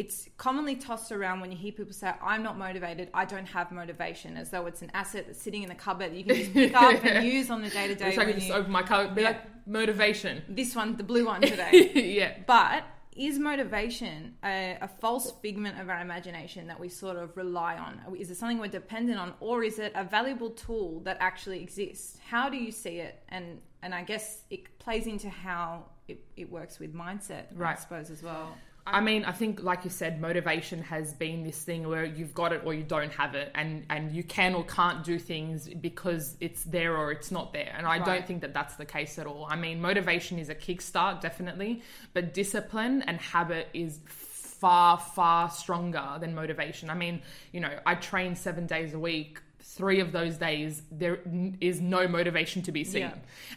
it's 0.00 0.30
commonly 0.38 0.76
tossed 0.76 1.12
around 1.12 1.40
when 1.40 1.52
you 1.52 1.58
hear 1.58 1.72
people 1.72 1.92
say, 1.92 2.10
I'm 2.22 2.42
not 2.42 2.56
motivated, 2.56 3.10
I 3.12 3.26
don't 3.26 3.44
have 3.44 3.70
motivation, 3.70 4.38
as 4.38 4.48
though 4.48 4.64
it's 4.64 4.80
an 4.80 4.90
asset 4.94 5.26
that's 5.26 5.42
sitting 5.42 5.62
in 5.62 5.68
the 5.68 5.74
cupboard 5.74 6.12
that 6.12 6.16
you 6.16 6.24
can 6.24 6.36
just 6.36 6.54
pick 6.54 6.74
up 6.74 7.04
and 7.04 7.22
use 7.38 7.50
on 7.50 7.60
the 7.60 7.68
day 7.68 7.86
to 7.86 7.94
day. 7.94 8.16
I 8.16 8.24
can 8.24 8.40
just 8.40 8.50
open 8.50 8.72
my 8.72 8.82
cupboard 8.82 9.14
Be 9.14 9.20
Yeah. 9.22 9.28
like 9.28 9.66
motivation. 9.66 10.42
This 10.48 10.74
one, 10.74 10.96
the 10.96 11.02
blue 11.02 11.26
one 11.26 11.42
today. 11.42 11.92
yeah. 12.16 12.32
but 12.46 12.84
is 13.14 13.38
motivation 13.38 14.36
a, 14.42 14.78
a 14.80 14.88
false 14.88 15.32
figment 15.42 15.78
of 15.78 15.90
our 15.90 16.00
imagination 16.00 16.66
that 16.68 16.80
we 16.80 16.88
sort 16.88 17.18
of 17.18 17.36
rely 17.36 17.76
on? 17.76 18.00
Is 18.16 18.30
it 18.30 18.38
something 18.38 18.58
we're 18.58 18.68
dependent 18.68 19.18
on, 19.18 19.34
or 19.40 19.62
is 19.62 19.78
it 19.78 19.92
a 19.94 20.04
valuable 20.04 20.48
tool 20.50 21.00
that 21.00 21.18
actually 21.20 21.60
exists? 21.62 22.16
How 22.26 22.48
do 22.48 22.56
you 22.56 22.72
see 22.72 23.00
it? 23.00 23.22
And 23.28 23.60
and 23.82 23.94
I 23.94 24.02
guess 24.04 24.44
it 24.48 24.78
plays 24.78 25.06
into 25.06 25.28
how 25.28 25.84
it, 26.08 26.24
it 26.36 26.50
works 26.50 26.78
with 26.78 26.94
mindset, 26.94 27.44
I 27.62 27.74
suppose, 27.74 28.08
as 28.10 28.22
well. 28.22 28.54
I 28.92 29.00
mean, 29.00 29.24
I 29.24 29.32
think, 29.32 29.62
like 29.62 29.84
you 29.84 29.90
said, 29.90 30.20
motivation 30.20 30.82
has 30.82 31.12
been 31.14 31.42
this 31.44 31.62
thing 31.62 31.88
where 31.88 32.04
you've 32.04 32.34
got 32.34 32.52
it 32.52 32.62
or 32.64 32.74
you 32.74 32.82
don't 32.82 33.12
have 33.12 33.34
it, 33.34 33.50
and 33.54 33.84
and 33.90 34.12
you 34.12 34.22
can 34.22 34.54
or 34.54 34.64
can't 34.64 35.04
do 35.04 35.18
things 35.18 35.68
because 35.68 36.36
it's 36.40 36.64
there 36.64 36.96
or 36.96 37.12
it's 37.12 37.30
not 37.30 37.52
there. 37.52 37.72
And 37.76 37.86
I 37.86 37.98
Right. 37.98 38.04
don't 38.04 38.26
think 38.26 38.40
that 38.42 38.52
that's 38.54 38.76
the 38.76 38.84
case 38.84 39.18
at 39.18 39.26
all. 39.26 39.46
I 39.48 39.56
mean, 39.56 39.80
motivation 39.80 40.38
is 40.38 40.48
a 40.48 40.54
kickstart, 40.54 41.20
definitely, 41.20 41.82
but 42.12 42.34
discipline 42.34 43.02
and 43.02 43.18
habit 43.20 43.68
is 43.72 44.00
far 44.06 44.98
far 44.98 45.50
stronger 45.50 46.18
than 46.20 46.34
motivation. 46.34 46.90
I 46.90 46.94
mean, 46.94 47.22
you 47.52 47.60
know, 47.60 47.78
I 47.86 47.94
train 47.94 48.34
seven 48.36 48.66
days 48.66 48.92
a 48.94 48.98
week. 48.98 49.40
Three 49.76 50.00
of 50.00 50.10
those 50.12 50.36
days, 50.36 50.82
there 50.90 51.20
is 51.60 51.80
no 51.80 52.08
motivation 52.08 52.62
to 52.62 52.72
be 52.72 52.82
seen 52.84 53.02
Yeah. 53.02 53.14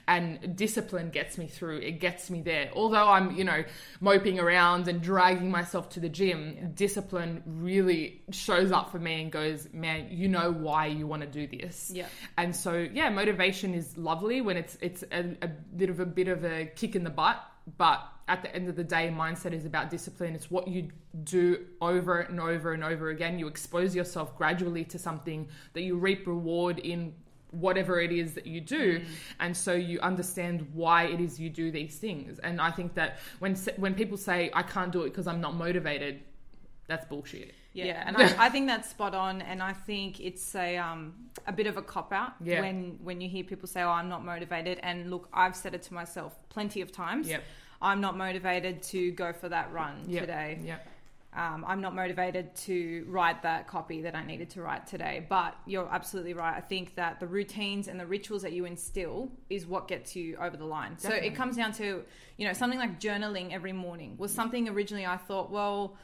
and 0.08 0.56
discipline 0.56 1.10
gets 1.10 1.38
me 1.38 1.48
through 1.48 1.78
it 1.78 1.94
gets 2.00 2.30
me 2.30 2.42
there 2.42 2.70
although 2.76 3.08
i'm 3.10 3.32
you 3.36 3.44
know 3.44 3.64
moping 4.00 4.40
around 4.40 4.88
and 4.88 5.02
dragging 5.02 5.50
myself 5.50 5.90
to 5.90 6.00
the 6.00 6.10
gym 6.10 6.72
discipline 6.76 7.42
really 7.46 8.22
shows 8.32 8.72
up 8.72 8.92
for 8.92 9.00
me 9.00 9.22
and 9.24 9.32
goes 9.32 9.68
man 9.74 10.08
you 10.12 10.28
know 10.28 10.52
why 10.52 10.86
you 10.86 11.08
want 11.08 11.22
to 11.22 11.28
do 11.28 11.48
this 11.48 11.92
Yeah. 11.94 12.08
and 12.38 12.56
so 12.56 12.88
yeah 12.94 13.10
motivation 13.10 13.74
is 13.74 13.98
lovely 13.98 14.42
when 14.42 14.58
it's 14.58 14.78
it's 14.82 15.04
a, 15.12 15.36
a 15.42 15.48
bit 15.48 15.90
of 15.90 16.00
a 16.00 16.06
bit 16.06 16.28
of 16.28 16.44
a 16.44 16.66
kick 16.66 16.96
in 16.96 17.04
the 17.04 17.10
butt 17.10 17.42
but 17.78 18.02
at 18.28 18.42
the 18.42 18.56
end 18.56 18.70
of 18.70 18.76
the 18.76 18.84
day 18.84 19.14
mindset 19.14 19.54
is 19.54 19.66
about 19.66 19.90
discipline. 19.90 20.36
It's 20.36 20.50
what 20.50 20.68
you 20.68 20.90
do 21.24 21.66
over 21.82 22.22
and 22.22 22.40
over 22.40 22.74
and 22.74 22.84
over 22.84 23.10
again. 23.10 23.38
You 23.40 23.48
expose 23.48 23.96
yourself 23.96 24.38
gradually 24.38 24.86
to 24.86 25.00
something 25.00 25.50
that 25.74 25.82
you 25.82 25.98
reap 25.98 26.26
reward 26.26 26.80
in 26.80 27.14
whatever 27.52 28.00
it 28.00 28.12
is 28.12 28.34
that 28.34 28.48
you 28.48 28.62
do. 28.62 29.02
And 29.40 29.56
so 29.56 29.74
you 29.74 30.00
understand 30.00 30.68
why 30.74 31.04
it 31.04 31.20
is 31.20 31.40
you 31.40 31.50
do 31.50 31.70
these 31.70 31.98
things. 31.98 32.40
And 32.40 32.60
i 32.60 32.72
think 32.72 32.96
that 32.96 33.20
when 33.40 33.56
when 33.78 33.94
people 33.94 34.18
say 34.18 34.50
i 34.54 34.64
can't 34.64 34.92
do 34.92 35.02
it 35.04 35.10
because 35.10 35.28
i'm 35.28 35.40
not 35.40 35.54
motivated 35.56 36.22
that's 36.88 37.06
bullshit. 37.06 37.54
Yeah, 37.74 38.04
and 38.06 38.18
I, 38.18 38.36
I 38.46 38.50
think 38.50 38.68
that's 38.68 38.90
spot 38.90 39.16
on, 39.16 39.42
and 39.42 39.64
I 39.64 39.74
think 39.74 40.20
it's 40.20 40.54
a 40.54 40.78
um, 40.78 41.14
a 41.48 41.54
bit 41.54 41.66
of 41.66 41.78
a 41.78 41.82
cop 41.82 42.12
out 42.12 42.34
Yeah. 42.44 42.62
when 42.62 43.00
when 43.02 43.22
you 43.22 43.30
hear 43.30 43.44
people 43.44 43.68
say, 43.68 43.82
"Oh, 43.82 43.90
I'm 43.90 44.10
not 44.10 44.24
motivated," 44.24 44.80
and 44.84 45.10
look, 45.10 45.30
I've 45.34 45.56
said 45.56 45.74
it 45.74 45.82
to 45.84 45.94
myself 45.94 46.36
plenty 46.50 46.82
of 46.82 46.92
times. 46.92 47.28
Yep. 47.30 47.44
I'm 47.84 48.02
not 48.02 48.18
motivated 48.18 48.82
to 48.84 49.12
go 49.12 49.34
for 49.34 49.50
that 49.50 49.72
run 49.74 50.06
Yep. 50.08 50.22
today. 50.22 50.60
yeah 50.64 50.78
Um, 51.36 51.66
I'm 51.68 51.82
not 51.82 51.94
motivated 51.96 52.56
to 52.68 53.06
write 53.10 53.42
that 53.42 53.68
copy 53.68 54.04
that 54.04 54.16
I 54.16 54.24
needed 54.24 54.50
to 54.52 54.62
write 54.62 54.86
today. 54.88 55.26
But 55.28 55.56
you're 55.66 55.90
absolutely 55.92 56.34
right. 56.36 56.56
I 56.56 56.62
think 56.62 56.94
that 56.96 57.20
the 57.20 57.26
routines 57.28 57.88
and 57.88 58.00
the 58.00 58.06
rituals 58.06 58.44
that 58.44 58.54
you 58.54 58.66
instill 58.66 59.32
is 59.50 59.66
what 59.66 59.88
gets 59.88 60.16
you 60.16 60.38
over 60.38 60.56
the 60.56 60.66
line. 60.66 60.98
So 61.00 61.10
it 61.10 61.34
comes 61.36 61.56
down 61.58 61.72
to, 61.74 62.04
you 62.38 62.48
know, 62.48 62.54
something 62.54 62.78
like 62.80 63.00
journaling 63.00 63.52
every 63.52 63.74
morning 63.74 64.16
was 64.18 64.32
something 64.32 64.70
originally 64.70 65.06
I 65.08 65.18
thought, 65.18 65.50
well, 65.52 65.96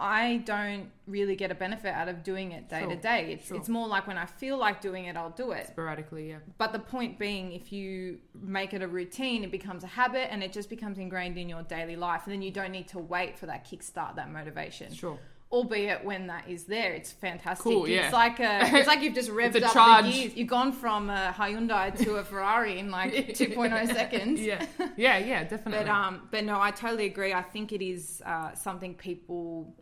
I 0.00 0.38
don't 0.38 0.90
really 1.06 1.36
get 1.36 1.50
a 1.50 1.54
benefit 1.54 1.92
out 1.92 2.08
of 2.08 2.22
doing 2.22 2.52
it 2.52 2.68
day 2.70 2.86
to 2.86 2.96
day. 2.96 3.32
It's 3.34 3.48
sure. 3.48 3.56
it's 3.58 3.68
more 3.68 3.86
like 3.86 4.06
when 4.06 4.16
I 4.16 4.24
feel 4.24 4.56
like 4.56 4.80
doing 4.80 5.04
it, 5.04 5.16
I'll 5.16 5.30
do 5.30 5.52
it. 5.52 5.66
sporadically 5.66 6.30
yeah 6.30 6.38
But 6.56 6.72
the 6.72 6.78
point 6.78 7.18
being, 7.18 7.52
if 7.52 7.70
you 7.70 8.18
make 8.40 8.72
it 8.72 8.80
a 8.80 8.88
routine, 8.88 9.44
it 9.44 9.50
becomes 9.50 9.84
a 9.84 9.88
habit 9.88 10.32
and 10.32 10.42
it 10.42 10.52
just 10.52 10.70
becomes 10.70 10.96
ingrained 10.98 11.36
in 11.36 11.48
your 11.48 11.62
daily 11.62 11.96
life. 11.96 12.22
And 12.24 12.32
then 12.32 12.40
you 12.40 12.50
don't 12.50 12.72
need 12.72 12.88
to 12.88 12.98
wait 12.98 13.38
for 13.38 13.46
that 13.46 13.66
kickstart, 13.66 14.16
that 14.16 14.32
motivation. 14.32 14.92
sure 14.92 15.18
Albeit 15.52 16.04
when 16.04 16.28
that 16.28 16.48
is 16.48 16.62
there, 16.64 16.92
it's 16.92 17.10
fantastic. 17.10 17.64
Cool, 17.64 17.88
yeah. 17.88 18.04
It's 18.04 18.12
like 18.12 18.38
a, 18.38 18.60
it's 18.78 18.86
like 18.86 19.02
you've 19.02 19.16
just 19.16 19.30
revved 19.30 19.60
up 19.60 19.72
charge. 19.72 20.04
the 20.04 20.12
gears. 20.12 20.36
You've 20.36 20.48
gone 20.48 20.70
from 20.70 21.10
a 21.10 21.34
Hyundai 21.36 21.92
to 22.04 22.16
a 22.16 22.24
Ferrari 22.24 22.78
in 22.78 22.92
like 22.92 23.12
2.0 23.14 23.86
seconds. 23.88 24.40
yeah 24.40 24.64
yeah 24.96 25.18
yeah 25.18 25.42
definitely 25.42 25.84
But 25.84 25.88
um, 25.88 26.28
but 26.30 26.44
no, 26.44 26.60
I 26.60 26.70
totally 26.70 27.06
agree. 27.06 27.34
I 27.34 27.42
think 27.42 27.72
it 27.72 27.82
is 27.82 28.22
uh, 28.24 28.54
something 28.54 28.94
people. 28.94 29.74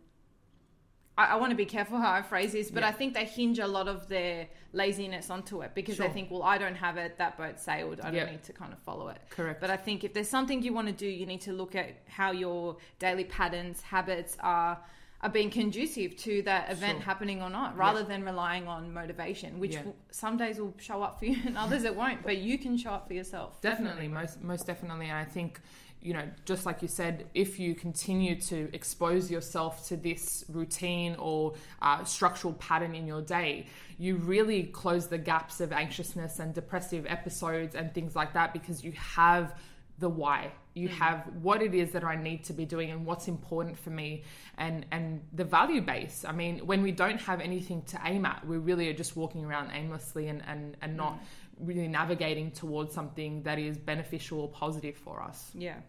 I, 1.19 1.33
I 1.33 1.35
want 1.35 1.49
to 1.51 1.55
be 1.55 1.65
careful 1.65 1.97
how 1.97 2.11
I 2.11 2.21
phrase 2.21 2.51
this, 2.53 2.71
but 2.71 2.81
Yeah. 2.83 2.89
I 2.89 2.91
think 2.93 3.13
they 3.13 3.25
hinge 3.25 3.59
a 3.59 3.67
lot 3.67 3.87
of 3.89 4.07
their 4.07 4.47
laziness 4.71 5.29
onto 5.29 5.61
it 5.63 5.71
because 5.75 5.95
Sure. 5.97 6.07
they 6.07 6.13
think, 6.13 6.31
well, 6.31 6.43
I 6.43 6.57
don't 6.57 6.75
have 6.75 6.95
it. 6.97 7.17
That 7.17 7.37
boat 7.37 7.59
sailed. 7.59 7.99
I 7.99 8.05
don't 8.05 8.15
Yeah. 8.15 8.31
need 8.31 8.43
to 8.43 8.53
kind 8.53 8.71
of 8.71 8.79
follow 8.79 9.09
it. 9.09 9.19
correct 9.29 9.59
But 9.59 9.69
I 9.69 9.77
think 9.77 10.03
if 10.03 10.13
there's 10.13 10.29
something 10.29 10.63
you 10.63 10.73
want 10.73 10.87
to 10.87 10.93
do, 10.93 11.07
you 11.07 11.25
need 11.25 11.41
to 11.41 11.53
look 11.61 11.75
at 11.75 11.89
how 12.07 12.31
your 12.31 12.77
daily 12.99 13.25
patterns, 13.25 13.81
habits 13.81 14.37
are 14.39 14.79
are 15.21 15.27
being 15.29 15.49
conducive 15.49 16.15
to 16.15 16.41
that 16.43 16.71
event 16.71 16.99
Sure. 16.99 17.03
happening 17.11 17.41
or 17.41 17.49
not, 17.49 17.75
rather 17.75 18.03
than 18.03 18.23
relying 18.23 18.69
on 18.69 18.93
motivation, 18.93 19.59
which 19.59 19.73
Yeah. 19.73 19.83
will, 19.83 19.95
some 20.11 20.37
days 20.37 20.61
will 20.61 20.73
show 20.79 21.03
up 21.03 21.19
for 21.19 21.25
you 21.25 21.35
and 21.45 21.57
others 21.57 21.83
it 21.83 21.93
won't. 21.93 22.23
But 22.23 22.37
you 22.37 22.57
can 22.57 22.77
show 22.77 22.91
up 22.91 23.05
for 23.09 23.13
yourself. 23.13 23.59
definitely 23.59 24.07
most 24.07 24.41
most 24.41 24.65
definitely 24.65 25.07
and 25.07 25.17
i 25.17 25.25
think 25.25 25.59
you 26.01 26.13
know 26.13 26.23
just 26.45 26.65
like 26.65 26.81
you 26.81 26.87
said 26.87 27.25
if 27.33 27.59
you 27.59 27.75
continue 27.75 28.39
to 28.39 28.69
expose 28.73 29.29
yourself 29.29 29.87
to 29.87 29.97
this 29.97 30.45
routine 30.49 31.15
or 31.19 31.53
uh, 31.81 32.03
structural 32.03 32.53
pattern 32.53 32.95
in 32.95 33.05
your 33.05 33.21
day 33.21 33.65
you 33.97 34.15
really 34.15 34.63
close 34.63 35.07
the 35.07 35.17
gaps 35.17 35.59
of 35.59 35.71
anxiousness 35.73 36.39
and 36.39 36.53
depressive 36.53 37.05
episodes 37.07 37.75
and 37.75 37.93
things 37.93 38.15
like 38.15 38.33
that 38.33 38.53
because 38.53 38.83
you 38.83 38.93
have 38.93 39.53
the 39.99 40.09
why. 40.09 40.51
You 40.73 40.87
have 40.87 41.25
what 41.41 41.61
it 41.61 41.73
is 41.75 41.91
that 41.91 42.05
i 42.05 42.15
need 42.15 42.45
to 42.45 42.53
be 42.53 42.63
doing 42.63 42.89
and 42.91 43.05
what's 43.05 43.27
important 43.27 43.77
for 43.77 43.89
me 43.89 44.23
and 44.57 44.85
and 44.91 45.21
the 45.33 45.43
value 45.43 45.81
base. 45.81 46.23
I 46.25 46.31
mean 46.31 46.59
when 46.59 46.81
we 46.81 46.93
don't 46.93 47.19
have 47.19 47.41
anything 47.41 47.81
to 47.87 47.99
aim 48.05 48.25
at 48.25 48.45
we 48.47 48.57
really 48.57 48.87
are 48.87 48.93
just 48.93 49.17
walking 49.17 49.43
around 49.43 49.71
aimlessly 49.73 50.29
and 50.29 50.41
and, 50.47 50.77
and 50.81 50.95
not 50.95 51.19
really 51.59 51.87
navigating 51.87 52.51
towards 52.51 52.93
something 52.93 53.43
that 53.43 53.59
is 53.59 53.77
beneficial 53.77 54.39
or 54.41 54.49
positive 54.49 54.95
for 54.95 55.21
us 55.21 55.51
Yeah. 55.53 55.79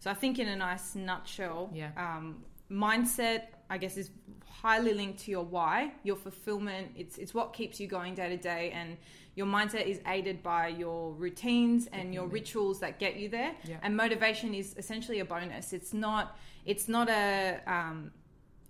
So 0.00 0.10
I 0.10 0.14
think 0.14 0.38
in 0.38 0.48
a 0.48 0.56
nice 0.56 0.94
nutshell, 0.94 1.70
Yeah. 1.72 1.90
um, 1.96 2.44
mindset, 2.70 3.42
I 3.70 3.78
guess, 3.78 3.96
is 3.96 4.10
highly 4.44 4.92
linked 4.92 5.20
to 5.20 5.30
your 5.30 5.44
why, 5.44 5.92
your 6.02 6.16
fulfillment. 6.16 6.92
It's 6.96 7.16
it's 7.18 7.32
what 7.32 7.54
keeps 7.54 7.80
you 7.80 7.86
going 7.86 8.14
day 8.14 8.28
to 8.28 8.36
day, 8.36 8.70
and 8.72 8.98
your 9.34 9.46
mindset 9.46 9.86
is 9.86 10.00
aided 10.06 10.42
by 10.42 10.68
your 10.68 11.12
routines 11.14 11.86
and 11.92 12.12
your 12.12 12.26
rituals 12.26 12.80
that 12.80 12.98
get 12.98 13.16
you 13.16 13.28
there. 13.30 13.52
Yeah. 13.64 13.78
And 13.82 13.96
motivation 13.96 14.52
is 14.54 14.74
essentially 14.76 15.20
a 15.20 15.24
bonus. 15.24 15.72
It's 15.72 15.94
not. 15.94 16.36
It's 16.66 16.86
not 16.88 17.08
a. 17.08 17.60
Um, 17.66 18.12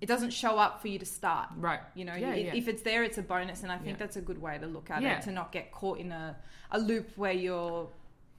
it 0.04 0.06
doesn't 0.06 0.34
show 0.34 0.58
up 0.58 0.82
for 0.82 0.88
you 0.88 0.98
to 0.98 1.06
start. 1.06 1.48
right 1.56 1.80
You 1.94 2.04
know, 2.04 2.14
Yeah, 2.14 2.28
i- 2.32 2.34
yeah. 2.34 2.54
if 2.54 2.68
it's 2.68 2.82
there, 2.82 3.02
it's 3.04 3.16
a 3.16 3.22
bonus, 3.22 3.62
and 3.62 3.72
I 3.72 3.78
think 3.78 3.92
Yeah. 3.96 3.96
that's 4.04 4.16
a 4.16 4.20
good 4.20 4.40
way 4.46 4.58
to 4.58 4.66
look 4.66 4.90
at 4.90 5.02
it 5.02 5.22
to 5.22 5.32
not 5.32 5.50
get 5.50 5.72
caught 5.72 5.98
in 5.98 6.12
a, 6.12 6.36
a 6.70 6.78
loop 6.78 7.06
where 7.16 7.32
you're 7.32 7.88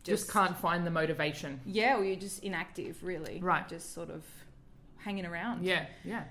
just, 0.04 0.32
can't 0.32 0.56
find 0.56 0.86
the 0.86 0.92
motivation 0.92 1.60
yeah, 1.66 1.98
or 1.98 2.04
you're 2.06 2.24
just 2.28 2.44
inactive, 2.44 3.04
really. 3.04 3.40
Right. 3.42 3.68
Just 3.68 3.94
sort 3.96 4.12
of 4.12 4.24
hanging 4.98 5.26
around. 5.26 5.66
yeah 5.66 5.86
yeah 6.04 6.24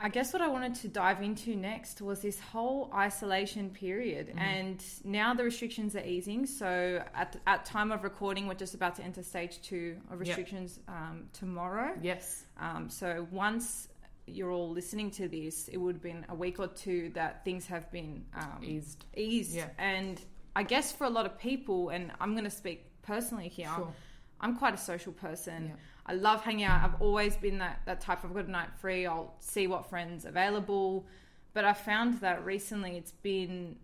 I 0.00 0.08
guess 0.10 0.32
what 0.34 0.42
I 0.42 0.48
wanted 0.48 0.74
to 0.82 0.88
dive 0.88 1.22
into 1.22 1.56
next 1.56 2.02
was 2.02 2.20
this 2.20 2.38
whole 2.38 2.90
isolation 2.92 3.70
period. 3.70 4.26
Mm-hmm. 4.26 4.38
And 4.38 4.84
now 5.04 5.32
the 5.34 5.44
restrictions 5.44 5.94
are 5.96 6.04
easing. 6.04 6.44
So 6.46 7.02
at, 7.14 7.36
at 7.46 7.64
time 7.64 7.90
of 7.92 8.02
recording, 8.04 8.46
we're 8.48 8.54
just 8.66 8.74
about 8.74 8.96
to 8.96 9.02
enter 9.04 9.22
stage 9.22 9.62
two 9.62 9.96
of 10.10 10.18
restrictions 10.20 10.80
um, 10.88 11.16
tomorrow. 11.32 11.90
yes 12.02 12.44
Um, 12.60 12.90
so 12.90 13.26
once 13.30 13.88
you're 14.26 14.50
all 14.50 14.70
listening 14.70 15.10
to 15.12 15.28
this, 15.28 15.68
it 15.68 15.76
would 15.76 15.96
have 15.96 16.02
been 16.02 16.24
a 16.28 16.34
week 16.34 16.58
or 16.58 16.68
two 16.68 17.10
that 17.14 17.44
things 17.44 17.66
have 17.66 17.90
been 17.92 18.24
um, 18.34 18.58
eased 18.62 19.04
eased 19.16 19.54
Yeah. 19.54 19.68
and 19.78 20.20
I 20.56 20.62
guess 20.62 20.92
for 20.92 21.04
a 21.04 21.10
lot 21.10 21.26
of 21.26 21.38
people, 21.38 21.88
and 21.90 22.12
I'm 22.20 22.32
going 22.32 22.44
to 22.44 22.50
speak 22.50 22.84
personally 23.02 23.48
here, 23.48 23.68
Sure. 23.74 23.92
I'm 24.40 24.56
quite 24.56 24.72
a 24.74 24.78
social 24.78 25.12
person. 25.12 25.66
Yeah. 25.68 25.74
I 26.06 26.12
love 26.14 26.42
hanging 26.42 26.64
out. 26.64 26.84
I've 26.84 27.00
always 27.00 27.36
been 27.36 27.58
that, 27.58 27.80
that 27.86 28.00
type. 28.00 28.24
I've 28.24 28.34
got 28.34 28.44
a 28.46 28.50
night 28.50 28.68
free. 28.78 29.04
I'll 29.06 29.34
see 29.40 29.66
what 29.66 29.88
friends 29.90 30.24
available. 30.26 31.06
But 31.54 31.64
I 31.64 31.72
found 31.72 32.20
that 32.20 32.44
recently 32.44 32.96
it's 32.98 33.12
been, 33.12 33.76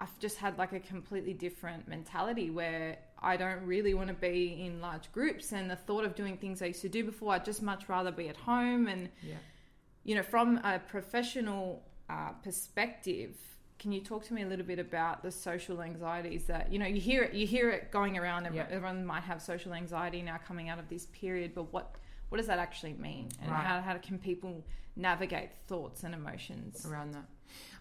I've 0.00 0.18
just 0.18 0.36
had 0.38 0.58
like 0.58 0.72
a 0.72 0.80
completely 0.80 1.32
different 1.34 1.86
mentality 1.88 2.50
where 2.50 2.98
I 3.20 3.36
don't 3.36 3.64
really 3.64 3.94
want 3.94 4.08
to 4.08 4.14
be 4.14 4.64
in 4.66 4.80
large 4.80 5.10
groups. 5.12 5.52
And 5.52 5.70
the 5.70 5.76
thought 5.76 6.04
of 6.04 6.14
doing 6.14 6.36
things 6.36 6.60
I 6.62 6.66
used 6.66 6.82
to 6.82 6.88
do 6.88 7.04
before, 7.04 7.32
I'd 7.34 7.44
just 7.44 7.62
much 7.62 7.88
rather 7.88 8.10
be 8.10 8.28
at 8.28 8.36
home. 8.36 8.86
And, 8.88 9.08
Yeah. 9.22 9.34
You 10.04 10.14
know, 10.14 10.22
from 10.22 10.58
a 10.58 10.78
professional 10.78 11.82
uh, 12.10 12.30
perspective, 12.42 13.36
can 13.78 13.92
you 13.92 14.00
talk 14.00 14.24
to 14.26 14.34
me 14.34 14.42
a 14.42 14.46
little 14.46 14.64
bit 14.66 14.78
about 14.78 15.22
the 15.22 15.30
social 15.30 15.82
anxieties 15.82 16.44
that 16.44 16.72
you 16.72 16.78
know 16.78 16.86
you 16.86 17.00
hear 17.00 17.24
it 17.24 17.34
you 17.34 17.46
hear 17.48 17.68
it 17.70 17.90
going 17.90 18.16
around 18.16 18.46
and 18.46 18.54
Yeah. 18.54 18.66
everyone 18.70 19.04
might 19.04 19.24
have 19.24 19.42
social 19.42 19.74
anxiety 19.74 20.22
now 20.22 20.38
coming 20.46 20.68
out 20.68 20.78
of 20.78 20.88
this 20.88 21.06
period 21.06 21.52
but 21.52 21.72
what 21.72 21.96
what 22.28 22.38
does 22.38 22.46
that 22.46 22.60
actually 22.60 22.92
mean 22.94 23.28
and 23.40 23.50
Right. 23.50 23.64
how, 23.66 23.80
how 23.80 23.98
can 23.98 24.18
people 24.18 24.64
navigate 24.96 25.50
thoughts 25.66 26.04
and 26.04 26.14
emotions 26.14 26.86
around 26.86 27.14
that. 27.14 27.24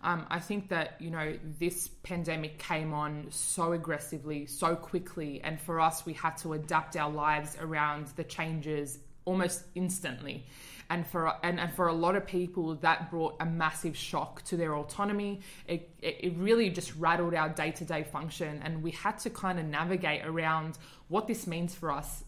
Um, 0.01 0.25
I 0.29 0.39
think 0.39 0.69
that 0.69 0.95
you 0.99 1.11
know 1.11 1.37
this 1.59 1.87
pandemic 2.03 2.57
came 2.57 2.93
on 2.93 3.27
so 3.29 3.71
aggressively, 3.73 4.45
so 4.45 4.75
quickly, 4.75 5.41
and 5.43 5.61
for 5.61 5.79
us, 5.79 6.05
we 6.05 6.13
had 6.13 6.35
to 6.37 6.53
adapt 6.53 6.97
our 6.97 7.11
lives 7.11 7.55
around 7.59 8.07
the 8.15 8.23
changes 8.23 8.99
almost 9.25 9.63
instantly. 9.75 10.45
And 10.91 11.07
for 11.07 11.33
and, 11.41 11.57
and 11.57 11.73
for 11.73 11.87
a 11.87 11.93
lot 11.93 12.17
of 12.17 12.27
people, 12.27 12.75
that 12.75 13.09
brought 13.09 13.37
a 13.39 13.45
massive 13.45 13.95
shock 13.95 14.41
to 14.43 14.57
their 14.57 14.75
autonomy. 14.75 15.39
It, 15.65 15.89
it, 16.01 16.33
really 16.35 16.69
just 16.69 16.93
rattled 16.97 17.33
our 17.33 17.47
day 17.47 17.71
to 17.71 17.85
day 17.85 18.03
function, 18.03 18.61
and 18.61 18.83
we 18.83 18.91
had 18.91 19.17
to 19.19 19.29
kind 19.29 19.57
of 19.57 19.65
navigate 19.65 20.25
around 20.25 20.77
what 21.07 21.27
this 21.27 21.47
means 21.47 21.73
for 21.73 21.91
us 21.91 22.25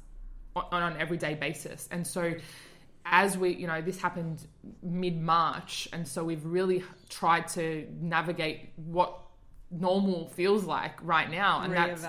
on, 0.56 0.64
on 0.72 0.94
an 0.94 1.02
everyday 1.02 1.34
basis. 1.34 1.90
And 1.92 2.08
so 2.08 2.36
as 3.06 3.38
we, 3.38 3.54
you 3.54 3.68
know, 3.68 3.82
this 3.82 4.02
happened 4.02 4.48
mid 4.82 5.22
March, 5.22 5.90
and 5.92 6.08
so 6.08 6.24
we've 6.24 6.46
really 6.46 6.86
tried 7.10 7.50
to 7.50 7.86
navigate 8.00 8.70
what 8.78 9.20
normal 9.72 10.30
feels 10.30 10.64
like 10.64 10.94
right 11.04 11.30
now, 11.30 11.64
and 11.64 11.74
that's 11.74 12.02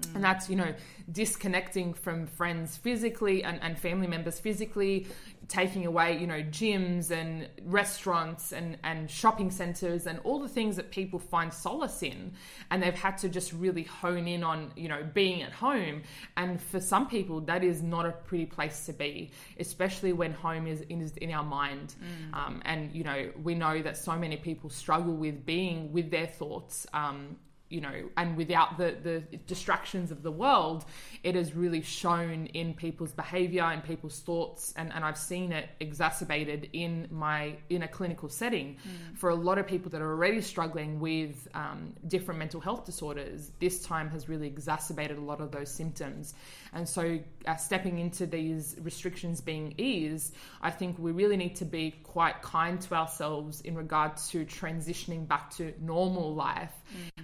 Mm. 0.00 0.16
and 0.16 0.24
that's 0.24 0.50
you 0.50 0.56
know 0.56 0.74
disconnecting 1.10 1.94
from 1.94 2.26
friends 2.26 2.76
physically 2.76 3.42
and, 3.42 3.58
and 3.62 3.78
family 3.78 4.06
members 4.06 4.38
physically 4.38 5.06
taking 5.48 5.86
away 5.86 6.18
you 6.18 6.26
know 6.26 6.42
gyms 6.42 7.10
and 7.10 7.48
restaurants 7.62 8.52
and, 8.52 8.78
and 8.82 9.10
shopping 9.10 9.50
centers 9.50 10.06
and 10.06 10.18
all 10.24 10.40
the 10.40 10.48
things 10.48 10.76
that 10.76 10.90
people 10.90 11.18
find 11.18 11.52
solace 11.52 12.02
in. 12.02 12.32
And 12.70 12.82
they've 12.82 12.94
had 12.94 13.18
to 13.18 13.28
just 13.28 13.52
really 13.52 13.84
hone 13.84 14.26
in 14.26 14.42
on 14.42 14.72
you 14.76 14.88
know 14.88 15.06
being 15.14 15.42
at 15.42 15.52
home. 15.52 16.02
And 16.36 16.60
for 16.60 16.80
some 16.80 17.08
people 17.08 17.40
that 17.42 17.62
is 17.62 17.82
not 17.82 18.06
a 18.06 18.12
pretty 18.12 18.46
place 18.46 18.86
to 18.86 18.92
be 18.92 19.30
especially 19.58 20.12
when 20.12 20.32
home 20.32 20.66
is 20.66 20.80
in, 20.82 21.00
is 21.00 21.16
in 21.16 21.32
our 21.32 21.44
mind. 21.44 21.94
Um, 22.32 22.62
and 22.64 22.92
you 22.92 23.04
know 23.04 23.30
we 23.42 23.54
know 23.54 23.82
that 23.82 23.96
so 23.96 24.16
many 24.16 24.36
people 24.36 24.70
struggle 24.70 25.14
with 25.14 25.46
being 25.46 25.92
with 25.92 26.10
their 26.10 26.26
thoughts 26.26 26.86
um, 26.92 27.36
you 27.68 27.80
know, 27.80 28.08
and 28.16 28.36
without 28.36 28.78
the, 28.78 28.96
the 29.02 29.36
distractions 29.46 30.10
of 30.10 30.22
the 30.22 30.30
world, 30.30 30.84
it 31.22 31.34
has 31.34 31.54
really 31.54 31.82
shown 31.82 32.46
in 32.46 32.74
people's 32.74 33.12
behavior 33.12 33.64
and 33.64 33.82
people's 33.82 34.20
thoughts. 34.20 34.72
And, 34.76 34.92
and 34.92 35.04
I've 35.04 35.18
seen 35.18 35.52
it 35.52 35.68
exacerbated 35.80 36.68
in 36.72 37.08
my, 37.10 37.56
in 37.68 37.82
a 37.82 37.88
clinical 37.88 38.28
setting 38.28 38.76
for 39.14 39.30
a 39.30 39.34
lot 39.34 39.58
of 39.58 39.66
people 39.66 39.90
that 39.90 40.00
are 40.00 40.12
already 40.12 40.40
struggling 40.40 41.00
with 41.00 41.48
um, 41.54 41.92
different 42.06 42.38
mental 42.38 42.60
health 42.60 42.84
disorders. 42.84 43.50
This 43.58 43.84
time 43.84 44.10
has 44.10 44.28
really 44.28 44.46
exacerbated 44.46 45.18
a 45.18 45.22
lot 45.22 45.40
of 45.40 45.50
those 45.50 45.70
symptoms. 45.70 46.34
And 46.72 46.88
so, 46.88 47.18
uh, 47.46 47.56
stepping 47.56 47.98
into 47.98 48.26
these 48.26 48.76
restrictions 48.82 49.40
being 49.40 49.74
eased, 49.78 50.34
I 50.60 50.70
think 50.70 50.98
we 50.98 51.12
really 51.12 51.36
need 51.36 51.56
to 51.56 51.64
be 51.64 51.92
quite 52.02 52.42
kind 52.42 52.80
to 52.82 52.94
ourselves 52.94 53.60
in 53.62 53.74
regard 53.74 54.16
to 54.28 54.44
transitioning 54.44 55.26
back 55.26 55.50
to 55.56 55.72
normal 55.80 56.34
life, 56.34 56.72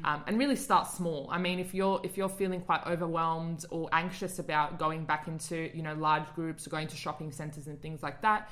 um, 0.05 0.25
and 0.33 0.41
really 0.41 0.57
start 0.57 0.87
small. 0.89 1.29
I 1.31 1.37
mean, 1.37 1.59
if 1.59 1.75
you're 1.75 2.01
if 2.03 2.17
you're 2.17 2.29
feeling 2.29 2.63
quite 2.63 2.87
overwhelmed 2.87 3.67
or 3.69 3.89
anxious 3.93 4.39
about 4.39 4.79
going 4.79 5.05
back 5.05 5.29
into 5.29 5.71
you 5.77 5.83
know 5.83 5.95
large 5.95 6.25
groups 6.35 6.67
or 6.67 6.71
going 6.71 6.89
to 6.89 6.97
shopping 6.97 7.31
centers 7.31 7.67
and 7.67 7.81
things 7.83 8.03
like 8.03 8.23
that, 8.23 8.51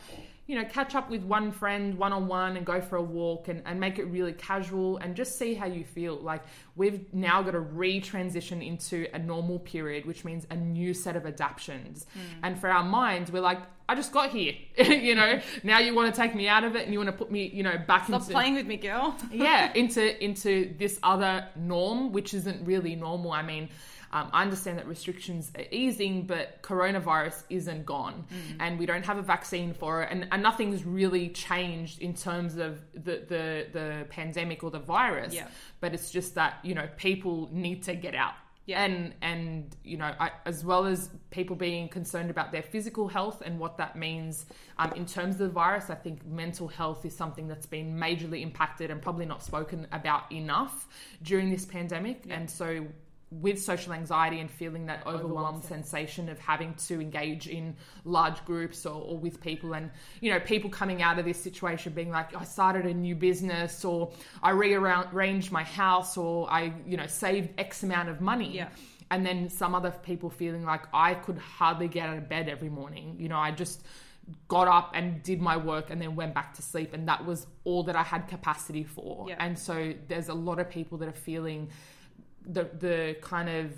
you 0.51 0.57
know, 0.57 0.65
catch 0.65 0.97
up 0.97 1.09
with 1.09 1.23
one 1.23 1.53
friend 1.53 1.97
one 1.97 2.13
on 2.13 2.27
one 2.27 2.57
and 2.57 2.67
go 2.67 2.81
for 2.81 2.97
a 2.97 3.03
walk 3.03 3.47
and, 3.47 3.63
and 3.67 3.79
make 3.79 4.01
it 4.01 4.05
really 4.07 4.33
casual 4.33 4.97
and 4.97 5.15
just 5.15 5.39
see 5.39 5.55
how 5.55 5.67
you 5.67 5.85
feel. 5.85 6.17
Like 6.17 6.43
we've 6.75 7.15
now 7.15 7.41
got 7.41 7.53
to 7.53 7.61
re-transition 7.61 8.61
into 8.61 9.07
a 9.15 9.19
normal 9.21 9.61
period, 9.61 10.07
which 10.07 10.25
means 10.25 10.49
a 10.51 10.57
new 10.57 10.93
set 10.93 11.15
of 11.15 11.25
adaptions. 11.25 12.05
Hmm. 12.13 12.21
And 12.43 12.61
for 12.61 12.69
our 12.69 12.83
minds, 12.83 13.31
we're 13.31 13.43
like, 13.43 13.61
I 13.89 13.95
just 13.95 14.13
got 14.13 14.31
here, 14.31 14.55
you 14.77 15.15
know. 15.15 15.41
Now 15.63 15.79
you 15.79 15.95
want 15.95 16.13
to 16.13 16.21
take 16.21 16.35
me 16.35 16.49
out 16.49 16.65
of 16.65 16.75
it 16.75 16.83
and 16.83 16.93
you 16.93 16.99
want 16.99 17.11
to 17.11 17.17
put 17.17 17.31
me, 17.31 17.49
you 17.55 17.63
know, 17.63 17.79
back 17.87 18.07
stop 18.07 18.23
into 18.23 18.33
playing 18.33 18.55
with 18.55 18.67
me 18.67 18.77
girl 18.77 19.17
yeah 19.33 19.73
into 19.75 20.23
into 20.25 20.75
this 20.79 20.99
other 21.03 21.47
norm 21.57 22.13
which 22.13 22.35
isn't 22.35 22.65
really 22.65 22.97
normal 22.97 23.33
i 23.33 23.43
mean 23.43 23.69
um, 24.13 24.31
I 24.33 24.43
understand 24.43 24.79
that 24.79 24.87
restrictions 24.87 25.53
are 25.57 25.65
easing, 25.71 26.27
but 26.27 26.63
coronavirus 26.63 27.45
isn't 27.49 27.87
gone, 27.87 28.25
and 28.59 28.79
we 28.79 28.87
don't 28.87 29.05
have 29.05 29.19
a 29.19 29.23
vaccine 29.23 29.73
for 29.73 30.03
it, 30.03 30.09
and, 30.11 30.27
and 30.33 30.43
nothing's 30.43 30.85
really 30.85 31.29
changed 31.29 32.01
in 32.01 32.15
terms 32.15 32.57
of 32.57 32.81
the, 32.93 33.25
the 33.29 33.67
the 33.73 34.07
pandemic 34.11 34.65
or 34.65 34.71
the 34.71 34.81
virus. 34.81 35.35
Yeah. 35.35 35.47
But 35.81 35.95
it's 35.95 36.11
just 36.11 36.35
that 36.35 36.59
you 36.65 36.75
know 36.75 36.89
people 36.97 37.49
need 37.53 37.85
to 37.85 37.95
get 37.95 38.15
out. 38.15 38.35
Yeah. 38.67 38.85
And 38.85 39.15
and 39.21 39.77
you 39.85 39.97
know, 39.97 40.15
I, 40.21 40.31
as 40.47 40.65
well 40.65 40.87
as 40.87 41.11
people 41.31 41.57
being 41.57 41.89
concerned 41.89 42.31
about 42.31 42.53
their 42.53 42.63
physical 42.63 43.09
health 43.09 43.43
and 43.45 43.59
what 43.59 43.79
that 43.79 43.97
means 43.97 44.47
um, 44.79 44.93
in 44.93 45.07
terms 45.07 45.35
of 45.35 45.41
the 45.41 45.49
virus, 45.49 45.91
I 45.91 45.95
think 45.95 46.25
mental 46.27 46.69
health 46.69 47.05
is 47.05 47.17
something 47.17 47.49
that's 47.49 47.67
been 47.67 47.97
majorly 47.99 48.43
impacted 48.43 48.91
and 48.91 49.03
probably 49.03 49.27
not 49.27 49.43
spoken 49.43 49.87
about 49.93 50.31
enough 50.31 50.89
during 51.23 51.51
this 51.51 51.65
pandemic. 51.65 52.27
And 52.31 52.49
so, 52.49 52.87
with 53.31 53.63
social 53.63 53.93
anxiety 53.93 54.41
and 54.41 54.51
feeling 54.51 54.87
that 54.87 55.07
overwhelmed 55.07 55.63
sensation 55.65 56.29
of 56.29 56.39
having 56.41 56.75
to 56.75 57.01
engage 57.01 57.47
in 57.47 57.77
large 58.05 58.45
groups 58.45 58.85
or, 58.85 59.01
or 59.03 59.17
with 59.19 59.41
people, 59.41 59.75
and 59.75 59.91
you 60.21 60.33
know, 60.33 60.41
people 60.41 60.69
coming 60.69 61.01
out 61.01 61.19
of 61.19 61.25
this 61.25 61.41
situation 61.41 61.93
being 61.93 62.11
like, 62.11 62.35
I 62.35 62.45
started 62.45 62.87
a 62.87 62.95
new 62.95 63.15
business, 63.15 63.85
or 63.85 64.11
I 64.43 64.51
rearranged 64.51 65.53
my 65.53 65.63
house, 65.63 66.17
or 66.17 66.51
I, 66.51 66.73
you 66.87 66.97
know, 66.97 67.07
saved 67.07 67.51
X 67.59 67.83
amount 67.85 68.09
of 68.09 68.21
money 68.21 68.57
Yeah. 68.57 68.69
and 69.13 69.25
then 69.25 69.49
some 69.49 69.75
other 69.77 69.93
people 70.03 70.29
feeling 70.31 70.65
like 70.65 70.83
I 70.93 71.15
could 71.15 71.39
hardly 71.39 71.87
get 71.89 72.09
out 72.09 72.19
of 72.19 72.29
bed 72.29 72.49
every 72.49 72.69
morning. 72.69 73.17
You 73.19 73.29
know, 73.29 73.39
I 73.39 73.53
just 73.53 73.83
got 74.49 74.69
up 74.69 74.93
and 74.95 75.23
did 75.23 75.41
my 75.41 75.57
work 75.57 75.91
and 75.91 76.01
then 76.01 76.15
went 76.15 76.35
back 76.35 76.55
to 76.55 76.63
sleep 76.63 76.95
and 76.95 77.09
that 77.09 77.25
was 77.25 77.47
all 77.65 77.83
that 77.85 77.97
I 77.97 78.03
had 78.03 78.29
capacity 78.29 78.85
for. 78.85 79.27
Yeah. 79.29 79.37
And 79.39 79.59
so 79.59 79.93
there's 80.09 80.29
a 80.29 80.35
lot 80.35 80.59
of 80.61 80.69
people 80.71 80.99
that 80.99 81.09
are 81.09 81.13
feeling 81.13 81.69
the 82.53 82.65
the 82.79 83.17
kind 83.21 83.49
of 83.49 83.73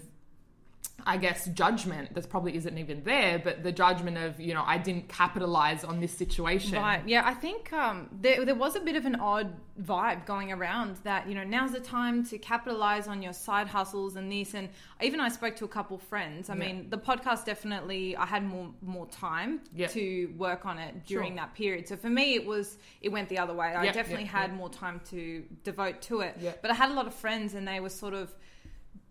I 1.05 1.17
guess 1.17 1.47
judgment 1.49 2.15
that 2.15 2.31
probably 2.31 2.55
isn't 2.55 2.79
even 2.79 3.03
there, 3.03 3.37
but 3.41 3.65
the 3.65 3.73
judgment 3.73 4.19
of, 4.19 4.39
you 4.39 4.55
know, 4.55 4.63
I 4.65 4.79
didn't 4.79 5.09
capitalize 5.09 5.83
on 5.83 5.99
this 6.01 6.13
situation. 6.17 6.75
Right. 6.75 7.03
Yeah, 7.09 7.23
I 7.27 7.35
think 7.35 7.73
um, 7.73 8.09
there, 8.21 8.45
there 8.45 8.55
was 8.55 8.77
a 8.77 8.81
bit 8.81 8.95
of 8.95 9.05
an 9.05 9.17
odd 9.17 9.53
vibe 9.83 10.27
going 10.27 10.53
around 10.53 10.99
that, 11.03 11.29
you 11.29 11.35
know, 11.35 11.43
now's 11.43 11.73
the 11.73 11.81
time 11.81 12.25
to 12.27 12.39
capitalize 12.39 13.09
on 13.09 13.21
your 13.21 13.33
side 13.33 13.67
hustles 13.67 14.15
and 14.15 14.31
this. 14.31 14.55
And 14.55 14.69
even 15.01 15.19
I 15.19 15.29
spoke 15.31 15.57
to 15.57 15.65
a 15.65 15.69
couple 15.69 15.99
friends. 15.99 16.49
I 16.49 16.55
Yeah. 16.55 16.61
mean, 16.67 16.91
the 16.91 16.99
podcast 16.99 17.47
definitely, 17.47 18.15
I 18.15 18.25
had 18.27 18.45
more 18.45 18.71
more 18.81 19.07
time 19.09 19.61
Yeah. 19.75 19.89
to 19.89 20.27
work 20.39 20.67
on 20.67 20.79
it 20.79 21.05
during 21.07 21.31
Sure. 21.33 21.37
that 21.39 21.55
period. 21.55 21.89
So 21.89 21.97
for 21.97 22.11
me, 22.11 22.35
it 22.37 22.47
was, 22.47 22.79
it 23.01 23.09
went 23.11 23.29
the 23.29 23.39
other 23.39 23.55
way. 23.55 23.75
I 23.75 23.87
Yeah, 23.87 23.93
definitely 23.93 24.27
had 24.27 24.55
more 24.55 24.71
time 24.71 25.01
to 25.11 25.43
devote 25.65 26.01
to 26.03 26.21
it. 26.21 26.39
But 26.63 26.71
I 26.71 26.75
had 26.75 26.91
a 26.93 26.95
lot 26.95 27.09
of 27.09 27.15
friends 27.15 27.55
and 27.55 27.67
they 27.67 27.81
were 27.81 27.89
sort 27.89 28.15
of, 28.15 28.33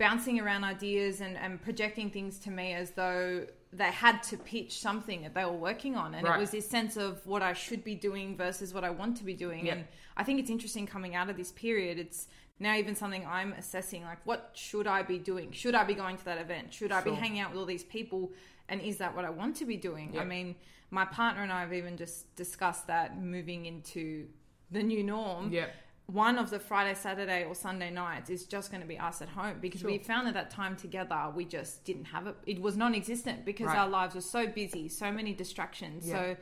bouncing 0.02 0.40
around 0.40 0.64
ideas 0.64 1.22
and, 1.22 1.38
and 1.38 1.62
projecting 1.62 2.10
things 2.10 2.40
to 2.40 2.50
me 2.50 2.74
as 2.74 2.92
though 2.92 3.46
they 3.72 3.92
had 3.92 4.24
to 4.24 4.36
pitch 4.36 4.80
something 4.80 5.22
that 5.22 5.36
they 5.36 5.46
were 5.46 5.52
working 5.52 5.96
on. 5.96 6.16
And 6.16 6.28
Right. 6.28 6.38
it 6.38 6.40
was 6.40 6.50
this 6.50 6.68
sense 6.68 6.98
of 6.98 7.26
what 7.28 7.44
I 7.44 7.54
should 7.54 7.84
be 7.84 7.94
doing 7.94 8.36
versus 8.36 8.74
what 8.74 8.84
I 8.84 8.90
want 8.90 9.16
to 9.18 9.24
be 9.24 9.36
doing. 9.36 9.68
Yeah. 9.68 9.74
And 9.74 9.86
I 10.18 10.24
think 10.24 10.40
it's 10.40 10.50
interesting 10.50 10.88
coming 10.88 11.14
out 11.14 11.30
of 11.30 11.38
this 11.38 11.52
period. 11.52 12.00
It's 12.00 12.28
now 12.60 12.76
even 12.76 12.96
something 12.96 13.24
I'm 13.28 13.54
assessing 13.54 14.04
like, 14.04 14.26
what 14.26 14.50
should 14.54 14.88
I 14.88 15.04
be 15.04 15.20
doing? 15.20 15.52
Should 15.52 15.76
I 15.76 15.84
be 15.84 15.94
going 15.94 16.18
to 16.18 16.26
that 16.26 16.40
event? 16.40 16.74
Should 16.74 16.92
I 16.92 17.02
be 17.02 17.12
hanging 17.12 17.40
out 17.40 17.52
with 17.52 17.60
all 17.60 17.66
these 17.68 17.84
people? 17.84 18.32
And 18.70 18.82
is 18.82 18.98
that 18.98 19.16
what 19.16 19.24
I 19.24 19.30
want 19.30 19.56
to 19.58 19.66
be 19.66 19.78
doing? 19.78 20.16
Yeah. 20.16 20.22
I 20.22 20.26
mean, 20.26 20.56
my 20.90 21.06
partner 21.06 21.44
and 21.44 21.52
I 21.52 21.62
have 21.62 21.74
even 21.74 21.96
just 21.96 22.36
discussed 22.36 22.88
that 22.88 23.22
moving 23.22 23.68
into 23.68 24.28
the 24.72 24.82
new 24.82 25.04
norm 25.04 25.52
Yeah. 25.52 25.68
One 26.12 26.38
of 26.38 26.50
the 26.50 26.60
Friday, 26.60 26.94
Saturday, 26.96 27.46
or 27.46 27.56
Sunday 27.56 27.90
nights 27.90 28.30
is 28.30 28.46
just 28.46 28.72
going 28.72 28.82
to 28.82 28.88
be 28.88 28.98
us 29.00 29.22
at 29.22 29.30
home 29.30 29.58
because 29.62 29.84
we 29.84 29.98
found 29.98 30.28
that 30.28 30.34
that 30.34 30.50
time 30.50 30.76
together 30.76 31.32
we 31.36 31.46
just 31.46 31.84
didn't 31.86 32.06
have 32.06 32.28
it. 32.28 32.36
It 32.46 32.62
was 32.62 32.76
non-existent 32.78 33.46
because 33.46 33.68
Right. 33.68 33.78
our 33.78 33.88
lives 33.90 34.16
were 34.16 34.22
so 34.22 34.48
busy, 34.48 34.90
so 34.90 35.12
many 35.12 35.34
distractions. 35.34 36.08
Yeah. 36.08 36.16
So 36.16 36.38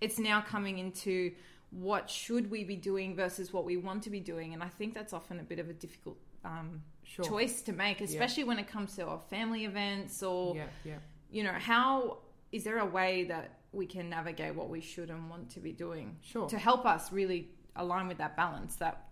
it's 0.00 0.18
now 0.18 0.40
coming 0.40 0.78
into 0.78 1.32
what 1.70 2.10
should 2.10 2.50
we 2.50 2.64
be 2.64 2.76
doing 2.76 3.14
versus 3.16 3.52
what 3.52 3.64
we 3.64 3.76
want 3.76 4.02
to 4.04 4.10
be 4.10 4.20
doing, 4.20 4.52
and 4.54 4.62
I 4.62 4.68
think 4.68 4.94
that's 4.94 5.12
often 5.12 5.40
a 5.40 5.42
bit 5.42 5.58
of 5.58 5.68
a 5.70 5.72
difficult 5.72 6.18
um, 6.44 6.82
Sure. 7.04 7.24
choice 7.24 7.62
to 7.62 7.72
make, 7.72 8.00
especially 8.00 8.44
when 8.44 8.58
it 8.58 8.66
comes 8.68 8.96
to 8.96 9.06
our 9.06 9.20
family 9.30 9.64
events 9.64 10.22
or 10.22 10.56
Yeah, 10.56 10.66
yeah. 10.84 10.98
you 11.30 11.42
know 11.44 11.52
how 11.52 12.18
is 12.50 12.64
there 12.64 12.78
a 12.78 12.86
way 12.86 13.24
that 13.24 13.58
we 13.72 13.86
can 13.86 14.08
navigate 14.10 14.54
what 14.54 14.68
we 14.68 14.80
should 14.80 15.08
and 15.10 15.30
want 15.30 15.50
to 15.50 15.60
be 15.60 15.72
doing 15.72 16.16
Sure. 16.22 16.48
to 16.48 16.58
help 16.58 16.84
us 16.86 17.12
really 17.12 17.48
align 17.76 18.06
with 18.08 18.18
that 18.18 18.36
balance 18.36 18.76
that 18.76 19.08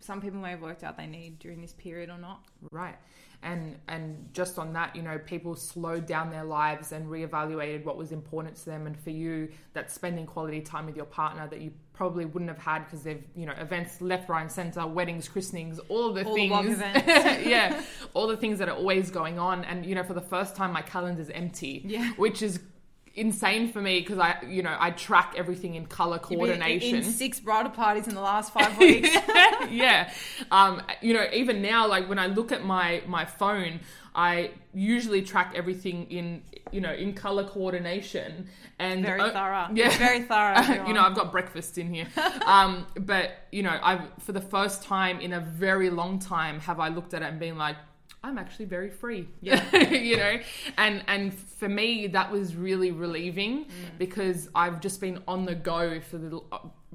some 0.00 0.20
people 0.20 0.40
may 0.40 0.50
have 0.50 0.62
worked 0.62 0.84
out 0.84 0.96
they 0.96 1.06
need 1.06 1.38
during 1.38 1.60
this 1.60 1.72
period 1.72 2.10
or 2.10 2.18
not. 2.18 2.44
Right. 2.70 2.96
And 3.42 3.76
and 3.88 4.28
just 4.32 4.58
on 4.58 4.72
that, 4.72 4.96
you 4.96 5.02
know, 5.02 5.18
people 5.18 5.54
slowed 5.54 6.06
down 6.06 6.30
their 6.30 6.44
lives 6.44 6.92
and 6.92 7.06
reevaluated 7.06 7.84
what 7.84 7.96
was 7.96 8.10
important 8.10 8.56
to 8.56 8.64
them. 8.64 8.86
And 8.86 8.98
for 8.98 9.10
you, 9.10 9.48
that 9.74 9.90
spending 9.90 10.26
quality 10.26 10.60
time 10.60 10.86
with 10.86 10.96
your 10.96 11.04
partner 11.04 11.46
that 11.48 11.60
you 11.60 11.70
probably 11.92 12.24
wouldn't 12.24 12.50
have 12.50 12.58
had 12.58 12.84
because 12.84 13.02
they've, 13.02 13.22
you 13.34 13.46
know, 13.46 13.54
events 13.58 14.00
left, 14.00 14.28
right, 14.28 14.42
and 14.42 14.50
center, 14.50 14.86
weddings, 14.86 15.28
christenings, 15.28 15.78
all 15.88 16.12
the 16.12 16.24
All 16.24 16.34
things. 16.34 16.78
yeah, 17.46 17.82
all 18.14 18.26
the 18.26 18.36
things 18.36 18.58
that 18.58 18.68
are 18.68 18.76
always 18.76 19.10
going 19.10 19.38
on. 19.38 19.64
And 19.64 19.84
you 19.84 19.94
know, 19.94 20.02
for 20.02 20.14
the 20.14 20.20
first 20.20 20.56
time, 20.56 20.72
my 20.72 20.82
calendar's 20.82 21.30
empty. 21.30 21.82
Yeah. 21.84 22.12
which 22.14 22.40
is 22.42 22.60
insane 23.16 23.72
for 23.72 23.80
me 23.80 24.00
because 24.00 24.18
I, 24.18 24.36
you 24.46 24.62
know, 24.62 24.76
I 24.78 24.90
track 24.90 25.34
everything 25.36 25.74
in 25.74 25.86
color 25.86 26.18
coordination. 26.18 26.96
in 26.98 27.02
six 27.02 27.40
bridal 27.40 27.72
parties 27.72 28.06
in 28.06 28.14
the 28.14 28.20
last 28.20 28.52
five 28.52 28.76
weeks. 28.84 29.08
yeah. 29.70 30.12
Um, 30.50 30.82
you 31.00 31.14
know, 31.14 31.26
even 31.32 31.62
now, 31.62 31.88
like 31.88 32.08
when 32.08 32.18
I 32.18 32.26
look 32.26 32.52
at 32.52 32.64
my 32.64 33.02
my 33.06 33.24
phone, 33.24 33.80
I 34.14 34.50
usually 34.74 35.22
track 35.22 35.52
everything 35.56 36.06
in 36.10 36.42
you 36.70 36.80
know 36.80 36.92
in 36.92 37.14
color 37.14 37.44
coordination 37.44 38.48
and 38.78 39.02
Very 39.04 39.20
uh, 39.20 39.30
thorough. 39.32 39.68
Yeah, 39.74 39.90
Very 39.96 40.22
thorough. 40.22 40.86
you 40.86 40.92
know. 40.92 41.00
I've 41.02 41.14
got 41.14 41.32
breakfast 41.32 41.78
in 41.78 41.92
here. 41.92 42.06
um, 42.44 42.86
but 43.00 43.30
you 43.50 43.62
know, 43.62 43.78
I've 43.82 44.02
for 44.20 44.32
the 44.32 44.40
first 44.40 44.82
time 44.82 45.20
in 45.20 45.32
a 45.32 45.40
very 45.40 45.88
long 45.90 46.18
time 46.18 46.60
have 46.60 46.78
I 46.80 46.88
looked 46.88 47.14
at 47.14 47.22
it 47.22 47.26
and 47.26 47.40
been 47.40 47.56
like. 47.56 47.76
I'm 48.26 48.38
actually 48.38 48.64
very 48.66 48.90
free. 48.90 49.28
Yeah. 49.40 49.62
you 49.90 50.16
know, 50.16 50.38
and 50.76 51.04
and 51.06 51.32
for 51.32 51.68
me 51.68 52.08
that 52.08 52.30
was 52.32 52.54
really 52.56 52.90
relieving 52.90 53.66
Mm. 53.66 53.98
because 53.98 54.48
I've 54.54 54.80
just 54.80 55.00
been 55.00 55.22
on 55.28 55.44
the 55.44 55.54
go 55.54 56.00
for 56.00 56.18
the 56.18 56.40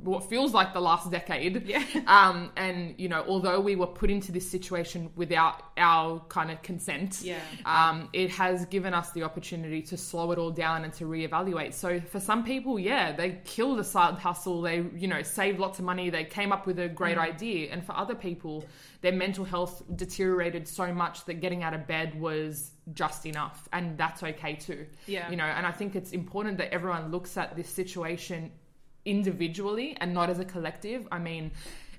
what 0.04 0.30
feels 0.30 0.54
like 0.54 0.74
the 0.74 0.82
last 0.82 1.12
decade. 1.12 1.66
Yeah. 1.68 1.84
Um, 2.08 2.52
and 2.58 2.96
you 2.98 3.08
know, 3.08 3.24
although 3.28 3.60
we 3.62 3.76
were 3.76 3.88
put 3.88 4.10
into 4.10 4.32
this 4.32 4.50
situation 4.50 5.12
without 5.16 5.64
our 5.78 6.20
kind 6.30 6.52
of 6.52 6.62
consent, 6.62 7.22
Yeah. 7.22 7.40
um, 7.66 8.10
it 8.12 8.32
has 8.32 8.66
given 8.66 8.94
us 8.94 9.12
the 9.12 9.24
opportunity 9.24 9.82
to 9.84 9.98
slow 9.98 10.32
it 10.32 10.40
all 10.40 10.52
down 10.52 10.84
and 10.84 10.94
to 10.94 11.06
reevaluate. 11.06 11.74
So 11.74 12.00
for 12.02 12.20
some 12.20 12.44
people, 12.44 12.80
yeah, 12.80 13.12
they 13.12 13.40
killed 13.46 13.80
a 13.80 13.84
side 13.84 14.16
hustle. 14.16 14.62
They, 14.62 14.84
you 14.96 15.08
know, 15.08 15.22
saved 15.24 15.60
lots 15.60 15.80
of 15.80 15.86
money. 15.86 16.10
They 16.10 16.26
came 16.26 16.52
up 16.52 16.66
with 16.68 16.80
a 16.80 16.90
great 16.90 17.18
Mm. 17.18 17.22
idea. 17.32 17.72
And 17.72 17.86
for 17.86 17.94
other 17.96 18.16
people, 18.16 18.66
their 19.02 19.14
mental 19.14 19.46
health 19.46 19.82
deteriorated 19.96 20.68
so 20.68 20.94
much 20.94 21.26
that 21.26 21.36
getting 21.36 21.64
out 21.64 21.74
of 21.74 21.88
bed 21.88 22.20
was 22.20 22.72
just 22.94 23.26
enough, 23.26 23.70
and 23.72 23.98
that's 23.98 24.22
okay 24.24 24.56
too. 24.56 24.86
Yeah. 25.08 25.30
You 25.30 25.38
know, 25.38 25.46
and 25.46 25.66
I 25.66 25.72
think 25.72 25.96
it's 25.96 26.12
important 26.12 26.58
that 26.58 26.74
everyone 26.74 27.12
looks 27.12 27.38
at 27.38 27.56
this 27.56 27.70
situation 27.70 28.52
individually 29.06 29.98
and 30.00 30.14
not 30.14 30.30
as 30.30 30.40
a 30.40 30.46
collective. 30.46 31.08
I 31.12 31.20
mean, 31.20 31.52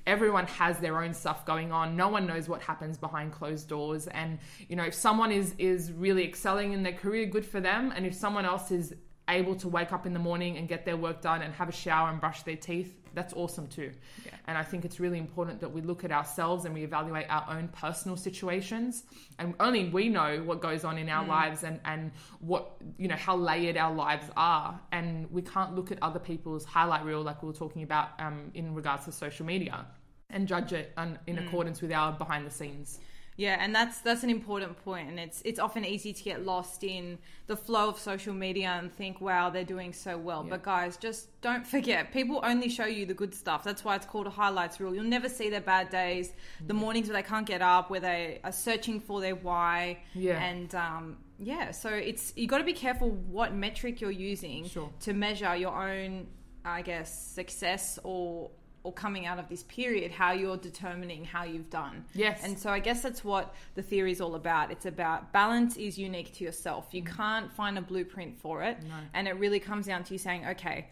everyone 0.07 0.47
has 0.47 0.79
their 0.79 1.03
own 1.03 1.15
stuff 1.15 1.47
going 1.47 1.73
on. 1.73 1.97
No 1.97 2.09
one 2.09 2.27
knows 2.27 2.49
what 2.49 2.63
happens 2.63 2.99
behind 2.99 3.33
closed 3.33 3.69
doors. 3.69 4.07
And, 4.09 4.39
you 4.69 4.77
know, 4.77 4.85
if 4.85 4.95
someone 4.95 5.33
is 5.33 5.55
is 5.59 5.93
really 5.93 6.25
excelling 6.25 6.73
in 6.73 6.83
their 6.83 6.93
career, 6.93 7.27
good 7.27 7.47
for 7.47 7.61
them. 7.61 7.93
And 7.95 8.07
if 8.07 8.15
someone 8.15 8.45
else 8.45 8.71
is 8.71 8.95
able 9.29 9.55
to 9.57 9.69
wake 9.69 9.93
up 9.93 10.07
in 10.07 10.13
the 10.13 10.19
morning 10.19 10.57
and 10.57 10.69
get 10.69 10.85
their 10.85 10.97
work 10.97 11.21
done 11.21 11.43
and 11.43 11.55
have 11.55 11.69
a 11.69 11.73
shower 11.73 12.11
and 12.11 12.21
brush 12.21 12.43
their 12.43 12.57
teeth, 12.57 12.95
that's 13.15 13.33
awesome 13.35 13.67
too. 13.67 13.93
Yeah. 14.25 14.33
And 14.47 14.59
I 14.59 14.63
think 14.63 14.85
it's 14.85 14.99
really 14.99 15.19
important 15.19 15.61
that 15.61 15.71
we 15.71 15.81
look 15.81 16.05
at 16.05 16.11
ourselves 16.11 16.65
and 16.65 16.75
we 16.75 16.83
evaluate 16.83 17.27
our 17.29 17.47
own 17.51 17.69
personal 17.69 18.17
situations. 18.17 19.05
And 19.39 19.55
only 19.61 19.89
we 19.89 20.09
know 20.09 20.43
what 20.45 20.61
goes 20.61 20.85
on 20.85 20.99
in 20.99 21.09
our 21.09 21.27
lives 21.27 21.63
and, 21.63 21.79
and 21.85 22.11
what, 22.41 22.77
you 22.99 23.09
know, 23.09 23.17
how 23.17 23.37
layered 23.37 23.77
our 23.77 23.95
lives 23.95 24.27
are. 24.37 24.81
And 24.93 25.31
we 25.31 25.43
can't 25.43 25.75
look 25.75 25.93
at 25.93 25.99
other 26.03 26.19
people's 26.19 26.65
highlight 26.65 27.05
reel 27.05 27.23
like 27.23 27.43
we 27.43 27.49
were 27.49 27.55
talking 27.55 27.83
about 27.83 28.19
um, 28.19 28.51
in 28.55 28.75
regards 28.75 29.05
to 29.05 29.13
social 29.13 29.47
media 29.47 29.87
and 30.31 30.49
judge 30.49 30.73
it 30.73 30.97
in 31.27 31.39
accordance 31.39 31.83
with 31.83 31.93
our 31.93 32.13
behind 32.13 32.47
the 32.47 32.51
scenes. 32.51 32.99
Yeah, 33.37 33.57
and 33.59 33.75
that's 33.75 34.01
that's 34.03 34.23
an 34.25 34.31
important 34.31 34.77
point, 34.85 35.09
and 35.09 35.19
it's 35.19 35.41
it's 35.45 35.59
often 35.59 35.85
easy 35.87 36.13
to 36.13 36.23
get 36.23 36.45
lost 36.45 36.85
in 36.85 37.19
the 37.47 37.57
flow 37.57 37.89
of 37.89 37.99
social 37.99 38.35
media 38.35 38.69
and 38.79 38.93
think, 38.93 39.21
"Wow, 39.23 39.49
they're 39.49 39.65
doing 39.65 39.95
so 39.95 40.19
well." 40.19 40.43
Yeah. 40.45 40.51
But 40.51 40.63
guys, 40.63 40.99
just 40.99 41.41
don't 41.41 41.67
forget, 41.67 42.13
people 42.13 42.41
only 42.43 42.69
show 42.69 42.85
you 42.85 43.07
the 43.07 43.15
good 43.15 43.35
stuff. 43.35 43.65
That's 43.65 43.85
why 43.85 43.97
it's 43.97 44.05
called 44.07 44.27
a 44.27 44.31
highlights 44.31 44.81
rule. 44.81 44.95
You'll 44.95 45.05
never 45.05 45.31
see 45.31 45.49
their 45.49 45.63
bad 45.63 45.89
days, 45.89 46.31
the 46.67 46.75
mornings 46.75 47.09
where 47.09 47.17
they 47.21 47.27
can't 47.27 47.47
get 47.47 47.63
up, 47.63 47.89
where 47.89 48.01
they 48.01 48.41
are 48.45 48.53
searching 48.53 49.01
for 49.01 49.21
their 49.23 49.35
why. 49.35 50.01
Yeah. 50.15 50.39
and 50.43 50.75
um, 50.75 51.17
yeah, 51.39 51.71
so 51.71 51.89
it's 51.89 52.35
you 52.37 52.47
got 52.47 52.59
to 52.59 52.65
be 52.65 52.75
careful 52.75 53.11
what 53.11 53.55
metric 53.55 54.01
you're 54.03 54.11
using 54.11 54.67
Sure. 54.69 54.91
to 55.01 55.15
measure 55.15 55.57
your 55.57 55.73
own, 55.75 56.27
I 56.67 56.83
guess, 56.83 57.33
success 57.35 57.99
or 58.05 58.51
or 58.85 58.93
coming 58.93 59.27
out 59.27 59.39
of 59.39 59.49
this 59.49 59.63
period, 59.65 60.11
how 60.11 60.33
you're 60.33 60.57
determining 60.57 61.25
how 61.25 61.45
you've 61.45 61.71
done. 61.71 62.05
Yes. 62.15 62.41
And 62.43 62.59
so 62.59 62.71
I 62.71 62.81
guess 62.81 63.03
that's 63.03 63.25
what 63.25 63.55
the 63.75 63.83
theory 63.83 64.13
is 64.13 64.21
all 64.21 64.35
about. 64.35 64.71
It's 64.73 64.87
about 64.87 65.33
balance 65.33 65.77
is 65.77 65.99
unique 65.99 66.35
to 66.35 66.45
yourself. 66.45 66.89
You 66.91 67.05
can't 67.05 67.53
find 67.53 67.79
a 67.79 67.83
blueprint 67.83 68.39
for 68.39 68.63
it. 68.63 68.81
Mm. 68.81 68.89
No. 68.89 68.95
And 69.15 69.29
it 69.29 69.39
really 69.39 69.61
comes 69.61 69.87
down 69.87 70.05
to 70.05 70.13
you 70.15 70.19
saying, 70.19 70.47
okay, 70.47 70.89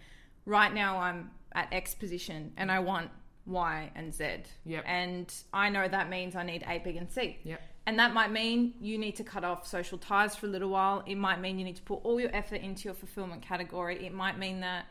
right 0.46 0.72
now 0.72 0.98
I'm 0.98 1.30
at 1.52 1.72
X 1.72 1.94
position 1.94 2.52
and 2.56 2.70
I 2.70 2.78
want 2.78 3.10
Y 3.46 3.90
and 3.96 4.14
Z. 4.14 4.44
Yep. 4.66 4.84
And 4.86 5.34
I 5.52 5.68
know 5.68 5.88
that 5.88 6.08
means 6.08 6.36
I 6.36 6.44
need 6.44 6.64
A, 6.68 6.78
B, 6.78 6.96
and 6.96 7.10
C. 7.10 7.38
Yep. 7.42 7.60
And 7.86 7.98
that 7.98 8.14
might 8.14 8.30
mean 8.30 8.74
you 8.80 8.98
need 8.98 9.16
to 9.16 9.24
cut 9.24 9.42
off 9.42 9.66
social 9.66 9.98
ties 9.98 10.36
for 10.36 10.46
a 10.46 10.48
little 10.48 10.68
while. 10.70 11.02
It 11.06 11.16
might 11.16 11.40
mean 11.40 11.58
you 11.58 11.64
need 11.64 11.76
to 11.76 11.82
put 11.82 12.00
all 12.04 12.20
your 12.20 12.34
effort 12.34 12.60
into 12.60 12.84
your 12.84 12.94
fulfillment 12.94 13.42
category. 13.42 14.06
It 14.06 14.14
might 14.14 14.38
mean 14.38 14.60
that 14.60 14.86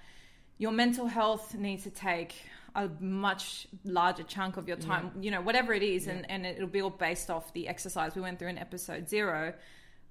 your 0.58 0.72
mental 0.72 1.08
health 1.08 1.56
needs 1.56 1.84
to 1.84 1.92
take 1.92 2.36
a 2.76 2.90
much 3.00 3.68
larger 3.84 4.24
chunk 4.24 4.58
of 4.58 4.68
your 4.68 4.78
time, 4.78 5.12
you 5.20 5.32
know, 5.32 5.42
whatever 5.42 5.74
it 5.74 5.84
is, 5.84 6.08
and, 6.08 6.30
and 6.30 6.46
it'll 6.46 6.68
be 6.68 6.82
all 6.82 6.90
based 6.90 7.30
off 7.30 7.54
the 7.54 7.68
exercise 7.68 8.16
we 8.16 8.22
went 8.22 8.40
through 8.40 8.50
in 8.50 8.58
episode 8.58 9.10
zero. 9.10 9.54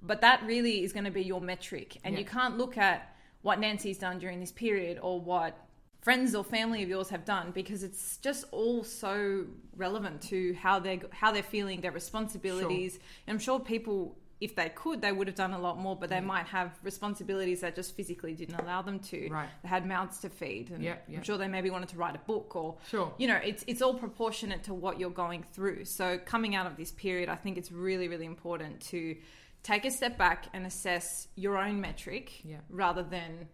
But 0.03 0.21
that 0.21 0.43
really 0.47 0.85
is 0.85 0.93
going 0.93 1.05
to 1.05 1.11
be 1.11 1.23
your 1.23 1.41
metric. 1.41 1.99
And 2.05 2.15
Yeah. 2.15 2.21
you 2.21 2.25
can't 2.27 2.57
look 2.59 2.79
at 2.79 3.15
what 3.43 3.59
Nancy's 3.61 3.99
done 3.99 4.19
during 4.19 4.41
this 4.41 4.53
period 4.53 4.99
or 5.03 5.21
what 5.21 5.57
friends 6.01 6.35
or 6.35 6.45
family 6.45 6.83
of 6.83 6.89
yours 6.89 7.09
have 7.11 7.25
done 7.25 7.51
because 7.51 7.83
it's 7.83 8.19
just 8.19 8.45
all 8.53 8.85
so 8.85 9.45
relevant 9.77 10.23
to 10.23 10.55
how 10.55 10.79
they're 10.79 11.01
how 11.11 11.33
they're 11.33 11.43
feeling 11.43 11.81
their 11.81 11.91
responsibilities 11.91 12.99
and 13.27 13.35
i'm 13.35 13.39
sure 13.39 13.59
people 13.59 14.17
if 14.41 14.55
they 14.55 14.69
could 14.69 15.01
they 15.01 15.11
would 15.13 15.27
have 15.27 15.37
done 15.37 15.53
a 15.53 15.59
lot 15.59 15.79
more 15.79 15.97
but 15.97 16.09
they 16.09 16.19
mm. 16.19 16.25
might 16.27 16.47
have 16.47 16.71
responsibilities 16.83 17.61
that 17.63 17.75
just 17.75 17.97
physically 17.97 18.35
didn't 18.35 18.55
allow 18.57 18.81
them 18.83 18.99
to 19.01 19.29
Right. 19.31 19.49
they 19.63 19.69
had 19.69 19.87
mouths 19.87 20.19
to 20.21 20.29
feed 20.29 20.71
and 20.71 20.83
Yeah, 20.83 20.97
yeah. 21.09 21.19
i'm 21.19 21.25
sure 21.25 21.39
they 21.39 21.49
maybe 21.49 21.71
wanted 21.71 21.89
to 21.91 21.97
write 21.97 22.15
a 22.15 22.21
book 22.21 22.55
or 22.55 22.77
Sure. 22.89 23.13
you 23.19 23.27
know 23.27 23.37
it's 23.37 23.65
it's 23.67 23.83
all 23.83 23.95
proportionate 23.95 24.63
to 24.65 24.75
what 24.75 25.01
you're 25.01 25.11
going 25.11 25.43
through 25.43 25.85
so 25.87 26.19
coming 26.25 26.55
out 26.55 26.67
of 26.67 26.77
this 26.77 26.93
period 26.93 27.29
i 27.29 27.35
think 27.35 27.59
it's 27.59 27.73
really 27.73 28.07
really 28.09 28.27
important 28.27 28.81
to 28.91 29.17
take 29.63 29.85
a 29.85 29.91
step 29.91 30.17
back 30.17 30.47
and 30.53 30.65
assess 30.67 31.29
your 31.35 31.59
own 31.59 31.81
metric 31.81 32.45
Yeah. 32.45 32.59
rather 32.71 33.03
than 33.03 33.49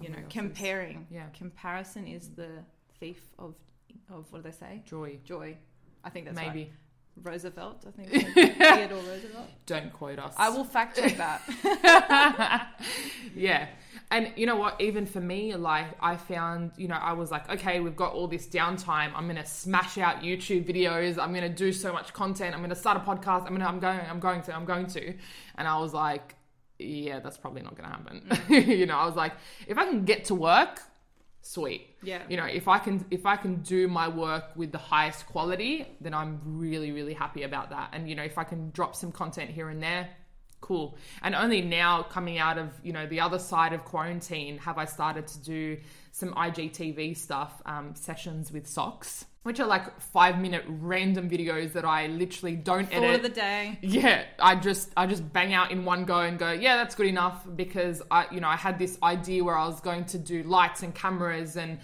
you 0.00 0.08
know 0.08 0.18
comparing 0.30 1.06
Yeah. 1.10 1.26
comparison 1.36 2.06
is 2.06 2.30
the 2.30 2.64
thief 2.98 3.22
of 3.38 3.54
of 4.10 4.32
what 4.32 4.42
do 4.42 4.50
they 4.50 4.56
say 4.56 4.82
Joy. 4.86 5.18
joy 5.24 5.56
i 6.02 6.08
think 6.08 6.24
that's 6.24 6.36
Maybe. 6.36 6.60
right. 6.60 6.72
Roosevelt 7.22 7.84
i 7.86 7.90
think 7.90 8.10
theodore 8.34 9.02
roosevelt 9.02 9.48
Don't 9.66 9.92
quote 9.92 10.18
us. 10.18 10.34
i 10.36 10.48
will 10.48 10.64
fact 10.64 10.96
check 10.96 11.16
that 11.16 11.42
yeah. 13.34 13.68
And 14.10 14.32
you 14.36 14.44
know 14.44 14.56
what? 14.56 14.80
Even 14.80 15.06
for 15.06 15.20
me, 15.20 15.54
like 15.56 15.86
I 16.00 16.16
found, 16.16 16.72
you 16.76 16.86
know, 16.86 16.96
I 16.96 17.14
was 17.14 17.30
like, 17.30 17.50
okay, 17.50 17.80
we've 17.80 17.96
got 17.96 18.12
all 18.12 18.28
this 18.28 18.46
downtime. 18.46 19.12
I'm 19.14 19.26
gonna 19.26 19.46
smash 19.46 19.96
out 19.98 20.22
YouTube 20.22 20.66
videos. 20.66 21.18
I'm 21.18 21.32
gonna 21.32 21.48
do 21.48 21.72
so 21.72 21.92
much 21.92 22.12
content. 22.12 22.54
I'm 22.54 22.60
gonna 22.60 22.74
start 22.74 22.98
a 22.98 23.00
podcast. 23.00 23.46
I'm 23.46 23.52
gonna, 23.52 23.66
I'm 23.66 23.80
going, 23.80 24.00
I'm 24.00 24.20
going 24.20 24.42
to, 24.42 24.54
I'm 24.54 24.64
going 24.66 24.86
to. 24.88 25.14
And 25.56 25.66
I 25.66 25.78
was 25.78 25.94
like, 25.94 26.34
yeah, 26.78 27.20
that's 27.20 27.38
probably 27.38 27.62
not 27.62 27.74
gonna 27.74 27.88
happen. 27.88 28.26
Mm. 28.30 28.66
you 28.78 28.86
know, 28.86 28.96
I 28.96 29.06
was 29.06 29.16
like, 29.16 29.32
if 29.66 29.78
I 29.78 29.86
can 29.86 30.04
get 30.04 30.26
to 30.26 30.34
work, 30.34 30.80
sweet. 31.40 31.91
Yeah. 32.02 32.22
You 32.28 32.36
know, 32.36 32.46
if 32.46 32.68
I 32.68 32.78
can, 32.78 33.04
if 33.10 33.26
I 33.26 33.36
can 33.36 33.56
do 33.62 33.88
my 33.88 34.08
work 34.08 34.56
with 34.56 34.72
the 34.72 34.78
highest 34.78 35.26
quality, 35.26 35.86
then 36.00 36.14
I'm 36.14 36.40
really, 36.44 36.90
really 36.92 37.14
happy 37.14 37.44
about 37.44 37.70
that. 37.70 37.90
And 37.92 38.08
you 38.08 38.14
know, 38.14 38.24
if 38.24 38.38
I 38.38 38.44
can 38.44 38.70
drop 38.70 38.96
some 38.96 39.12
content 39.12 39.50
here 39.50 39.68
and 39.68 39.82
there, 39.82 40.08
cool 40.62 40.96
and 41.22 41.34
only 41.34 41.60
now 41.60 42.02
coming 42.04 42.38
out 42.38 42.56
of 42.56 42.70
you 42.82 42.92
know 42.92 43.04
the 43.06 43.20
other 43.20 43.38
side 43.38 43.72
of 43.72 43.84
quarantine 43.84 44.58
have 44.58 44.78
i 44.78 44.84
started 44.84 45.26
to 45.26 45.42
do 45.42 45.76
some 46.12 46.32
igtv 46.34 47.16
stuff 47.16 47.60
um, 47.66 47.94
sessions 47.94 48.52
with 48.52 48.66
Sokz 48.66 49.24
which 49.42 49.58
are 49.58 49.66
like 49.66 50.00
five 50.00 50.38
minute 50.38 50.64
random 50.68 51.28
videos 51.28 51.72
that 51.72 51.84
I 51.84 52.06
literally 52.06 52.54
don't 52.54 52.88
Thought 52.88 53.02
edit. 53.02 53.16
of 53.16 53.22
the 53.22 53.28
day. 53.28 53.78
yeah, 53.82 54.24
I 54.38 54.54
just 54.54 54.92
I 54.96 55.06
just 55.06 55.32
bang 55.32 55.52
out 55.52 55.72
in 55.72 55.84
one 55.84 56.04
go 56.04 56.20
and 56.20 56.38
go, 56.38 56.52
yeah, 56.52 56.76
that's 56.76 56.94
good 56.94 57.06
enough 57.06 57.44
because 57.56 58.02
I 58.10 58.26
you 58.30 58.40
know 58.40 58.48
I 58.48 58.56
had 58.56 58.78
this 58.78 58.98
idea 59.02 59.42
where 59.42 59.56
I 59.56 59.66
was 59.66 59.80
going 59.80 60.04
to 60.06 60.18
do 60.18 60.42
lights 60.44 60.82
and 60.82 60.94
cameras 60.94 61.56
and 61.56 61.78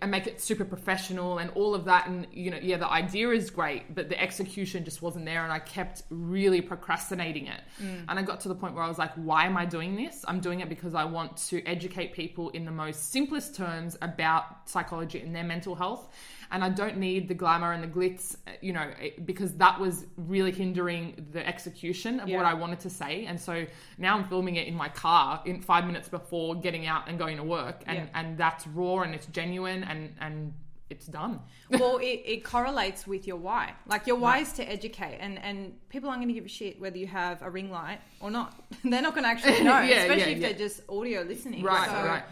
and 0.00 0.10
make 0.10 0.26
it 0.26 0.40
super 0.40 0.64
professional 0.64 1.38
and 1.38 1.50
all 1.50 1.74
of 1.74 1.84
that 1.84 2.06
and 2.06 2.26
you 2.32 2.50
know 2.50 2.58
yeah 2.60 2.78
the 2.78 2.90
idea 2.90 3.30
is 3.30 3.50
great 3.50 3.94
but 3.94 4.08
the 4.08 4.20
execution 4.20 4.84
just 4.84 5.02
wasn't 5.02 5.24
there 5.24 5.44
and 5.44 5.52
I 5.52 5.58
kept 5.58 6.04
really 6.10 6.60
procrastinating 6.60 7.46
it 7.46 7.60
mm. 7.82 8.04
and 8.08 8.18
I 8.18 8.22
got 8.22 8.40
to 8.40 8.48
the 8.48 8.54
point 8.54 8.74
where 8.74 8.84
I 8.84 8.88
was 8.88 8.98
like, 8.98 9.12
why 9.14 9.44
am 9.44 9.56
I 9.56 9.66
doing 9.66 9.96
this? 9.96 10.24
I'm 10.26 10.40
doing 10.40 10.60
it 10.60 10.68
because 10.68 10.94
I 10.94 11.04
want 11.04 11.36
to 11.48 11.62
educate 11.66 12.12
people 12.12 12.48
in 12.50 12.64
the 12.64 12.70
most 12.70 13.10
simplest 13.10 13.54
terms 13.54 13.98
about 14.00 14.68
psychology 14.68 15.20
and 15.20 15.34
their 15.34 15.44
mental 15.44 15.74
health 15.74 16.08
and 16.52 16.62
I 16.62 16.68
don't 16.68 16.98
need 16.98 17.26
the 17.28 17.34
glamour 17.34 17.72
and 17.72 17.82
the 17.82 17.88
glitz, 17.88 18.36
you 18.60 18.72
know, 18.72 18.88
because 19.24 19.54
that 19.54 19.80
was 19.80 20.06
really 20.16 20.52
hindering 20.52 21.26
the 21.32 21.44
execution 21.46 22.20
of 22.20 22.28
what 22.28 22.44
I 22.44 22.54
wanted 22.54 22.80
to 22.80 22.90
say. 22.90 23.24
And 23.24 23.40
so 23.40 23.66
now 23.98 24.16
I'm 24.16 24.28
filming 24.28 24.56
it 24.56 24.66
in 24.68 24.74
my 24.74 24.88
car 24.88 25.42
in 25.44 25.60
five 25.60 25.86
minutes 25.86 26.08
before 26.08 26.54
getting 26.54 26.86
out 26.86 27.08
and 27.08 27.18
going 27.18 27.38
to 27.38 27.42
work, 27.42 27.82
and 27.86 27.98
Yeah. 27.98 28.06
and 28.14 28.38
that's 28.38 28.66
raw 28.68 29.00
and 29.00 29.14
it's 29.14 29.26
genuine 29.26 29.82
and 29.84 30.14
and 30.20 30.52
it's 30.90 31.06
done. 31.06 31.40
well, 31.70 31.96
it, 31.96 32.20
it 32.26 32.44
correlates 32.44 33.06
with 33.06 33.26
your 33.26 33.38
why. 33.38 33.72
Like 33.86 34.06
your 34.06 34.16
why 34.16 34.38
is 34.38 34.52
to 34.54 34.62
educate, 34.70 35.16
and 35.20 35.38
and 35.38 35.74
people 35.88 36.10
aren't 36.10 36.20
going 36.20 36.28
to 36.28 36.34
give 36.34 36.44
a 36.44 36.48
shit 36.48 36.78
whether 36.78 36.98
you 36.98 37.06
have 37.06 37.40
a 37.40 37.48
ring 37.50 37.70
light 37.70 38.00
or 38.20 38.30
not. 38.30 38.54
they're 38.84 39.00
not 39.00 39.14
going 39.14 39.24
to 39.24 39.30
actually 39.30 39.64
know, 39.70 39.80
Yeah, 39.80 40.02
especially 40.02 40.32
yeah, 40.32 40.36
if 40.36 40.38
yeah. 40.38 40.48
they're 40.48 40.58
just 40.68 40.82
audio 40.90 41.22
listening. 41.22 41.62
Right, 41.62 41.88
So, 41.88 41.94
right. 41.94 42.22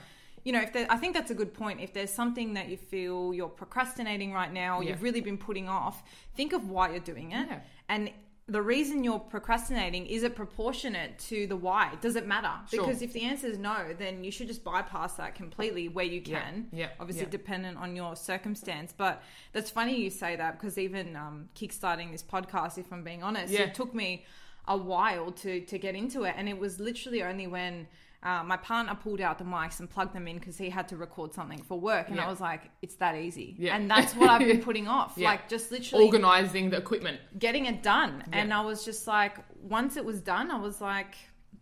You 0.45 0.53
know, 0.53 0.61
if 0.61 0.73
there, 0.73 0.87
I 0.89 0.97
think 0.97 1.15
that's 1.15 1.31
a 1.31 1.35
good 1.35 1.53
point. 1.53 1.81
If 1.81 1.93
there's 1.93 2.13
something 2.13 2.55
that 2.55 2.69
you 2.69 2.77
feel 2.77 3.35
you're 3.35 3.49
procrastinating 3.49 4.33
right 4.33 4.53
now, 4.53 4.79
or 4.79 4.83
Yeah. 4.83 4.91
you've 4.91 5.03
really 5.03 5.21
been 5.21 5.39
putting 5.39 5.69
off, 5.69 6.03
think 6.35 6.53
of 6.53 6.69
why 6.71 6.91
you're 6.91 6.99
doing 7.01 7.33
it, 7.33 7.47
Yeah. 7.49 7.61
and 7.89 8.11
the 8.47 8.63
reason 8.63 9.05
you're 9.05 9.21
procrastinating 9.21 10.07
is 10.07 10.25
it 10.25 10.35
proportionate 10.35 11.19
to 11.21 11.47
the 11.47 11.57
why? 11.57 11.95
Does 12.01 12.17
it 12.17 12.27
matter? 12.27 12.51
Sure. 12.69 12.85
Because 12.85 13.01
if 13.01 13.13
the 13.13 13.23
answer 13.23 13.47
is 13.47 13.59
no, 13.59 13.95
then 13.97 14.25
you 14.25 14.33
should 14.33 14.49
just 14.49 14.65
bypass 14.65 15.15
that 15.15 15.37
completely 15.37 15.89
where 15.89 16.05
you 16.05 16.21
Yeah, 16.25 16.41
can. 16.41 16.69
yeah, 16.73 16.89
Obviously, 16.99 17.25
yeah. 17.25 17.31
dependent 17.31 17.79
on 17.79 17.95
your 17.95 18.17
circumstance. 18.17 18.93
But 18.97 19.23
that's 19.53 19.71
funny 19.71 20.01
you 20.01 20.11
say 20.11 20.35
that 20.35 20.59
because 20.59 20.79
even 20.79 21.15
um, 21.15 21.49
kickstarting 21.55 22.11
this 22.11 22.25
podcast, 22.25 22.77
if 22.77 22.93
I'm 22.93 23.05
being 23.05 23.23
honest, 23.23 23.53
Yeah. 23.53 23.63
it 23.63 23.75
took 23.75 23.95
me 23.95 24.25
a 24.67 24.77
while 24.77 25.31
to 25.33 25.61
to 25.67 25.79
get 25.79 25.95
into 25.95 26.25
it, 26.25 26.35
and 26.37 26.49
it 26.49 26.59
was 26.59 26.81
literally 26.81 27.23
only 27.23 27.47
when. 27.47 27.87
Uh, 28.23 28.43
my 28.45 28.57
partner 28.59 28.95
pulled 28.95 29.21
out 29.21 29.39
the 29.39 29.45
mics 29.45 29.81
and 29.81 29.89
plugged 29.89 30.15
them 30.15 30.29
in 30.29 30.37
because 30.39 30.59
he 30.59 30.69
had 30.69 30.87
to 30.89 30.97
record 30.97 31.33
something 31.33 31.63
for 31.63 31.81
work, 31.81 32.09
and 32.09 32.17
Yeah. 32.17 32.27
I 32.27 32.29
was 32.31 32.39
like, 32.39 32.71
"It's 32.83 32.97
that 32.97 33.15
easy," 33.17 33.57
Yeah. 33.59 33.75
and 33.77 33.91
that's 33.91 34.15
what 34.15 34.29
I've 34.29 34.41
been 34.47 34.61
putting 34.71 34.89
off, 34.89 35.15
Yeah. 35.17 35.31
like 35.31 35.49
just 35.49 35.73
literally 35.73 36.05
Organizing 36.05 36.69
the 36.69 36.77
equipment. 36.77 37.19
getting 37.39 37.65
it 37.65 37.83
done. 37.83 38.23
And 38.33 38.53
I 38.53 38.61
was 38.61 38.85
just 38.85 39.07
like, 39.07 39.39
once 39.63 39.97
it 39.97 40.05
was 40.05 40.21
done, 40.21 40.51
I 40.51 40.59
was 40.59 40.83
like, 40.83 41.15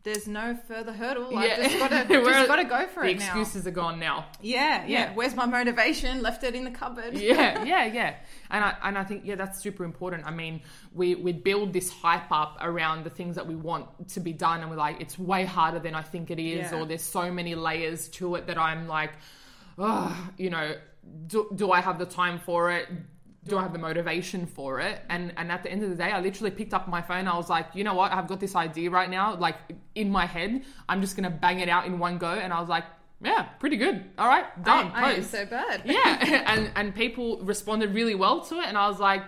"There's 0.04 0.26
no 0.26 0.56
further 0.68 0.92
hurdle. 0.92 1.36
I 1.36 1.46
Yeah. 1.46 1.56
just 1.68 1.78
gotta, 1.78 2.04
just 2.24 2.48
gotta 2.48 2.64
go 2.64 2.86
for 2.86 3.02
The 3.04 3.10
it 3.10 3.18
now." 3.18 3.34
The 3.34 3.40
excuses 3.40 3.66
are 3.66 3.70
gone 3.72 3.98
now. 3.98 4.26
Yeah, 4.40 4.84
yeah, 4.84 4.86
Yeah. 4.86 5.14
Where's 5.14 5.34
my 5.34 5.46
motivation? 5.46 6.22
Left 6.22 6.42
it 6.44 6.54
in 6.54 6.64
the 6.64 6.70
cupboard. 6.70 7.14
yeah, 7.14 7.64
yeah, 7.72 7.84
yeah. 7.86 8.14
And 8.50 8.64
I 8.64 8.76
and 8.82 8.96
I 8.98 9.04
think 9.04 9.22
yeah, 9.24 9.34
that's 9.34 9.60
super 9.60 9.84
important. 9.84 10.24
I 10.26 10.30
mean, 10.30 10.62
we 10.94 11.14
we 11.14 11.32
build 11.32 11.72
this 11.72 11.90
hype 11.90 12.30
up 12.32 12.58
around 12.60 13.04
the 13.04 13.10
things 13.10 13.36
that 13.36 13.46
we 13.46 13.54
want 13.56 14.08
to 14.10 14.20
be 14.20 14.32
done, 14.32 14.60
and 14.60 14.70
we're 14.70 14.76
like, 14.76 15.00
it's 15.00 15.18
way 15.18 15.44
harder 15.44 15.78
than 15.78 15.94
I 15.94 16.02
think 16.02 16.30
it 16.30 16.38
is, 16.38 16.70
Yeah. 16.72 16.78
or 16.80 16.86
there's 16.86 17.02
so 17.02 17.30
many 17.32 17.54
layers 17.54 18.08
to 18.10 18.34
it 18.36 18.46
that 18.46 18.58
I'm 18.58 18.88
like, 18.88 19.12
oh, 19.78 20.30
you 20.36 20.50
know, 20.50 20.74
do, 21.26 21.48
do 21.54 21.70
I 21.72 21.80
have 21.80 21.98
the 21.98 22.06
time 22.06 22.38
for 22.38 22.70
it? 22.72 22.88
Do 23.48 23.58
I 23.58 23.62
have 23.62 23.72
the 23.72 23.78
motivation 23.78 24.46
for 24.46 24.80
it? 24.80 25.00
And 25.08 25.32
and 25.36 25.50
at 25.50 25.62
the 25.62 25.70
end 25.70 25.82
of 25.82 25.90
the 25.90 25.96
day, 25.96 26.10
I 26.12 26.20
literally 26.20 26.50
picked 26.50 26.74
up 26.74 26.86
my 26.88 27.02
phone. 27.02 27.26
I 27.26 27.36
was 27.36 27.48
like, 27.50 27.68
you 27.74 27.84
know 27.84 27.94
what? 27.94 28.12
I've 28.12 28.28
got 28.28 28.40
this 28.40 28.54
idea 28.54 28.90
right 28.90 29.10
now, 29.10 29.34
like 29.36 29.56
in 29.94 30.10
my 30.10 30.26
head. 30.26 30.62
I'm 30.88 31.00
just 31.00 31.16
gonna 31.16 31.30
bang 31.30 31.60
it 31.60 31.68
out 31.68 31.86
in 31.86 31.98
one 31.98 32.18
go. 32.18 32.30
And 32.30 32.52
I 32.52 32.60
was 32.60 32.68
like, 32.68 32.84
yeah, 33.20 33.42
pretty 33.58 33.76
good. 33.76 34.04
All 34.16 34.28
right, 34.28 34.46
done. 34.64 34.92
I, 34.94 35.10
I 35.10 35.12
am 35.14 35.24
so 35.24 35.44
bad. 35.46 35.82
yeah 35.84 36.44
and 36.52 36.70
and 36.76 36.94
people 36.94 37.38
responded 37.42 37.94
really 37.94 38.14
well 38.14 38.42
to 38.42 38.56
it 38.56 38.66
and 38.66 38.78
i 38.78 38.86
was 38.88 39.00
like 39.00 39.24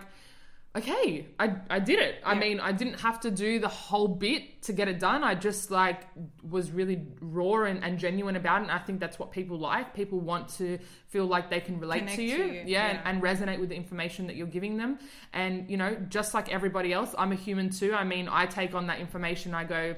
okay 0.77 1.27
i 1.39 1.53
i 1.69 1.79
did 1.81 1.99
it. 1.99 2.17
I 2.25 2.35
Yeah. 2.35 2.39
mean 2.41 2.61
i 2.61 2.71
didn't 2.71 3.01
have 3.01 3.19
to 3.21 3.31
do 3.31 3.59
the 3.59 3.69
whole 3.69 4.07
bit 4.07 4.63
to 4.63 4.73
get 4.73 4.87
it 4.89 5.01
done. 5.01 5.25
I 5.25 5.35
just 5.35 5.71
like 5.71 6.03
was 6.49 6.71
really 6.71 7.03
raw 7.21 7.65
and, 7.65 7.83
and 7.83 7.99
genuine 7.99 8.37
about 8.37 8.61
it 8.61 8.63
and 8.65 8.71
i 8.71 8.79
think 8.79 9.01
that's 9.01 9.19
what 9.19 9.33
people 9.33 9.59
like. 9.59 9.95
People 9.95 10.21
want 10.21 10.49
to 10.59 10.79
feel 11.09 11.27
like 11.27 11.51
they 11.51 11.61
can 11.61 11.81
relate 11.81 12.07
to 12.09 12.23
you, 12.23 12.37
to 12.37 12.45
you, 12.47 12.53
yeah, 12.53 12.63
yeah. 12.67 12.87
And, 12.89 13.01
and 13.09 13.23
resonate 13.23 13.59
with 13.59 13.71
the 13.71 13.75
information 13.75 14.29
that 14.29 14.37
you're 14.37 14.47
giving 14.47 14.77
them. 14.77 14.99
And 15.33 15.69
you 15.71 15.77
know 15.77 15.97
just 16.09 16.35
like 16.35 16.53
everybody 16.53 16.93
else 16.93 17.15
i'm 17.19 17.33
a 17.33 17.41
human 17.47 17.71
too. 17.71 17.93
I 17.93 18.05
mean 18.05 18.29
i 18.31 18.47
take 18.47 18.73
on 18.75 18.87
that 18.87 19.01
information 19.01 19.55
i 19.55 19.65
go 19.65 19.97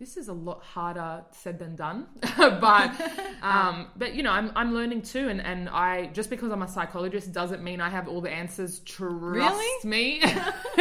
this 0.00 0.16
is 0.16 0.28
a 0.28 0.32
lot 0.32 0.62
harder 0.62 1.22
said 1.30 1.58
than 1.58 1.76
done 1.76 2.06
but 2.36 2.90
um, 3.42 3.86
but 3.96 4.14
you 4.14 4.22
know 4.22 4.32
I'm, 4.32 4.50
I'm 4.56 4.72
learning 4.74 5.02
too 5.02 5.28
and, 5.28 5.40
and 5.42 5.68
i 5.68 6.06
just 6.06 6.30
because 6.30 6.50
i'm 6.50 6.62
a 6.62 6.68
psychologist 6.68 7.32
doesn't 7.32 7.62
mean 7.62 7.80
i 7.82 7.90
have 7.90 8.08
all 8.08 8.22
the 8.22 8.30
answers 8.30 8.80
trust 8.80 9.14
Really? 9.22 9.84
me 9.88 10.20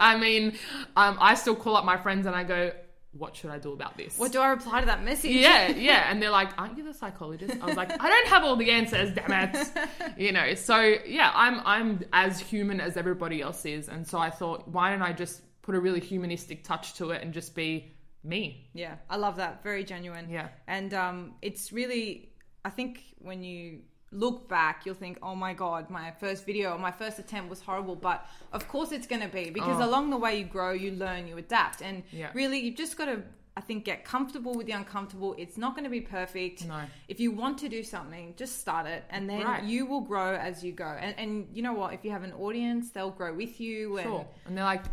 i 0.00 0.16
mean 0.18 0.56
um, 0.96 1.18
i 1.20 1.34
still 1.34 1.56
call 1.56 1.76
up 1.76 1.84
my 1.84 1.96
friends 1.96 2.26
and 2.26 2.34
i 2.36 2.44
go 2.44 2.70
what 3.12 3.36
should 3.36 3.50
i 3.50 3.58
do 3.58 3.72
about 3.72 3.96
this 3.98 4.18
What 4.18 4.32
do 4.32 4.40
I 4.40 4.48
reply 4.48 4.80
to 4.80 4.86
that 4.86 5.04
message? 5.04 5.32
yeah, 5.32 5.68
yeah. 5.68 6.06
And 6.10 6.22
they're 6.22 6.30
like, 6.30 6.48
aren't 6.56 6.78
you 6.78 6.84
the 6.84 6.94
psychologist? 6.94 7.54
I 7.60 7.66
was 7.66 7.76
like, 7.76 7.92
I 8.02 8.08
don't 8.08 8.28
have 8.28 8.42
all 8.42 8.56
the 8.56 8.70
answers, 8.70 9.12
damn 9.14 9.30
it. 9.54 9.68
You 10.16 10.32
know, 10.32 10.54
so 10.54 10.80
yeah, 11.06 11.30
I'm 11.34 11.60
I'm 11.66 12.00
as 12.14 12.40
human 12.40 12.80
as 12.80 12.96
everybody 12.96 13.42
else 13.42 13.66
is. 13.66 13.90
And 13.90 14.06
so 14.06 14.18
I 14.18 14.30
thought, 14.30 14.66
why 14.66 14.90
don't 14.90 15.02
I 15.02 15.12
just 15.12 15.42
put 15.60 15.74
a 15.74 15.80
really 15.80 16.00
humanistic 16.00 16.64
touch 16.64 16.94
to 16.94 17.10
it 17.10 17.20
and 17.22 17.34
just 17.34 17.54
be 17.54 17.92
me? 18.24 18.70
Yeah, 18.74 18.96
I 19.10 19.16
love 19.16 19.36
that. 19.36 19.62
Very 19.62 19.84
genuine. 19.84 20.28
Yeah. 20.30 20.48
And 20.66 20.94
um, 20.94 21.34
it's 21.42 21.72
really, 21.72 22.30
I 22.64 22.70
think 22.70 23.02
when 23.18 23.42
you 23.42 23.80
look 24.12 24.48
back, 24.48 24.84
you'll 24.84 24.94
think, 24.94 25.18
oh 25.22 25.34
my 25.34 25.54
God, 25.54 25.88
my 25.90 26.10
first 26.20 26.44
video, 26.44 26.76
my 26.78 26.90
first 26.92 27.18
attempt 27.18 27.48
was 27.50 27.60
horrible. 27.60 27.96
But 27.96 28.26
of 28.52 28.68
course 28.68 28.92
it's 28.92 29.06
going 29.06 29.22
to 29.22 29.28
be 29.28 29.50
because 29.50 29.80
Oh. 29.80 29.88
along 29.88 30.10
the 30.10 30.18
way 30.18 30.38
you 30.38 30.44
grow, 30.44 30.72
you 30.72 30.92
learn, 30.92 31.26
you 31.26 31.36
adapt. 31.38 31.82
And 31.82 32.02
Yeah. 32.10 32.30
really, 32.34 32.60
you've 32.60 32.76
just 32.76 32.96
got 32.98 33.06
to, 33.06 33.22
I 33.56 33.60
think, 33.62 33.84
get 33.84 34.04
comfortable 34.04 34.54
with 34.54 34.66
the 34.66 34.72
uncomfortable. 34.72 35.34
It's 35.38 35.56
not 35.56 35.74
going 35.74 35.84
to 35.84 35.90
be 35.90 36.00
perfect. 36.02 36.66
No. 36.66 36.82
If 37.08 37.20
you 37.20 37.32
want 37.32 37.56
to 37.58 37.68
do 37.68 37.82
something, 37.82 38.34
just 38.36 38.60
start 38.60 38.86
it 38.86 39.04
and 39.10 39.28
then 39.28 39.44
Right. 39.44 39.64
you 39.64 39.86
will 39.86 40.00
grow 40.02 40.34
as 40.36 40.62
you 40.62 40.72
go. 40.72 40.84
And, 40.86 41.18
and 41.18 41.48
you 41.54 41.62
know 41.62 41.72
what? 41.72 41.94
If 41.94 42.04
you 42.04 42.10
have 42.10 42.22
an 42.22 42.32
audience, 42.34 42.90
they'll 42.90 43.10
grow 43.10 43.32
with 43.34 43.60
you. 43.60 43.96
And 43.96 44.06
Sure. 44.06 44.26
And 44.46 44.56
they're 44.56 44.64
like, 44.64 44.84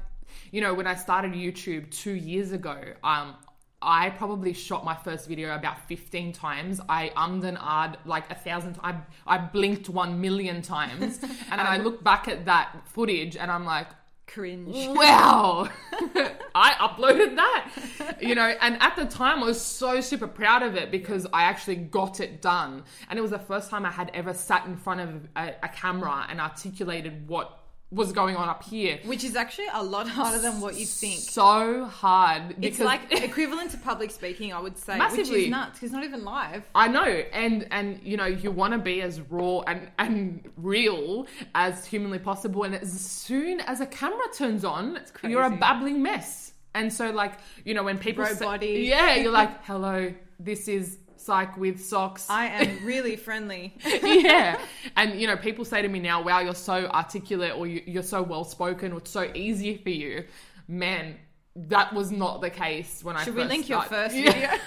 you 0.52 0.62
know, 0.62 0.74
when 0.74 0.88
I 0.88 0.96
started 0.96 1.34
YouTube 1.34 1.92
two 1.92 2.14
years 2.14 2.52
ago, 2.52 2.78
um, 3.04 3.36
I 3.82 4.10
probably 4.10 4.54
shot 4.54 4.84
my 4.84 4.96
first 4.96 5.28
video 5.28 5.56
about 5.56 5.88
15 5.88 6.34
times. 6.34 6.82
I 6.90 7.12
ummed 7.16 7.46
and 7.46 7.58
ahed 7.58 7.96
like 8.06 8.30
a 8.30 8.36
thousand 8.36 8.74
times. 8.74 9.04
I, 9.26 9.36
I 9.36 9.38
blinked 9.38 9.90
one 9.90 10.20
million 10.20 10.62
times. 10.62 11.20
and 11.52 11.62
I 11.62 11.78
look 11.78 12.04
back 12.04 12.28
at 12.28 12.46
that 12.46 12.76
footage 12.88 13.38
and 13.38 13.50
I'm 13.50 13.66
like, 13.66 13.88
cringe. 14.28 14.88
wow 14.96 15.68
i 16.54 16.72
uploaded 16.74 17.36
that 17.36 18.18
you 18.22 18.36
know 18.36 18.54
and 18.62 18.80
at 18.80 18.96
the 18.96 19.06
time 19.06 19.42
i 19.42 19.46
was 19.46 19.60
so 19.60 20.00
super 20.02 20.28
proud 20.28 20.62
of 20.62 20.76
it 20.76 20.92
because 20.92 21.26
i 21.34 21.44
actually 21.44 21.76
got 21.76 22.20
it 22.20 22.42
done 22.42 22.84
and 23.10 23.18
it 23.18 23.24
was 23.24 23.32
the 23.32 23.40
first 23.40 23.72
time 23.72 23.86
i 23.86 23.90
had 23.90 24.12
ever 24.14 24.34
sat 24.34 24.66
in 24.68 24.78
front 24.78 25.02
of 25.02 25.28
a, 25.36 25.56
a 25.64 25.70
camera 25.70 26.28
and 26.30 26.40
articulated 26.40 27.28
what 27.28 27.59
was 27.92 28.12
going 28.14 28.36
on 28.36 28.48
up 28.48 28.64
here 28.64 29.00
Which 29.06 29.24
is 29.24 29.36
actually 29.36 29.66
a 29.74 29.84
lot 29.84 30.08
harder 30.08 30.40
than 30.40 30.62
what 30.62 30.76
you 30.78 30.86
think. 30.86 31.20
so 31.20 31.86
hard 31.86 32.56
It's 32.62 32.80
like 32.80 33.02
equivalent 33.12 33.72
to 33.72 33.78
public 33.78 34.12
speaking, 34.12 34.54
I 34.54 34.60
would 34.60 34.78
say, 34.78 34.94
which 34.94 35.00
Massively. 35.00 35.46
is 35.46 35.50
nuts 35.50 35.72
because 35.74 35.84
it's 35.88 35.94
not 35.94 36.04
even 36.04 36.24
live. 36.24 36.64
I 36.76 36.88
know, 36.88 37.04
and 37.04 37.68
and 37.72 38.00
you 38.04 38.16
know, 38.18 38.26
you 38.26 38.52
want 38.52 38.74
to 38.74 38.80
be 38.80 39.02
as 39.02 39.20
raw 39.22 39.62
and 39.62 39.90
and 39.98 40.48
real 40.58 41.26
as 41.56 41.86
humanly 41.86 42.20
possible, 42.20 42.64
and 42.64 42.76
as 42.76 42.92
soon 42.92 43.60
as 43.62 43.82
a 43.82 43.86
camera 43.88 44.26
turns 44.36 44.64
on, 44.64 45.00
you're 45.24 45.44
a 45.44 45.50
babbling 45.58 46.02
mess. 46.04 46.54
And 46.76 46.94
so, 46.94 47.10
like, 47.10 47.34
you 47.66 47.74
know, 47.74 47.84
when 47.84 47.98
people 47.98 48.24
Bro 48.24 48.36
say, 48.36 48.84
yeah, 48.84 49.16
you're 49.16 49.32
like, 49.42 49.64
hello, 49.66 50.14
this 50.40 50.68
is 50.68 50.98
psych 51.20 51.58
with 51.58 51.80
Sokz. 51.80 52.26
I 52.30 52.46
am 52.48 52.80
really 52.86 53.16
friendly. 53.16 53.76
yeah, 53.86 54.60
and 54.96 55.20
you 55.20 55.28
know, 55.28 55.38
people 55.38 55.66
say 55.66 55.82
to 55.82 55.88
me 55.88 56.00
now, 56.00 56.24
"Wow, 56.24 56.40
you're 56.40 56.56
so 56.56 56.86
articulate, 56.88 57.54
or 57.56 57.68
you, 57.68 57.82
you're 57.86 58.04
so 58.04 58.22
well 58.22 58.44
spoken, 58.44 58.92
or 58.94 58.98
it's 59.00 59.12
so 59.12 59.30
easy 59.36 59.78
for 59.78 59.90
you." 59.90 60.26
Man, 60.68 61.16
that 61.56 61.94
was 61.94 62.12
not 62.12 62.42
the 62.42 62.50
case 62.50 63.04
when 63.04 63.16
I 63.18 63.24
Should 63.24 63.36
we 63.36 63.44
link 63.44 63.68
your 63.70 63.82
first 63.84 64.16
Yeah. 64.16 64.32
video? 64.32 64.50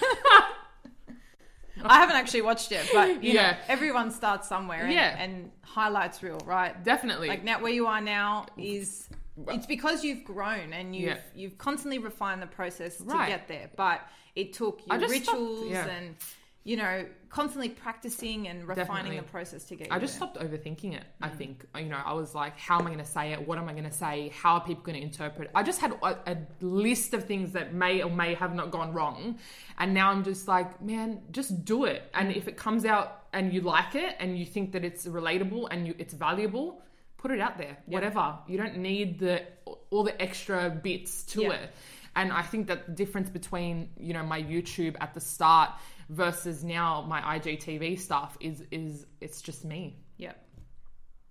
I 1.85 1.99
haven't 2.01 2.17
actually 2.17 2.43
watched 2.43 2.71
it, 2.71 2.89
but 2.93 3.23
you 3.25 3.33
Yeah. 3.33 3.53
know, 3.53 3.57
everyone 3.69 4.11
starts 4.11 4.47
somewhere, 4.49 4.83
and, 4.85 4.93
Yeah. 4.93 5.17
and 5.19 5.51
highlights 5.63 6.23
reel, 6.23 6.39
right? 6.45 6.83
Definitely. 6.85 7.29
Like 7.29 7.45
now, 7.45 7.61
where 7.61 7.73
you 7.73 7.87
are 7.87 8.01
now 8.01 8.47
is 8.57 9.09
it's 9.49 9.67
because 9.67 10.05
you've 10.05 10.23
grown 10.25 10.73
and 10.75 10.95
you've 10.95 11.09
Yeah. 11.09 11.19
you've 11.35 11.57
constantly 11.59 11.99
refined 11.99 12.43
the 12.43 12.47
process 12.47 12.99
to 12.99 13.05
Right. 13.05 13.29
get 13.29 13.49
there. 13.49 13.71
But 13.77 14.03
it 14.37 14.53
took 14.53 14.81
your 14.87 14.99
just 14.99 15.15
stopped- 15.25 15.39
rituals 15.39 15.71
yeah. 15.71 15.87
and 15.87 16.17
you 16.65 16.77
know, 16.77 17.05
constantly 17.29 17.69
practicing 17.71 18.47
and 18.47 18.69
refining 18.69 18.87
Definitely. 18.87 19.17
the 19.19 19.23
process 19.25 19.65
to 19.65 19.75
get. 19.77 19.89
You. 19.89 19.95
I 19.95 19.99
just 19.99 20.19
there. 20.19 20.29
stopped 20.29 20.39
overthinking 20.39 20.95
it. 20.95 21.03
I 21.21 21.29
Mm. 21.29 21.37
think 21.37 21.67
you 21.77 21.87
know 21.87 22.01
I 22.05 22.13
was 22.13 22.35
like, 22.35 22.57
how 22.59 22.79
am 22.79 22.87
I 22.87 22.91
going 22.91 22.99
to 22.99 23.05
say 23.05 23.33
it? 23.33 23.47
What 23.49 23.59
am 23.59 23.69
I 23.69 23.73
going 23.73 23.85
to 23.85 23.91
say? 23.91 24.31
How 24.41 24.55
are 24.55 24.61
people 24.65 24.83
going 24.85 24.97
to 24.97 25.03
interpret? 25.03 25.49
it? 25.49 25.53
I 25.55 25.63
just 25.65 25.81
had 25.81 25.93
a, 26.03 26.17
a 26.33 26.37
list 26.61 27.15
of 27.15 27.25
things 27.25 27.53
that 27.53 27.75
may 27.75 28.03
or 28.03 28.11
may 28.11 28.35
have 28.35 28.55
not 28.55 28.71
gone 28.71 28.93
wrong, 28.93 29.39
and 29.79 29.93
now 29.93 30.11
I'm 30.11 30.23
just 30.25 30.47
like, 30.47 30.81
man, 30.81 31.23
just 31.33 31.65
do 31.65 31.85
it. 31.85 32.09
And 32.15 32.31
if 32.35 32.47
it 32.47 32.57
comes 32.57 32.85
out 32.85 33.25
and 33.33 33.53
you 33.53 33.61
like 33.63 33.95
it 33.97 34.15
and 34.21 34.39
you 34.39 34.47
think 34.47 34.73
that 34.73 34.85
it's 34.85 35.07
relatable 35.07 35.67
and 35.71 35.87
you, 35.87 35.95
it's 35.99 36.15
valuable, 36.15 36.81
put 37.19 37.31
it 37.33 37.41
out 37.41 37.59
there. 37.59 37.77
Whatever. 37.87 38.39
You 38.47 38.59
don't 38.59 38.77
need 38.79 39.19
the 39.19 39.43
all 39.91 40.05
the 40.05 40.21
extra 40.23 40.71
bits 40.71 41.25
to 41.33 41.43
Yeah. 41.43 41.53
it. 41.55 41.71
And 42.15 42.31
I 42.31 42.43
think 42.43 42.67
that 42.67 42.85
the 42.87 42.93
difference 42.93 43.31
between 43.31 43.89
you 43.99 44.13
know 44.13 44.23
my 44.23 44.43
YouTube 44.43 44.97
at 45.01 45.15
the 45.15 45.21
start 45.21 45.71
versus 46.13 46.63
now 46.63 47.05
my 47.09 47.21
IGTV 47.39 47.99
stuff 47.99 48.37
is 48.41 48.63
is 48.71 49.07
it's 49.21 49.41
just 49.43 49.65
me. 49.65 49.97
Yep. 50.19 50.37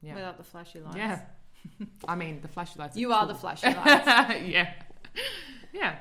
Yeah. 0.01 0.15
Without 0.15 0.37
the 0.37 0.43
flashy 0.43 0.79
lights. 0.79 0.97
Yeah. 0.97 1.21
I 2.07 2.15
mean 2.15 2.41
the 2.41 2.47
flashy 2.47 2.79
lights. 2.79 2.97
You 2.97 3.13
are 3.13 3.27
the 3.27 3.35
flashy 3.35 3.67
lights. 3.73 4.07
yeah. 4.47 4.73
Yeah. 5.73 5.95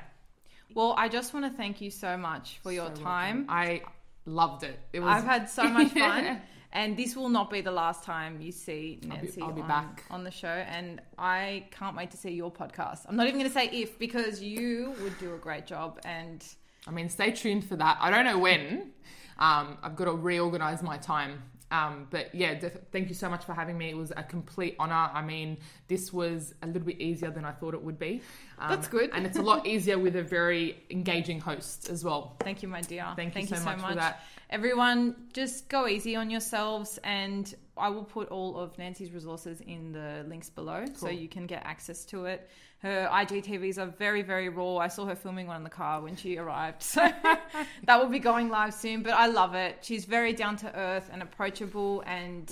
well, 0.73 0.95
I 0.97 1.07
just 1.09 1.33
want 1.33 1.45
to 1.45 1.55
thank 1.55 1.81
you 1.81 1.91
so 1.91 2.17
much 2.17 2.59
for 2.63 2.71
your 2.71 2.93
So 2.95 3.01
time. 3.03 3.45
welcome. 3.47 3.49
I 3.49 3.81
loved 4.25 4.63
it. 4.63 4.79
It 4.93 4.99
was 5.01 5.09
I've 5.13 5.23
had 5.23 5.49
so 5.49 5.63
much 5.65 5.89
fun. 5.93 6.23
Yeah. 6.25 6.39
And 6.73 6.95
this 6.95 7.15
will 7.17 7.29
not 7.29 7.49
be 7.49 7.59
the 7.61 7.71
last 7.71 8.03
time 8.05 8.39
you 8.41 8.51
see 8.53 8.99
I'll 9.03 9.09
be- 9.09 9.15
Nancy 9.17 9.41
I'll 9.41 9.51
be 9.51 9.61
on, 9.61 9.95
on 10.09 10.23
the 10.23 10.31
show. 10.31 10.47
And 10.47 11.01
I 11.17 11.65
can't 11.71 11.95
wait 11.97 12.11
to 12.11 12.17
see 12.17 12.31
your 12.31 12.49
podcast. 12.51 13.01
I'm 13.07 13.15
not 13.17 13.27
even 13.27 13.39
going 13.39 13.49
to 13.51 13.53
say 13.53 13.67
if 13.67 13.99
because 13.99 14.41
you 14.41 14.93
would 15.03 15.17
do 15.19 15.35
a 15.35 15.37
great 15.37 15.65
job. 15.67 15.99
And 16.05 16.43
I 16.87 16.91
mean, 16.91 17.09
stay 17.09 17.31
tuned 17.31 17.65
for 17.65 17.75
that. 17.75 17.97
I 18.01 18.09
don't 18.09 18.25
know 18.25 18.39
when. 18.39 18.91
Um, 19.37 19.77
I've 19.81 19.95
got 19.95 20.05
to 20.05 20.13
reorganize 20.13 20.83
my 20.83 20.97
time. 20.97 21.43
Um, 21.71 22.07
but 22.09 22.35
yeah, 22.35 22.53
def- 22.55 22.77
thank 22.91 23.07
you 23.07 23.15
so 23.15 23.29
much 23.29 23.45
for 23.45 23.53
having 23.53 23.77
me. 23.77 23.89
It 23.89 23.97
was 23.97 24.11
a 24.15 24.23
complete 24.23 24.75
honor. 24.77 25.09
I 25.13 25.21
mean, 25.21 25.57
this 25.87 26.11
was 26.11 26.53
a 26.61 26.67
little 26.67 26.81
bit 26.81 26.99
easier 26.99 27.31
than 27.31 27.45
I 27.45 27.51
thought 27.51 27.73
it 27.73 27.81
would 27.81 27.97
be. 27.97 28.21
Um, 28.59 28.69
That's 28.69 28.89
good. 28.89 29.09
and 29.13 29.25
it's 29.25 29.37
a 29.37 29.41
lot 29.41 29.65
easier 29.65 29.97
with 29.97 30.17
a 30.17 30.21
very 30.23 30.83
engaging 30.89 31.39
host 31.39 31.89
as 31.89 32.03
well. 32.03 32.35
thank 32.41 32.61
you, 32.61 32.67
my 32.67 32.81
dear. 32.81 33.07
Thank 33.15 33.35
you 33.35 33.45
so 33.45 33.63
much 33.63 33.79
for 33.79 33.95
that. 33.95 34.21
Everyone, 34.49 35.15
just 35.31 35.69
go 35.69 35.87
easy 35.87 36.17
on 36.17 36.29
yourselves. 36.29 36.99
And 37.05 37.53
I 37.81 37.89
will 37.89 38.03
put 38.03 38.29
all 38.29 38.57
of 38.57 38.77
Nancy's 38.77 39.11
resources 39.11 39.61
in 39.61 39.91
the 39.91 40.23
links 40.27 40.49
below 40.49 40.85
so 40.95 41.09
you 41.09 41.27
can 41.27 41.47
get 41.47 41.63
access 41.65 42.05
to 42.05 42.25
it. 42.25 42.49
Her 42.79 43.09
IGTVs 43.11 43.77
are 43.77 43.87
very, 43.87 44.21
very 44.21 44.49
raw. 44.49 44.77
I 44.77 44.87
saw 44.87 45.05
her 45.05 45.15
filming 45.15 45.47
one 45.47 45.57
in 45.57 45.63
the 45.63 45.69
car 45.69 46.01
when 46.01 46.15
she 46.15 46.37
arrived. 46.37 46.81
So 46.83 47.01
that 47.83 47.99
will 47.99 48.09
be 48.09 48.19
going 48.19 48.49
live 48.49 48.73
soon. 48.73 49.03
But 49.03 49.13
I 49.13 49.27
love 49.27 49.53
it. 49.53 49.79
She's 49.81 50.05
very 50.05 50.33
down 50.33 50.55
to 50.57 50.75
earth 50.75 51.09
and 51.11 51.21
approachable. 51.21 52.01
And 52.05 52.47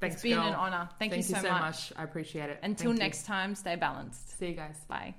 Thanks, 0.00 0.16
it's 0.16 0.22
been 0.22 0.36
girl. 0.36 0.48
an 0.48 0.54
honor. 0.54 0.88
Thank, 0.98 1.16
you 1.16 1.22
so, 1.22 1.36
much. 1.36 1.44
much. 1.44 1.92
I 1.96 2.04
appreciate 2.04 2.50
it. 2.50 2.58
Until 2.62 2.90
Thank 2.90 2.98
you. 2.98 3.04
next 3.04 3.26
time, 3.26 3.54
stay 3.54 3.76
balanced. 3.76 4.38
See 4.38 4.48
you 4.48 4.54
guys. 4.54 4.76
Bye. 4.88 5.14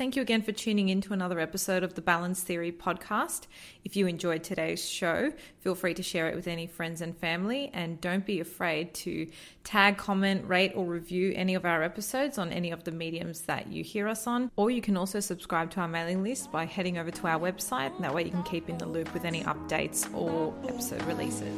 Thank 0.00 0.16
you 0.16 0.22
again 0.22 0.42
for 0.42 0.50
tuning 0.50 0.88
in 0.88 1.00
to 1.02 1.12
another 1.12 1.38
episode 1.38 1.84
of 1.84 1.94
the 1.94 2.02
Balance 2.02 2.42
Theory 2.42 2.72
podcast. 2.72 3.42
If 3.84 3.94
you 3.94 4.08
enjoyed 4.08 4.42
today's 4.42 4.84
show, 4.84 5.32
feel 5.60 5.76
free 5.76 5.94
to 5.94 6.02
share 6.02 6.26
it 6.26 6.34
with 6.34 6.48
any 6.48 6.66
friends 6.66 7.00
and 7.00 7.16
family. 7.16 7.70
And 7.72 8.00
don't 8.00 8.26
be 8.26 8.40
afraid 8.40 8.92
to 8.94 9.28
tag, 9.62 9.96
comment, 9.96 10.48
rate, 10.48 10.72
or 10.74 10.84
review 10.84 11.32
any 11.36 11.54
of 11.54 11.64
our 11.64 11.84
episodes 11.84 12.38
on 12.38 12.52
any 12.52 12.72
of 12.72 12.82
the 12.82 12.90
mediums 12.90 13.42
that 13.42 13.68
you 13.68 13.84
hear 13.84 14.08
us 14.08 14.26
on. 14.26 14.50
Or 14.56 14.68
you 14.68 14.80
can 14.80 14.96
also 14.96 15.20
subscribe 15.20 15.70
to 15.70 15.80
our 15.80 15.88
mailing 15.88 16.24
list 16.24 16.50
by 16.50 16.64
heading 16.64 16.98
over 16.98 17.12
to 17.12 17.28
our 17.28 17.38
website. 17.38 17.96
That 18.00 18.12
way 18.12 18.24
you 18.24 18.32
can 18.32 18.42
keep 18.42 18.68
in 18.68 18.78
the 18.78 18.86
loop 18.86 19.14
with 19.14 19.24
any 19.24 19.44
updates 19.44 20.12
or 20.12 20.52
episode 20.66 21.04
releases. 21.04 21.54